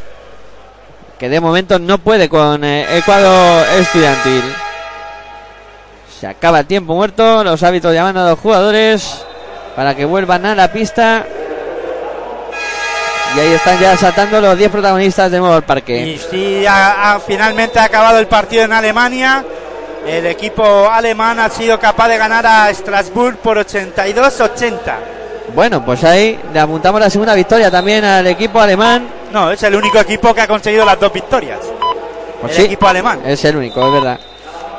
[1.19, 4.43] que de momento no puede con eh, el cuadro estudiantil.
[6.21, 9.25] Se acaba el tiempo muerto, los hábitos llamando a los jugadores
[9.75, 11.25] para que vuelvan a la pista.
[13.35, 15.97] Y ahí están ya saltando los 10 protagonistas de nuevo al parque.
[16.05, 19.43] Y sí, ha, ha- finalmente ha acabado el partido en Alemania.
[20.05, 24.79] El equipo alemán ha sido capaz de ganar a Strasbourg por 82-80.
[25.55, 29.07] Bueno, pues ahí le apuntamos la segunda victoria también al equipo alemán.
[29.31, 31.59] No, es el único equipo que ha conseguido las dos victorias.
[32.41, 33.21] Pues el sí, equipo alemán.
[33.25, 34.19] Es el único, es verdad.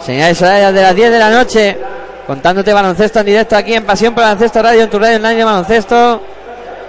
[0.05, 1.79] Señales horarias de las 10 de la noche.
[2.27, 5.45] Contándote baloncesto en directo aquí en Pasión por Baloncesto Radio, en tu radio online de
[5.45, 6.23] baloncesto.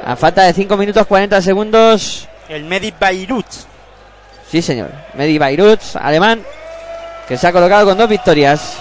[0.05, 2.27] A falta de 5 minutos 40 segundos.
[2.47, 2.93] El Medi.
[4.49, 4.91] Sí, señor.
[5.15, 5.39] Medi
[5.99, 6.43] alemán,
[7.27, 8.77] que se ha colocado con dos victorias.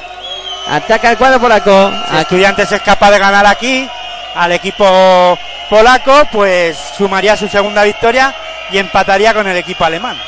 [0.69, 1.91] Ataca el cuadro polaco.
[2.11, 3.89] Si Estudiantes es capaz de ganar aquí
[4.35, 5.39] al equipo
[5.71, 8.35] polaco, pues sumaría su segunda victoria
[8.71, 10.19] y empataría con el equipo alemán.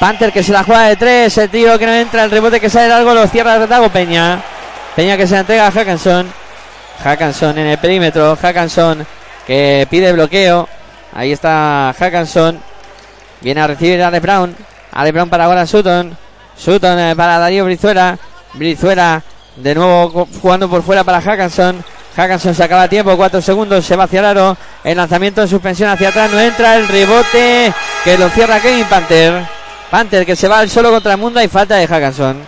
[0.00, 1.36] Panther que se la juega de tres.
[1.36, 2.24] El tiro que no entra.
[2.24, 3.12] El rebote que sale largo.
[3.12, 4.40] Lo cierra Dago Peña.
[4.94, 6.32] Peña que se la entrega a Hackanson.
[7.04, 8.36] Hackanson en el perímetro.
[8.36, 9.06] Hackanson
[9.46, 10.68] que pide bloqueo.
[11.14, 12.60] Ahí está Hackanson.
[13.40, 14.54] Viene a recibir a Ale Brown.
[14.92, 16.16] Ale Brown para ahora Sutton.
[16.56, 18.18] Sutton eh, para Darío Brizuela.
[18.54, 19.22] Brizuela
[19.56, 21.84] de nuevo jugando por fuera para Hackanson.
[22.16, 24.56] Hackanson se acaba tiempo, 4 segundos, se va hacia el aro.
[24.82, 27.72] El lanzamiento en suspensión hacia atrás, no entra el rebote
[28.04, 29.44] que lo cierra Kevin Panther.
[29.90, 32.38] Panther que se va al solo contra el mundo y falta de Hackanson.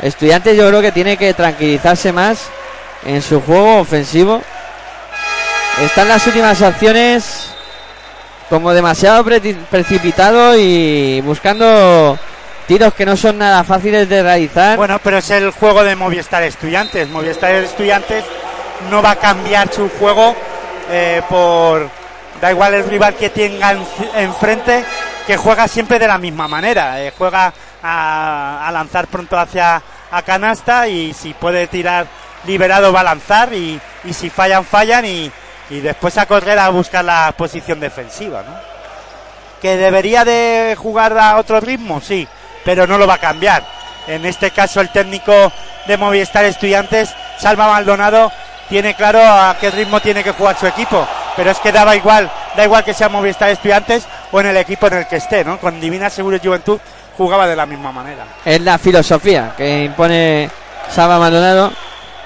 [0.00, 2.48] Estudiantes yo creo que tiene que tranquilizarse más
[3.04, 4.42] en su juego ofensivo.
[5.80, 7.50] Están las últimas acciones
[8.48, 12.18] como demasiado pre- precipitado y buscando
[12.68, 14.76] tiros que no son nada fáciles de realizar.
[14.76, 17.08] Bueno, pero es el juego de Movistar Estudiantes.
[17.08, 18.24] Movistar Estudiantes
[18.90, 20.34] no va a cambiar su juego
[20.90, 21.88] eh, por.
[22.40, 23.86] Da igual el rival que tenga en-
[24.16, 24.84] enfrente,
[25.26, 27.02] que juega siempre de la misma manera.
[27.02, 27.52] eh, juega
[27.82, 32.06] a, a lanzar pronto hacia a canasta y si puede tirar
[32.46, 35.30] liberado va a lanzar y, y si fallan, fallan y,
[35.70, 38.74] y después a correr a buscar la posición defensiva, ¿no?
[39.64, 42.28] que debería de jugar a otro ritmo, sí,
[42.66, 43.64] pero no lo va a cambiar.
[44.06, 45.32] En este caso el técnico
[45.86, 48.30] de Movistar Estudiantes, Salva Maldonado,
[48.68, 51.08] tiene claro a qué ritmo tiene que jugar su equipo.
[51.34, 54.86] Pero es que daba igual, da igual que sea Movistar Estudiantes o en el equipo
[54.88, 55.58] en el que esté, ¿no?
[55.58, 56.78] Con Divina Seguro Juventud
[57.16, 58.26] jugaba de la misma manera.
[58.44, 60.50] Es la filosofía que impone
[60.90, 61.72] Saba Maldonado.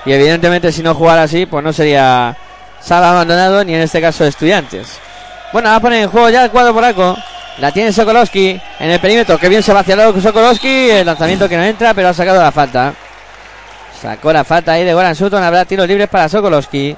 [0.05, 2.37] Y evidentemente si no jugara así, pues no sería
[2.81, 4.99] Saba Maldonado ni en este caso Estudiantes.
[5.53, 7.17] Bueno, va a poner en juego ya el cuadro polaco.
[7.59, 9.39] La tiene Sokolowski en el perímetro.
[9.39, 10.91] Que bien se va hacia el lado Sokolowski.
[10.91, 12.95] El lanzamiento que no entra, pero ha sacado la falta.
[14.01, 15.43] Sacó la falta ahí de Goran Sutton.
[15.43, 16.97] Habrá tiros libres para Sokolowski.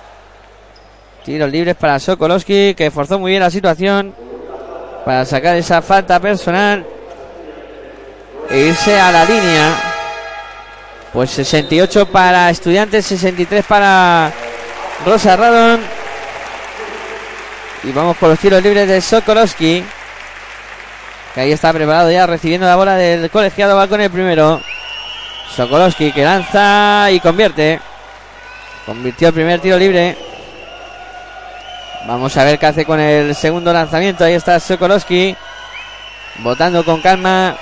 [1.24, 4.14] Tiros libres para Sokolowski, que forzó muy bien la situación
[5.04, 6.84] para sacar esa falta personal
[8.50, 9.74] e irse a la línea.
[11.12, 14.32] Pues 68 para Estudiantes, 63 para
[15.04, 15.80] Rosa Radon.
[17.84, 19.82] Y vamos con los tiros libres de Sokolowski.
[21.34, 23.76] Que ahí está preparado ya recibiendo la bola del colegiado.
[23.76, 24.60] Va con el primero.
[25.56, 27.80] Sokolowski que lanza y convierte.
[28.84, 30.18] Convirtió el primer tiro libre.
[32.06, 34.24] Vamos a ver qué hace con el segundo lanzamiento.
[34.24, 35.34] Ahí está Sokolowski.
[36.40, 37.56] Votando con calma.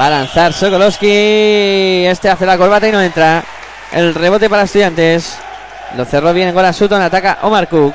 [0.00, 2.06] Va a lanzar Sokolowski.
[2.06, 3.42] Este hace la corbata y no entra.
[3.90, 5.38] El rebote para estudiantes.
[5.96, 7.00] Lo cerró bien Goran Sutton.
[7.00, 7.94] Ataca Omar Cook.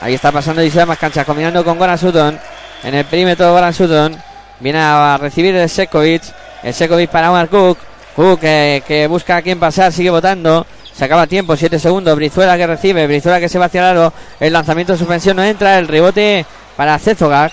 [0.00, 1.24] Ahí está pasando y se más canchas.
[1.24, 2.38] Combinando con Goran Sutton.
[2.82, 4.16] En el perímetro Goran Sutton.
[4.60, 6.22] Viene a recibir el Sekovic.
[6.62, 7.78] El Sekovic para Omar Cook.
[8.14, 9.92] Cook que, que busca a quién pasar.
[9.92, 10.66] Sigue votando.
[10.96, 12.16] Se acaba tiempo, 7 segundos.
[12.16, 14.12] Brizuela que recibe, Brizuela que se va hacia el aro.
[14.40, 15.78] El lanzamiento de suspensión no entra.
[15.78, 16.46] El rebote
[16.76, 17.52] para Cezogak.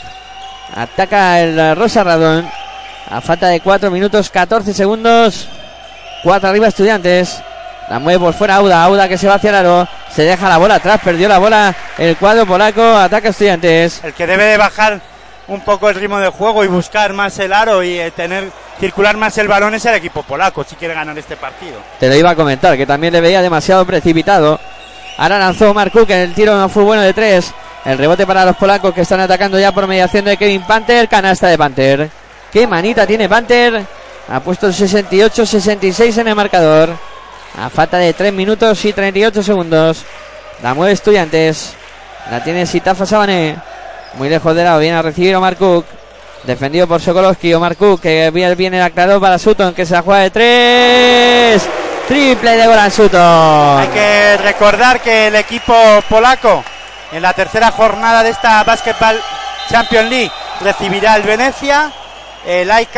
[0.76, 2.48] Ataca el Rosa Radón.
[3.10, 5.48] A falta de 4 minutos, 14 segundos.
[6.24, 7.44] 4 arriba estudiantes.
[7.90, 8.84] La mueve por fuera Auda.
[8.84, 9.88] Auda que se va hacia el aro.
[10.12, 11.00] Se deja la bola atrás.
[11.04, 12.82] Perdió la bola el cuadro polaco.
[12.82, 14.04] Ataca estudiantes.
[14.04, 15.02] El que debe de bajar
[15.48, 18.50] un poco el ritmo de juego y buscar más el aro y eh, tener
[18.80, 21.76] circular más el balón es el equipo polaco si quiere ganar este partido.
[22.00, 24.60] Te lo iba a comentar, que también le veía demasiado precipitado.
[25.18, 27.54] Ahora lanzó Mark que el tiro no fue bueno de tres.
[27.86, 31.08] El rebote para los polacos que están atacando ya por mediación de Kevin Panther.
[31.10, 32.10] Canasta de Panther.
[32.52, 33.86] Qué manita tiene Panther.
[34.30, 36.98] Ha puesto el 68-66 en el marcador.
[37.58, 40.04] A falta de 3 minutos y 38 segundos.
[40.64, 41.74] La mueve Estudiantes.
[42.32, 43.58] La tiene Sitafa Sabané.
[44.16, 44.80] Muy lejos de lado.
[44.80, 45.86] Viene a recibir Omar Cook.
[46.44, 47.54] Defendido por Sokolowski.
[47.54, 51.70] Omar Cook que viene el aclarado para Sutton que se la juega de 3.
[52.08, 53.80] Triple de Goran Sutton.
[53.80, 55.74] Hay que recordar que el equipo
[56.10, 56.64] polaco
[57.12, 59.22] en la tercera jornada de esta Basketball
[59.70, 60.32] Champions League
[60.62, 61.92] recibirá el Venecia.
[62.46, 62.98] El AIK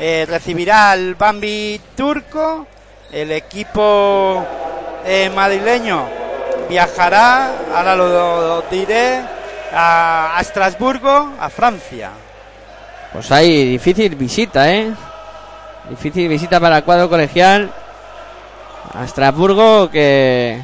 [0.00, 2.66] eh, recibirá al Bambi turco.
[3.12, 4.42] El equipo
[5.04, 6.08] eh, madrileño
[6.70, 9.20] viajará, ahora lo, lo diré,
[9.74, 12.10] a, a Estrasburgo, a Francia.
[13.12, 14.90] Pues hay difícil visita, ¿eh?
[15.90, 17.70] Difícil visita para el cuadro colegial
[18.94, 20.58] a Estrasburgo que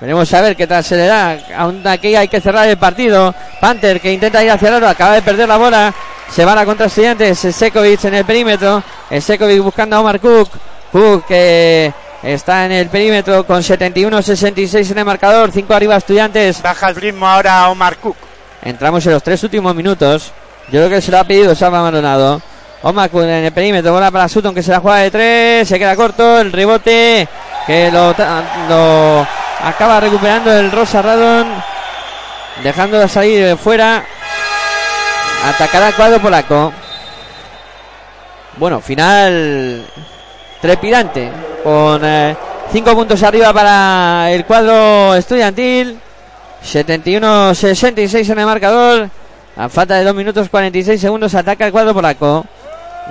[0.00, 1.36] veremos a ver qué tal se le da.
[1.54, 3.34] Aún aquí hay que cerrar el partido.
[3.60, 5.92] Panther que intenta ir hacia el oro, acaba de perder la bola.
[6.30, 7.38] Se va a contra estudiantes.
[7.38, 8.82] Sekovic en el perímetro.
[9.20, 10.48] Sekovic buscando a Omar Cook.
[10.94, 11.92] Cook que
[12.22, 15.50] está en el perímetro con 71-66 en el marcador.
[15.50, 16.62] 5 arriba estudiantes.
[16.62, 18.16] Baja el ritmo ahora Omar Cook.
[18.62, 20.30] Entramos en los tres últimos minutos.
[20.70, 22.40] Yo creo que se lo ha pedido Salva Maldonado.
[22.82, 23.92] Omar Cook en el perímetro.
[23.92, 25.68] Bola para Sutton que se la juega de tres.
[25.68, 26.38] Se queda corto.
[26.38, 27.28] El rebote
[27.66, 28.14] que lo,
[28.68, 29.26] lo
[29.64, 31.48] acaba recuperando el Rosa Radon.
[32.62, 34.04] Dejando de salir de fuera.
[35.44, 36.72] Atacará el cuadro polaco.
[38.58, 39.84] Bueno, final
[40.64, 41.30] trepidante.
[41.62, 45.98] Con 5 eh, puntos arriba para el cuadro estudiantil.
[46.64, 49.10] 71-66 en el marcador.
[49.58, 52.46] A falta de 2 minutos 46 segundos ataca el cuadro polaco.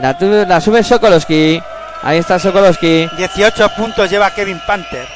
[0.01, 0.17] La,
[0.47, 1.61] la sube Sokolowski.
[2.01, 3.07] Ahí está Sokolowski.
[3.15, 5.07] 18 puntos lleva Kevin Panther.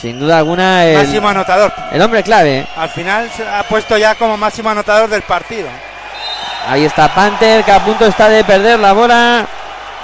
[0.00, 1.72] Sin duda alguna el máximo anotador.
[1.90, 2.64] El hombre clave.
[2.76, 5.68] Al final se ha puesto ya como máximo anotador del partido.
[6.68, 9.48] Ahí está Panther que a punto está de perder la bola.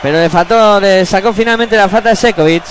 [0.02, 2.62] Pero le faltó, le sacó finalmente la falta de Sekovic.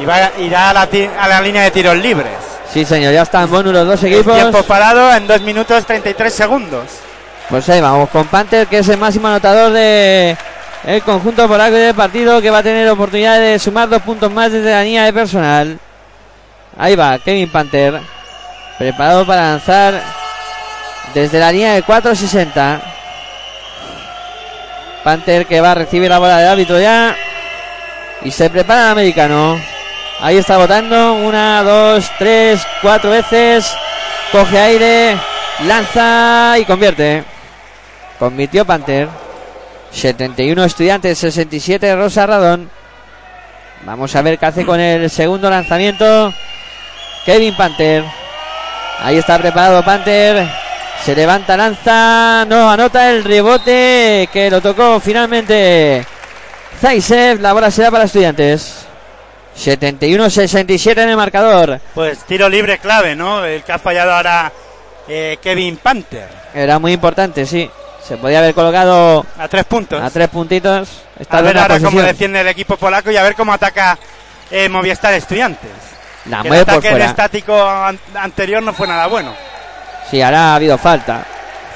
[0.00, 0.88] Y va, irá a la,
[1.18, 2.32] a la línea de tiros libres.
[2.72, 4.34] Sí, señor, ya están buenos los dos equipos.
[4.34, 6.84] El tiempo parado en 2 minutos 33 segundos.
[7.50, 10.36] Pues ahí vamos con Panther, que es el máximo anotador de
[10.84, 14.50] el conjunto polaco del partido, que va a tener oportunidad de sumar dos puntos más
[14.50, 15.78] desde la línea de personal.
[16.78, 18.00] Ahí va, Kevin Panther,
[18.78, 20.00] preparado para lanzar
[21.12, 22.80] desde la línea de 4.60.
[25.02, 27.16] Panther que va a recibir la bola de árbitro ya.
[28.22, 29.58] Y se prepara el americano.
[30.20, 31.14] Ahí está votando.
[31.14, 33.72] Una, dos, tres, cuatro veces.
[34.30, 35.16] Coge aire.
[35.66, 37.24] Lanza y convierte.
[38.18, 39.08] Convirtió Panther.
[39.90, 42.70] 71 estudiantes, 67 Rosa Radón.
[43.84, 46.32] Vamos a ver qué hace con el segundo lanzamiento.
[47.26, 48.04] Kevin Panther.
[49.00, 50.61] Ahí está preparado Panther.
[51.04, 52.44] Se levanta, lanza.
[52.46, 56.06] No, anota el rebote que lo tocó finalmente
[56.80, 57.40] Zaisev.
[57.40, 58.86] La bola será para estudiantes.
[59.58, 61.80] 71-67 en el marcador.
[61.94, 63.44] Pues tiro libre clave, ¿no?
[63.44, 64.50] El que ha fallado ahora
[65.08, 66.28] eh, Kevin Panther.
[66.54, 67.68] Era muy importante, sí.
[68.06, 70.00] Se podía haber colocado A tres puntos.
[70.02, 70.88] a tres puntitos.
[71.18, 72.06] Está a ver ahora cómo posición.
[72.06, 73.98] defiende el equipo polaco y a ver cómo ataca
[74.50, 75.70] eh, Movistar Estudiantes.
[76.26, 77.04] La el mueve por ataque fuera.
[77.06, 79.34] estático an- anterior no fue nada bueno.
[80.10, 81.24] Sí, ahora ha habido falta.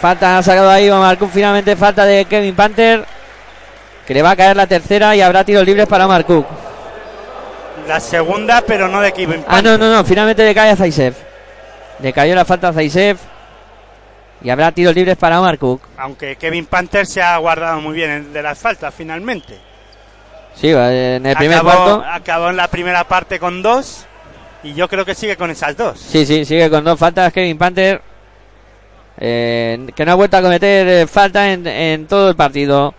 [0.00, 1.30] Falta ha sacado ahí Omar Cook.
[1.32, 3.04] Finalmente falta de Kevin Panther.
[4.06, 6.46] Que le va a caer la tercera y habrá tiros libres para Omar Cook.
[7.88, 10.04] La segunda, pero no de Kevin Ah, no, no, no.
[10.04, 11.14] Finalmente le cae a Zaisev.
[12.00, 13.16] Le cayó la falta a Zaisev.
[14.42, 15.80] Y habrá tiros libres para Omar Cook.
[15.96, 19.58] Aunque Kevin Panther se ha guardado muy bien en- de las faltas finalmente.
[20.54, 22.04] Sí, en el primer acabó, cuarto.
[22.10, 24.04] acabó en la primera parte con dos
[24.62, 25.98] y yo creo que sigue con esas dos.
[26.00, 28.00] Sí, sí, sigue con dos faltas Kevin Panther.
[29.18, 32.94] Eh, que no ha vuelto a cometer eh, falta en, en todo el partido.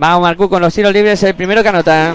[0.00, 2.14] Va Omar Cook con los tiros libres, el primero que anota.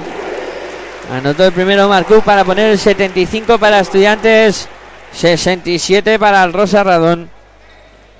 [1.12, 4.70] Anotó el primero Omar Cook para poner el 75 para Estudiantes,
[5.12, 7.30] 67 para el Rosa Radón.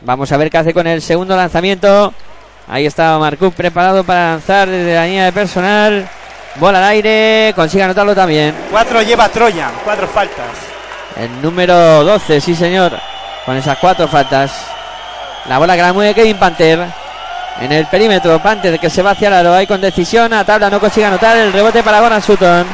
[0.02, 2.14] Vamos a ver qué hace con el segundo lanzamiento.
[2.68, 6.10] Ahí está Omar Cook preparado para lanzar desde la línea de personal.
[6.56, 8.54] Bola al aire, consigue anotarlo también.
[8.70, 10.46] Cuatro lleva Troyan, cuatro faltas.
[11.16, 12.92] El número 12, sí señor.
[13.46, 14.73] Con esas cuatro faltas.
[15.48, 16.86] La bola que la mueve Kevin Panther.
[17.62, 19.54] En el perímetro, Panther que se va hacia el aro.
[19.54, 20.34] Ahí con decisión.
[20.34, 21.38] A tabla no consigue anotar.
[21.38, 22.66] El rebote para Goran Sutton.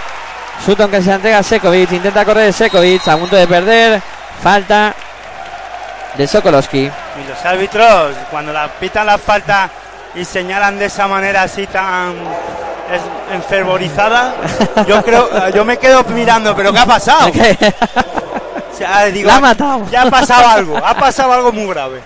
[0.66, 1.92] Sutton que se la entrega a Sekovic.
[1.92, 3.08] Intenta correr Sekovic.
[3.08, 4.02] A punto de perder.
[4.42, 4.94] Falta
[6.16, 6.80] de Sokolowski.
[6.86, 9.70] Y los árbitros, cuando la pitan la falta
[10.16, 12.14] y señalan de esa manera así tan
[12.92, 14.34] es- enfervorizada,
[14.88, 17.30] yo creo, yo me quedo mirando, pero ¿qué ha pasado?
[18.72, 19.86] O sea, digo, La ha matado.
[19.92, 22.02] Ya ha pasado algo, ha pasado algo muy grave.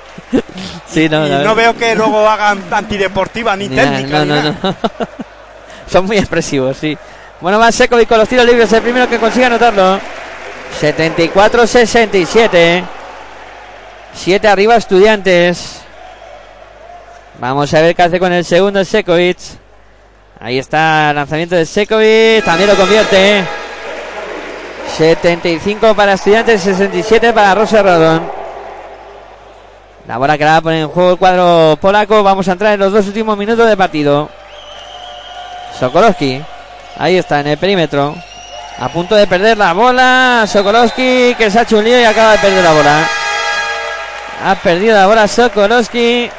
[0.87, 4.25] Sí, no, y no, no veo que luego hagan antideportiva ni Ni técnica.
[4.25, 4.55] nada, ni no, nada.
[4.61, 4.75] no, no.
[5.91, 6.97] Son muy expresivos, sí.
[7.41, 9.99] Bueno, va Sekovic con los tiros libres, el primero que consigue anotarlo.
[10.81, 12.83] 74-67.
[14.15, 15.79] 7 arriba estudiantes.
[17.39, 19.37] Vamos a ver qué hace con el segundo Sekovic.
[20.39, 22.43] Ahí está el lanzamiento de Sekovic.
[22.45, 23.43] También lo convierte.
[24.97, 28.42] 75 para estudiantes, 67 para Rosa Radón.
[30.07, 32.23] La bola que la va a poner en juego el cuadro polaco.
[32.23, 34.29] Vamos a entrar en los dos últimos minutos de partido.
[35.79, 36.41] Sokolowski.
[36.97, 38.13] Ahí está, en el perímetro.
[38.79, 40.45] A punto de perder la bola.
[40.45, 43.09] Sokolowski que se ha hecho un lío y acaba de perder la bola.
[44.45, 46.29] Ha perdido la bola Sokolowski.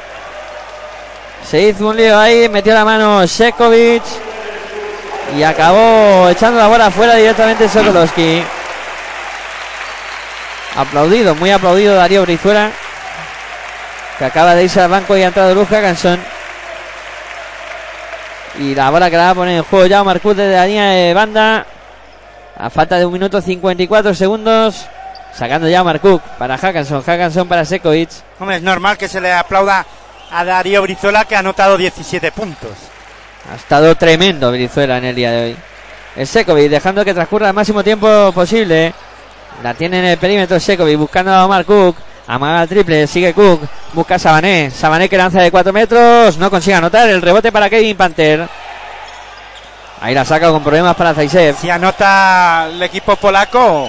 [1.49, 2.51] Se hizo un lío ahí.
[2.51, 4.03] Metió la mano Sekovic.
[5.39, 8.43] Y acabó echando la bola fuera directamente Sokolowski.
[10.77, 12.70] Aplaudido, muy aplaudido Darío Brizuela
[14.19, 16.20] que acaba de irse al banco y ha entrado Luz Hackanson.
[18.59, 20.91] Y la bola que la va a poner en juego ya Marcus desde la línea
[20.91, 21.66] de banda.
[22.57, 24.86] A falta de un minuto 54 segundos.
[25.32, 27.03] Sacando ya Marcuk para Hackanson.
[27.03, 28.11] Hackanson para Sekovic.
[28.39, 29.85] Hombre, es normal que se le aplauda
[30.31, 32.70] a Darío Brizuela que ha anotado 17 puntos.
[33.51, 35.57] Ha estado tremendo Brizuela en el día de hoy.
[36.15, 38.95] Es Sekovic dejando que transcurra el máximo tiempo posible.
[39.65, 41.97] La tiene en el perímetro Sekovic buscando a Omar Cook.
[42.27, 43.61] Amaga el triple, sigue Cook.
[43.93, 44.71] Busca a Sabané.
[44.71, 46.39] Sabané que lanza de 4 metros.
[46.39, 47.09] No consigue anotar.
[47.09, 48.49] El rebote para Kevin Panther.
[50.01, 51.57] Ahí la saca con problemas para Zaisev.
[51.61, 53.89] Si anota el equipo polaco,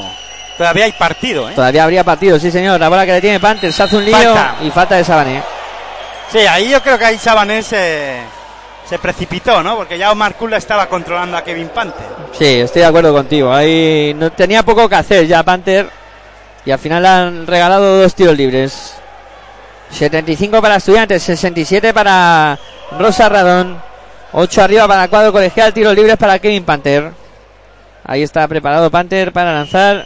[0.57, 1.53] todavía hay partido, ¿eh?
[1.55, 2.79] Todavía habría partido, sí señor.
[2.79, 3.71] La bola que le tiene Panther.
[3.71, 4.55] Se hace un lío Falta.
[4.61, 5.41] y falta de Sabané.
[6.31, 8.17] Sí, ahí yo creo que ahí Sabanés se,
[8.89, 9.75] se precipitó, ¿no?
[9.77, 12.05] Porque ya Omar Kula estaba controlando a Kevin Panther.
[12.37, 13.53] Sí, estoy de acuerdo contigo.
[13.53, 15.89] Ahí no tenía poco que hacer ya Panther.
[16.65, 18.95] Y al final han regalado dos tiros libres.
[19.91, 22.57] 75 para Estudiantes, 67 para
[22.97, 23.81] Rosa Radón.
[24.33, 27.11] 8 arriba para el cuadro colegial, tiros libres para Kevin Panther.
[28.03, 30.05] Ahí está preparado Panther para lanzar.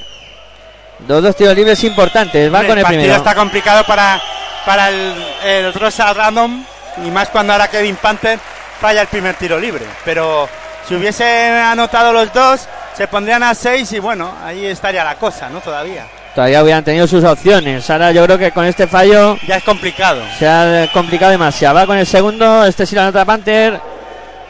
[1.00, 2.54] Dos, dos tiros libres importantes.
[2.54, 3.16] Va Hombre, con el primero.
[3.16, 4.22] está complicado para,
[4.66, 5.14] para el,
[5.46, 6.64] el Rosa Random
[7.06, 8.38] y más cuando ahora Kevin Panther
[8.80, 9.86] falla el primer tiro libre.
[10.04, 10.48] Pero
[10.88, 15.50] si hubiese anotado los dos, se pondrían a seis y bueno, ahí estaría la cosa,
[15.50, 15.62] ¿no?
[15.62, 16.06] Todavía.
[16.36, 17.90] Todavía hubieran tenido sus opciones.
[17.90, 20.22] Ahora yo creo que con este fallo Ya es complicado.
[20.38, 21.76] Se ha complicado demasiado.
[21.76, 22.66] Va con el segundo.
[22.66, 23.80] Este sí la nota Panther.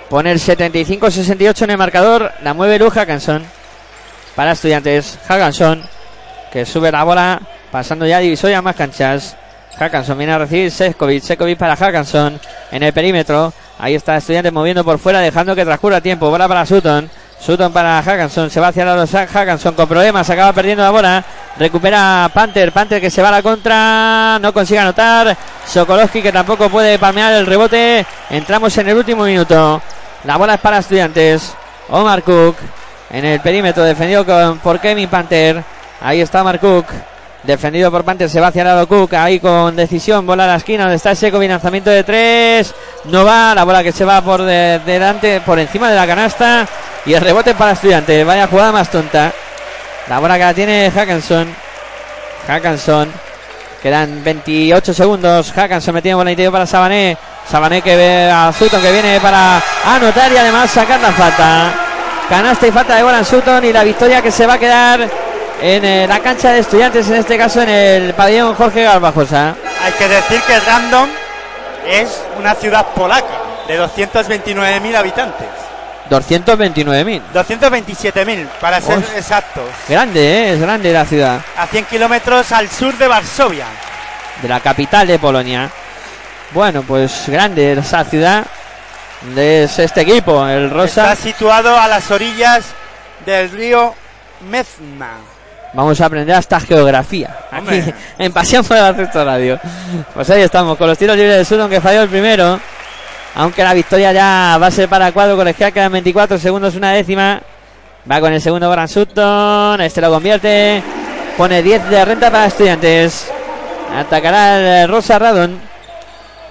[0.09, 2.31] Pone el 75-68 en el marcador.
[2.43, 3.43] La mueve Lu Hackanson.
[4.35, 5.17] Para estudiantes.
[5.27, 5.83] Hackanson.
[6.51, 7.41] Que sube la bola.
[7.71, 9.37] Pasando ya a divisoria más canchas.
[9.77, 11.23] Hackanson viene a recibir Sekovic.
[11.23, 12.39] Sekovic para Hackanson.
[12.71, 13.53] En el perímetro.
[13.77, 15.19] Ahí está estudiantes moviendo por fuera.
[15.21, 16.29] Dejando que transcurra tiempo.
[16.29, 17.09] Bola para Sutton.
[17.39, 18.49] Sutton para Hackanson.
[18.49, 20.29] Se va hacia los Hackanson con problemas.
[20.29, 21.25] Acaba perdiendo la bola.
[21.57, 22.71] Recupera Panther.
[22.71, 24.37] Panther que se va a la contra.
[24.39, 25.35] No consigue anotar.
[25.67, 28.05] Sokolowski que tampoco puede palmear el rebote.
[28.29, 29.81] Entramos en el último minuto.
[30.23, 31.53] La bola es para estudiantes.
[31.89, 32.55] Omar Cook
[33.11, 35.63] en el perímetro defendido con, por Kevin Panther.
[36.01, 36.85] Ahí está Omar Cook.
[37.41, 40.55] Defendido por Panther, se va hacia el lado Cook, ahí con decisión, bola a la
[40.57, 44.41] esquina, donde está Seco, lanzamiento de tres, no va, la bola que se va por
[44.41, 46.67] de- delante, por encima de la canasta,
[47.05, 49.31] y el rebote para estudiante, vaya jugada más tonta.
[50.09, 51.47] La bola que la tiene Hackanson,
[52.47, 53.11] Hackanson,
[53.79, 57.15] quedan 28 segundos, Hackanson metiendo bola interior para Sabané,
[57.47, 61.73] Sabané que ve a Sutton que viene para anotar y además sacar la falta.
[62.27, 65.01] Canasta y falta de Goran Sutton y la victoria que se va a quedar
[65.61, 69.53] en eh, la cancha de estudiantes, en este caso en el pabellón Jorge Garbajosa.
[69.83, 71.07] Hay que decir que Random
[71.87, 73.27] es una ciudad polaca
[73.67, 75.68] de 229.000 habitantes.
[76.09, 77.21] 229.000.
[77.33, 79.15] 227.000 para ser Uf.
[79.15, 79.63] exactos.
[79.87, 80.53] Grande, ¿eh?
[80.53, 83.65] es grande la ciudad, A 100 kilómetros al sur de Varsovia.
[84.41, 85.69] de la capital de Polonia.
[86.53, 88.45] Bueno, pues grande esa ciudad
[89.35, 91.11] de este equipo, el Rosa.
[91.13, 92.65] Está situado a las orillas
[93.25, 93.93] del río
[94.49, 95.11] Mezna.
[95.73, 97.35] Vamos a aprender hasta geografía.
[97.51, 97.93] Aquí Hombre.
[98.17, 99.59] en Pasión por el Radio.
[100.13, 102.59] Pues ahí estamos, con los tiros libres de Sutton que falló el primero.
[103.35, 106.91] Aunque la victoria ya va a ser para el cuadro colegial, quedan 24 segundos, una
[106.91, 107.41] décima.
[108.09, 110.81] Va con el segundo Goran Sutton, este lo convierte.
[111.37, 113.31] Pone 10 de renta para estudiantes.
[113.95, 115.59] Atacará el Rosa Radon.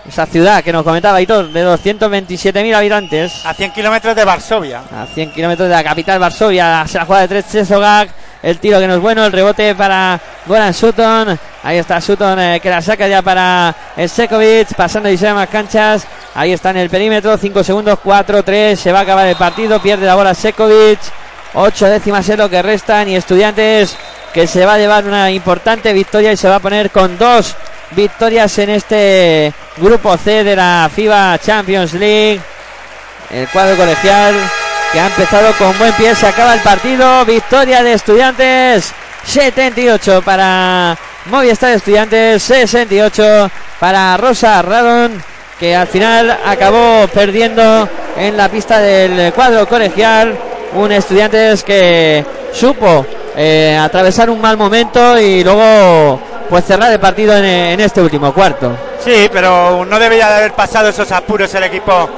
[0.09, 3.45] Esa ciudad que nos comentaba Hitor, de 227.000 habitantes.
[3.45, 4.83] A 100 kilómetros de Varsovia.
[4.91, 6.87] A 100 kilómetros de la capital Varsovia.
[6.87, 8.09] Se la juega de tres Chesogak.
[8.43, 9.25] El tiro que no es bueno.
[9.25, 11.39] El rebote para Goran Sutton.
[11.63, 13.75] Ahí está Sutton eh, que la saca ya para
[14.07, 14.75] Sekovic.
[14.75, 16.07] Pasando y se más canchas.
[16.35, 17.37] Ahí está en el perímetro.
[17.37, 17.99] 5 segundos.
[18.05, 18.77] 4-3.
[18.77, 19.81] Se va a acabar el partido.
[19.81, 21.01] Pierde la bola Sekovic.
[21.55, 23.09] 8 décimas es lo que restan.
[23.09, 23.97] Y estudiantes
[24.33, 27.57] que se va a llevar una importante victoria y se va a poner con dos
[27.93, 32.41] victorias en este grupo C de la FIBA Champions League.
[33.31, 34.35] El cuadro colegial
[34.93, 36.15] que ha empezado con buen pie.
[36.15, 37.25] Se acaba el partido.
[37.25, 38.93] Victoria de estudiantes.
[39.25, 40.97] 78 para
[41.27, 42.43] Movistar Estudiantes.
[42.43, 45.23] 68 para Rosa Radon.
[45.59, 50.37] Que al final acabó perdiendo en la pista del cuadro colegial.
[50.75, 53.07] Un estudiantes que supo
[53.37, 58.33] eh, atravesar un mal momento y luego pues cerrar el partido en, en este último
[58.33, 58.77] cuarto.
[59.05, 62.09] Sí, pero no debería de haber pasado esos apuros el equipo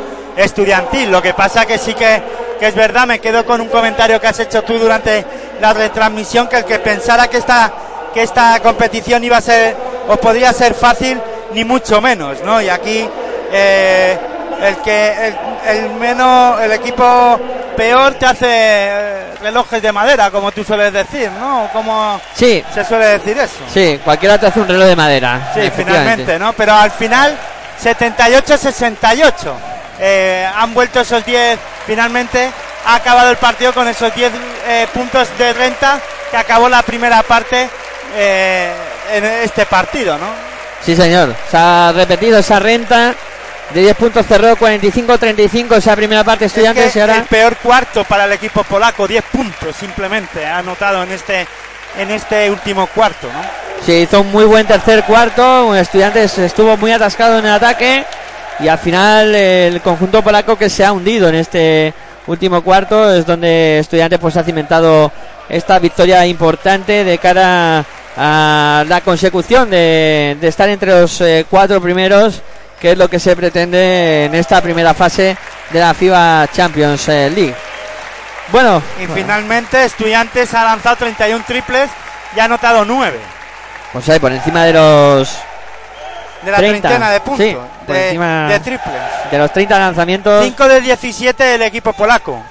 [0.44, 1.10] estudiantil.
[1.10, 2.22] Lo que pasa que sí que,
[2.58, 5.24] que es verdad, me quedo con un comentario que has hecho tú durante
[5.60, 7.72] la retransmisión, que el que pensara que esta,
[8.14, 9.76] que esta competición iba a ser
[10.08, 11.20] o podría ser fácil,
[11.52, 12.60] ni mucho menos, ¿no?
[12.60, 13.08] Y aquí
[13.52, 14.18] eh,
[14.62, 15.36] el que el,
[15.76, 17.38] el menos el equipo
[17.76, 21.68] peor te hace eh, relojes de madera, como tú sueles decir, ¿no?
[21.72, 23.54] Como Sí, se suele decir eso.
[23.72, 25.50] sí, cualquiera te hace un reloj de madera.
[25.54, 26.52] Sí, finalmente, ¿no?
[26.52, 27.36] Pero al final,
[27.82, 29.34] 78-68.
[30.01, 32.51] Eh, han vuelto esos 10, finalmente
[32.86, 34.32] ha acabado el partido con esos 10
[34.66, 36.01] eh, puntos de renta
[36.31, 37.68] que acabó la primera parte
[38.16, 38.72] eh,
[39.12, 40.28] en este partido, ¿no?
[40.85, 41.35] Sí, señor.
[41.51, 43.14] Se ha repetido esa renta
[43.74, 47.16] de 10 puntos, cerró 45-35 esa primera parte estudiantes Es que y ahora...
[47.16, 51.47] El peor cuarto para el equipo polaco, 10 puntos simplemente ha anotado en este,
[51.98, 53.43] en este último cuarto, ¿no?
[53.85, 58.05] Se hizo un muy buen tercer cuarto, un Estudiantes estuvo muy atascado en el ataque
[58.62, 61.93] y al final el conjunto polaco que se ha hundido en este
[62.27, 65.11] último cuarto es donde Estudiantes pues ha cimentado
[65.49, 67.85] esta victoria importante de cara
[68.16, 72.43] a la consecución de, de estar entre los eh, cuatro primeros
[72.81, 75.37] que es lo que se pretende en esta primera fase
[75.70, 77.55] de la FIBA Champions eh, League.
[78.53, 81.91] Bueno, Y finalmente Estudiantes ha lanzado 31 triples
[82.35, 83.19] y ha anotado 9
[83.93, 85.37] pues ahí por encima de los
[86.43, 87.47] de la 30, treintena de puntos.
[87.47, 87.57] sí,
[87.90, 89.02] por de, encima- de triples.
[89.30, 92.42] de los 30 lanzamientos 5 de 17 el equipo polaco.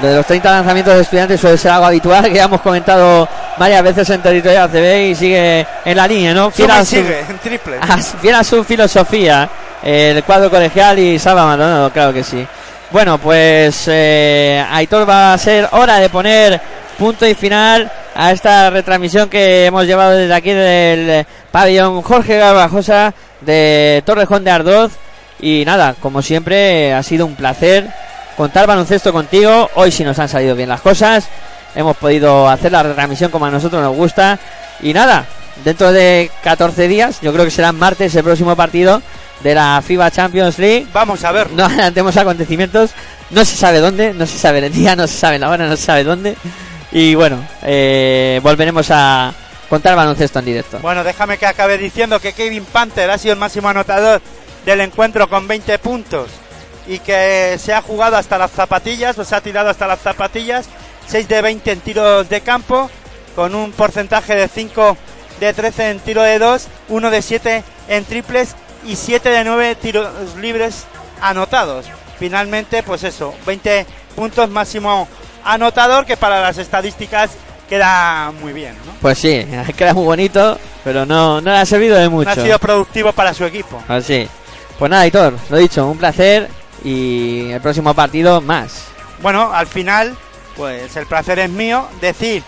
[0.00, 3.82] De los 30 lanzamientos de estudiantes suele ser algo habitual que ya hemos comentado varias
[3.82, 6.52] veces en territorio ACB y sigue en la línea, ¿no?
[6.52, 7.80] Fiel a su, sigue en triples.
[7.88, 9.48] a, fiel a su filosofía,
[9.82, 12.46] el cuadro colegial y Salva Maldonado, claro que sí.
[12.90, 16.58] Bueno, pues eh, Aitor va a ser hora de poner
[16.98, 23.12] punto y final a esta retransmisión que hemos llevado desde aquí del pabellón Jorge Garbajosa
[23.42, 24.92] de Torrejón de Ardoz.
[25.38, 27.86] Y nada, como siempre, ha sido un placer
[28.38, 29.68] contar baloncesto contigo.
[29.74, 31.28] Hoy sí nos han salido bien las cosas.
[31.74, 34.38] Hemos podido hacer la retransmisión como a nosotros nos gusta.
[34.80, 35.26] Y nada,
[35.62, 39.02] dentro de 14 días, yo creo que será martes el próximo partido
[39.42, 40.86] de la FIBA Champions League.
[40.92, 41.50] Vamos a ver.
[41.50, 42.90] No adelantemos acontecimientos.
[43.30, 45.76] No se sabe dónde, no se sabe el día, no se sabe la hora, no
[45.76, 46.36] se sabe dónde.
[46.92, 49.34] Y bueno, eh, volveremos a,
[49.68, 50.78] contar baloncesto en directo.
[50.80, 54.20] Bueno, déjame que acabe diciendo que Kevin Panther ha sido el máximo anotador
[54.64, 56.30] del encuentro con 20 puntos
[56.86, 60.66] y que se ha jugado hasta las zapatillas, o se ha tirado hasta las zapatillas,
[61.06, 62.90] 6 de 20 en tiros de campo,
[63.36, 64.96] con un porcentaje de 5
[65.38, 69.74] de 13 en tiro de 2, 1 de 7 en triples y 7 de 9
[69.76, 70.84] tiros libres
[71.20, 71.86] anotados.
[72.18, 73.86] Finalmente, pues eso, 20
[74.16, 75.08] puntos máximo
[75.44, 77.30] anotador que para las estadísticas
[77.68, 78.92] queda muy bien, ¿no?
[79.00, 79.46] Pues sí,
[79.76, 82.34] queda muy bonito, pero no, no le ha servido de mucho.
[82.34, 83.82] No ha sido productivo para su equipo.
[83.88, 84.28] Así.
[84.78, 86.48] Pues nada, Hitor, lo dicho, un placer
[86.84, 88.84] y el próximo partido más.
[89.20, 90.16] Bueno, al final,
[90.56, 92.42] pues el placer es mío decir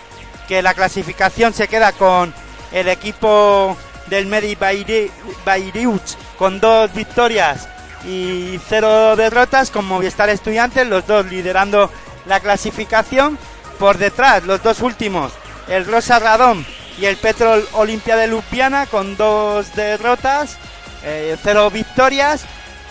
[0.47, 2.33] que la clasificación se queda con
[2.73, 3.77] el equipo
[4.11, 7.69] del Medi Bayreuth con dos victorias
[8.07, 11.91] y cero derrotas con Movistar Estudiantes, los dos liderando
[12.27, 13.39] la clasificación.
[13.79, 15.33] Por detrás, los dos últimos,
[15.69, 16.67] el Rosa Radón
[16.99, 20.59] y el Petrol Olimpia de Lupiana con dos derrotas,
[21.03, 22.45] eh, cero victorias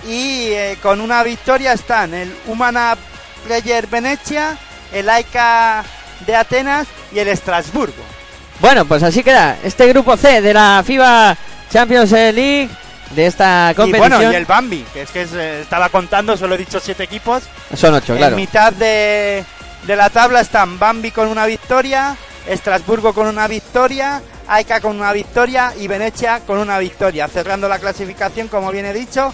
[0.07, 2.97] y eh, con una victoria están el Humana
[3.45, 4.57] Player Venecia,
[4.91, 5.83] el AICA
[6.25, 8.18] de Atenas y el Estrasburgo.
[8.60, 11.38] Bueno, pues así queda este grupo C de la FIBA
[11.72, 12.69] Champions League
[13.11, 14.11] de esta Y competición.
[14.18, 17.44] bueno, y el Bambi, que es que se estaba contando, solo he dicho siete equipos.
[17.76, 18.36] Son ocho, claro.
[18.36, 19.44] En mitad de,
[19.88, 22.18] de la tabla están Bambi con una victoria,
[22.48, 27.27] Estrasburgo con una victoria, Aika con una victoria y Venecia con una victoria.
[27.27, 29.34] Cerrando la clasificación, como bien he dicho,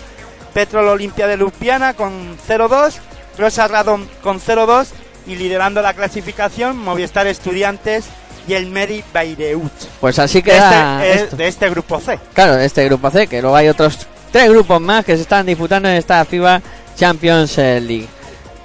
[0.53, 2.93] Petrol Olimpia de Lupiana con 0-2,
[3.39, 4.87] Rosa Radom con 0-2
[5.25, 8.05] y liderando la clasificación Movistar Estudiantes
[8.47, 9.71] y el Meri Bayreuth.
[9.99, 11.35] Pues así queda este, eh, esto.
[11.35, 12.19] de este grupo C.
[12.33, 15.45] Claro, de este grupo C, que luego hay otros tres grupos más que se están
[15.45, 16.61] disputando en esta FIBA
[16.95, 18.07] Champions League.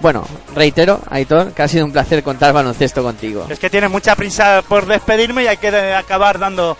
[0.01, 3.47] Bueno, reitero, Aitor, que ha sido un placer contar baloncesto contigo.
[3.51, 6.77] Es que tiene mucha prisa por despedirme y hay que acabar dando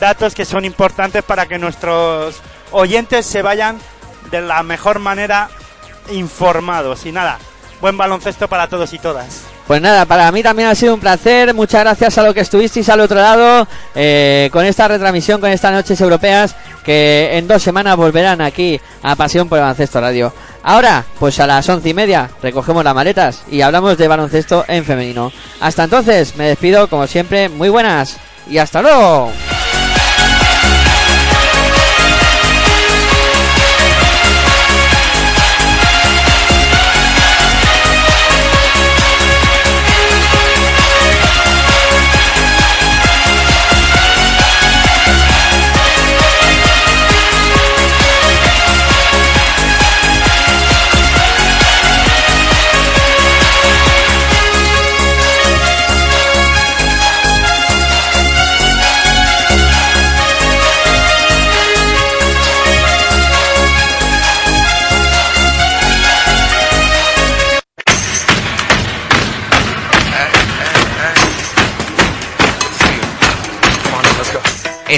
[0.00, 2.36] datos que son importantes para que nuestros
[2.70, 3.78] oyentes se vayan
[4.30, 5.50] de la mejor manera
[6.10, 7.04] informados.
[7.04, 7.38] Y nada,
[7.80, 9.51] buen baloncesto para todos y todas.
[9.66, 11.54] Pues nada, para mí también ha sido un placer.
[11.54, 15.72] Muchas gracias a lo que estuvisteis al otro lado eh, con esta retransmisión, con estas
[15.72, 20.32] noches europeas que en dos semanas volverán aquí a Pasión por Baloncesto Radio.
[20.64, 24.84] Ahora, pues a las once y media recogemos las maletas y hablamos de baloncesto en
[24.84, 25.32] femenino.
[25.60, 27.48] Hasta entonces, me despido como siempre.
[27.48, 28.16] Muy buenas
[28.48, 29.30] y hasta luego.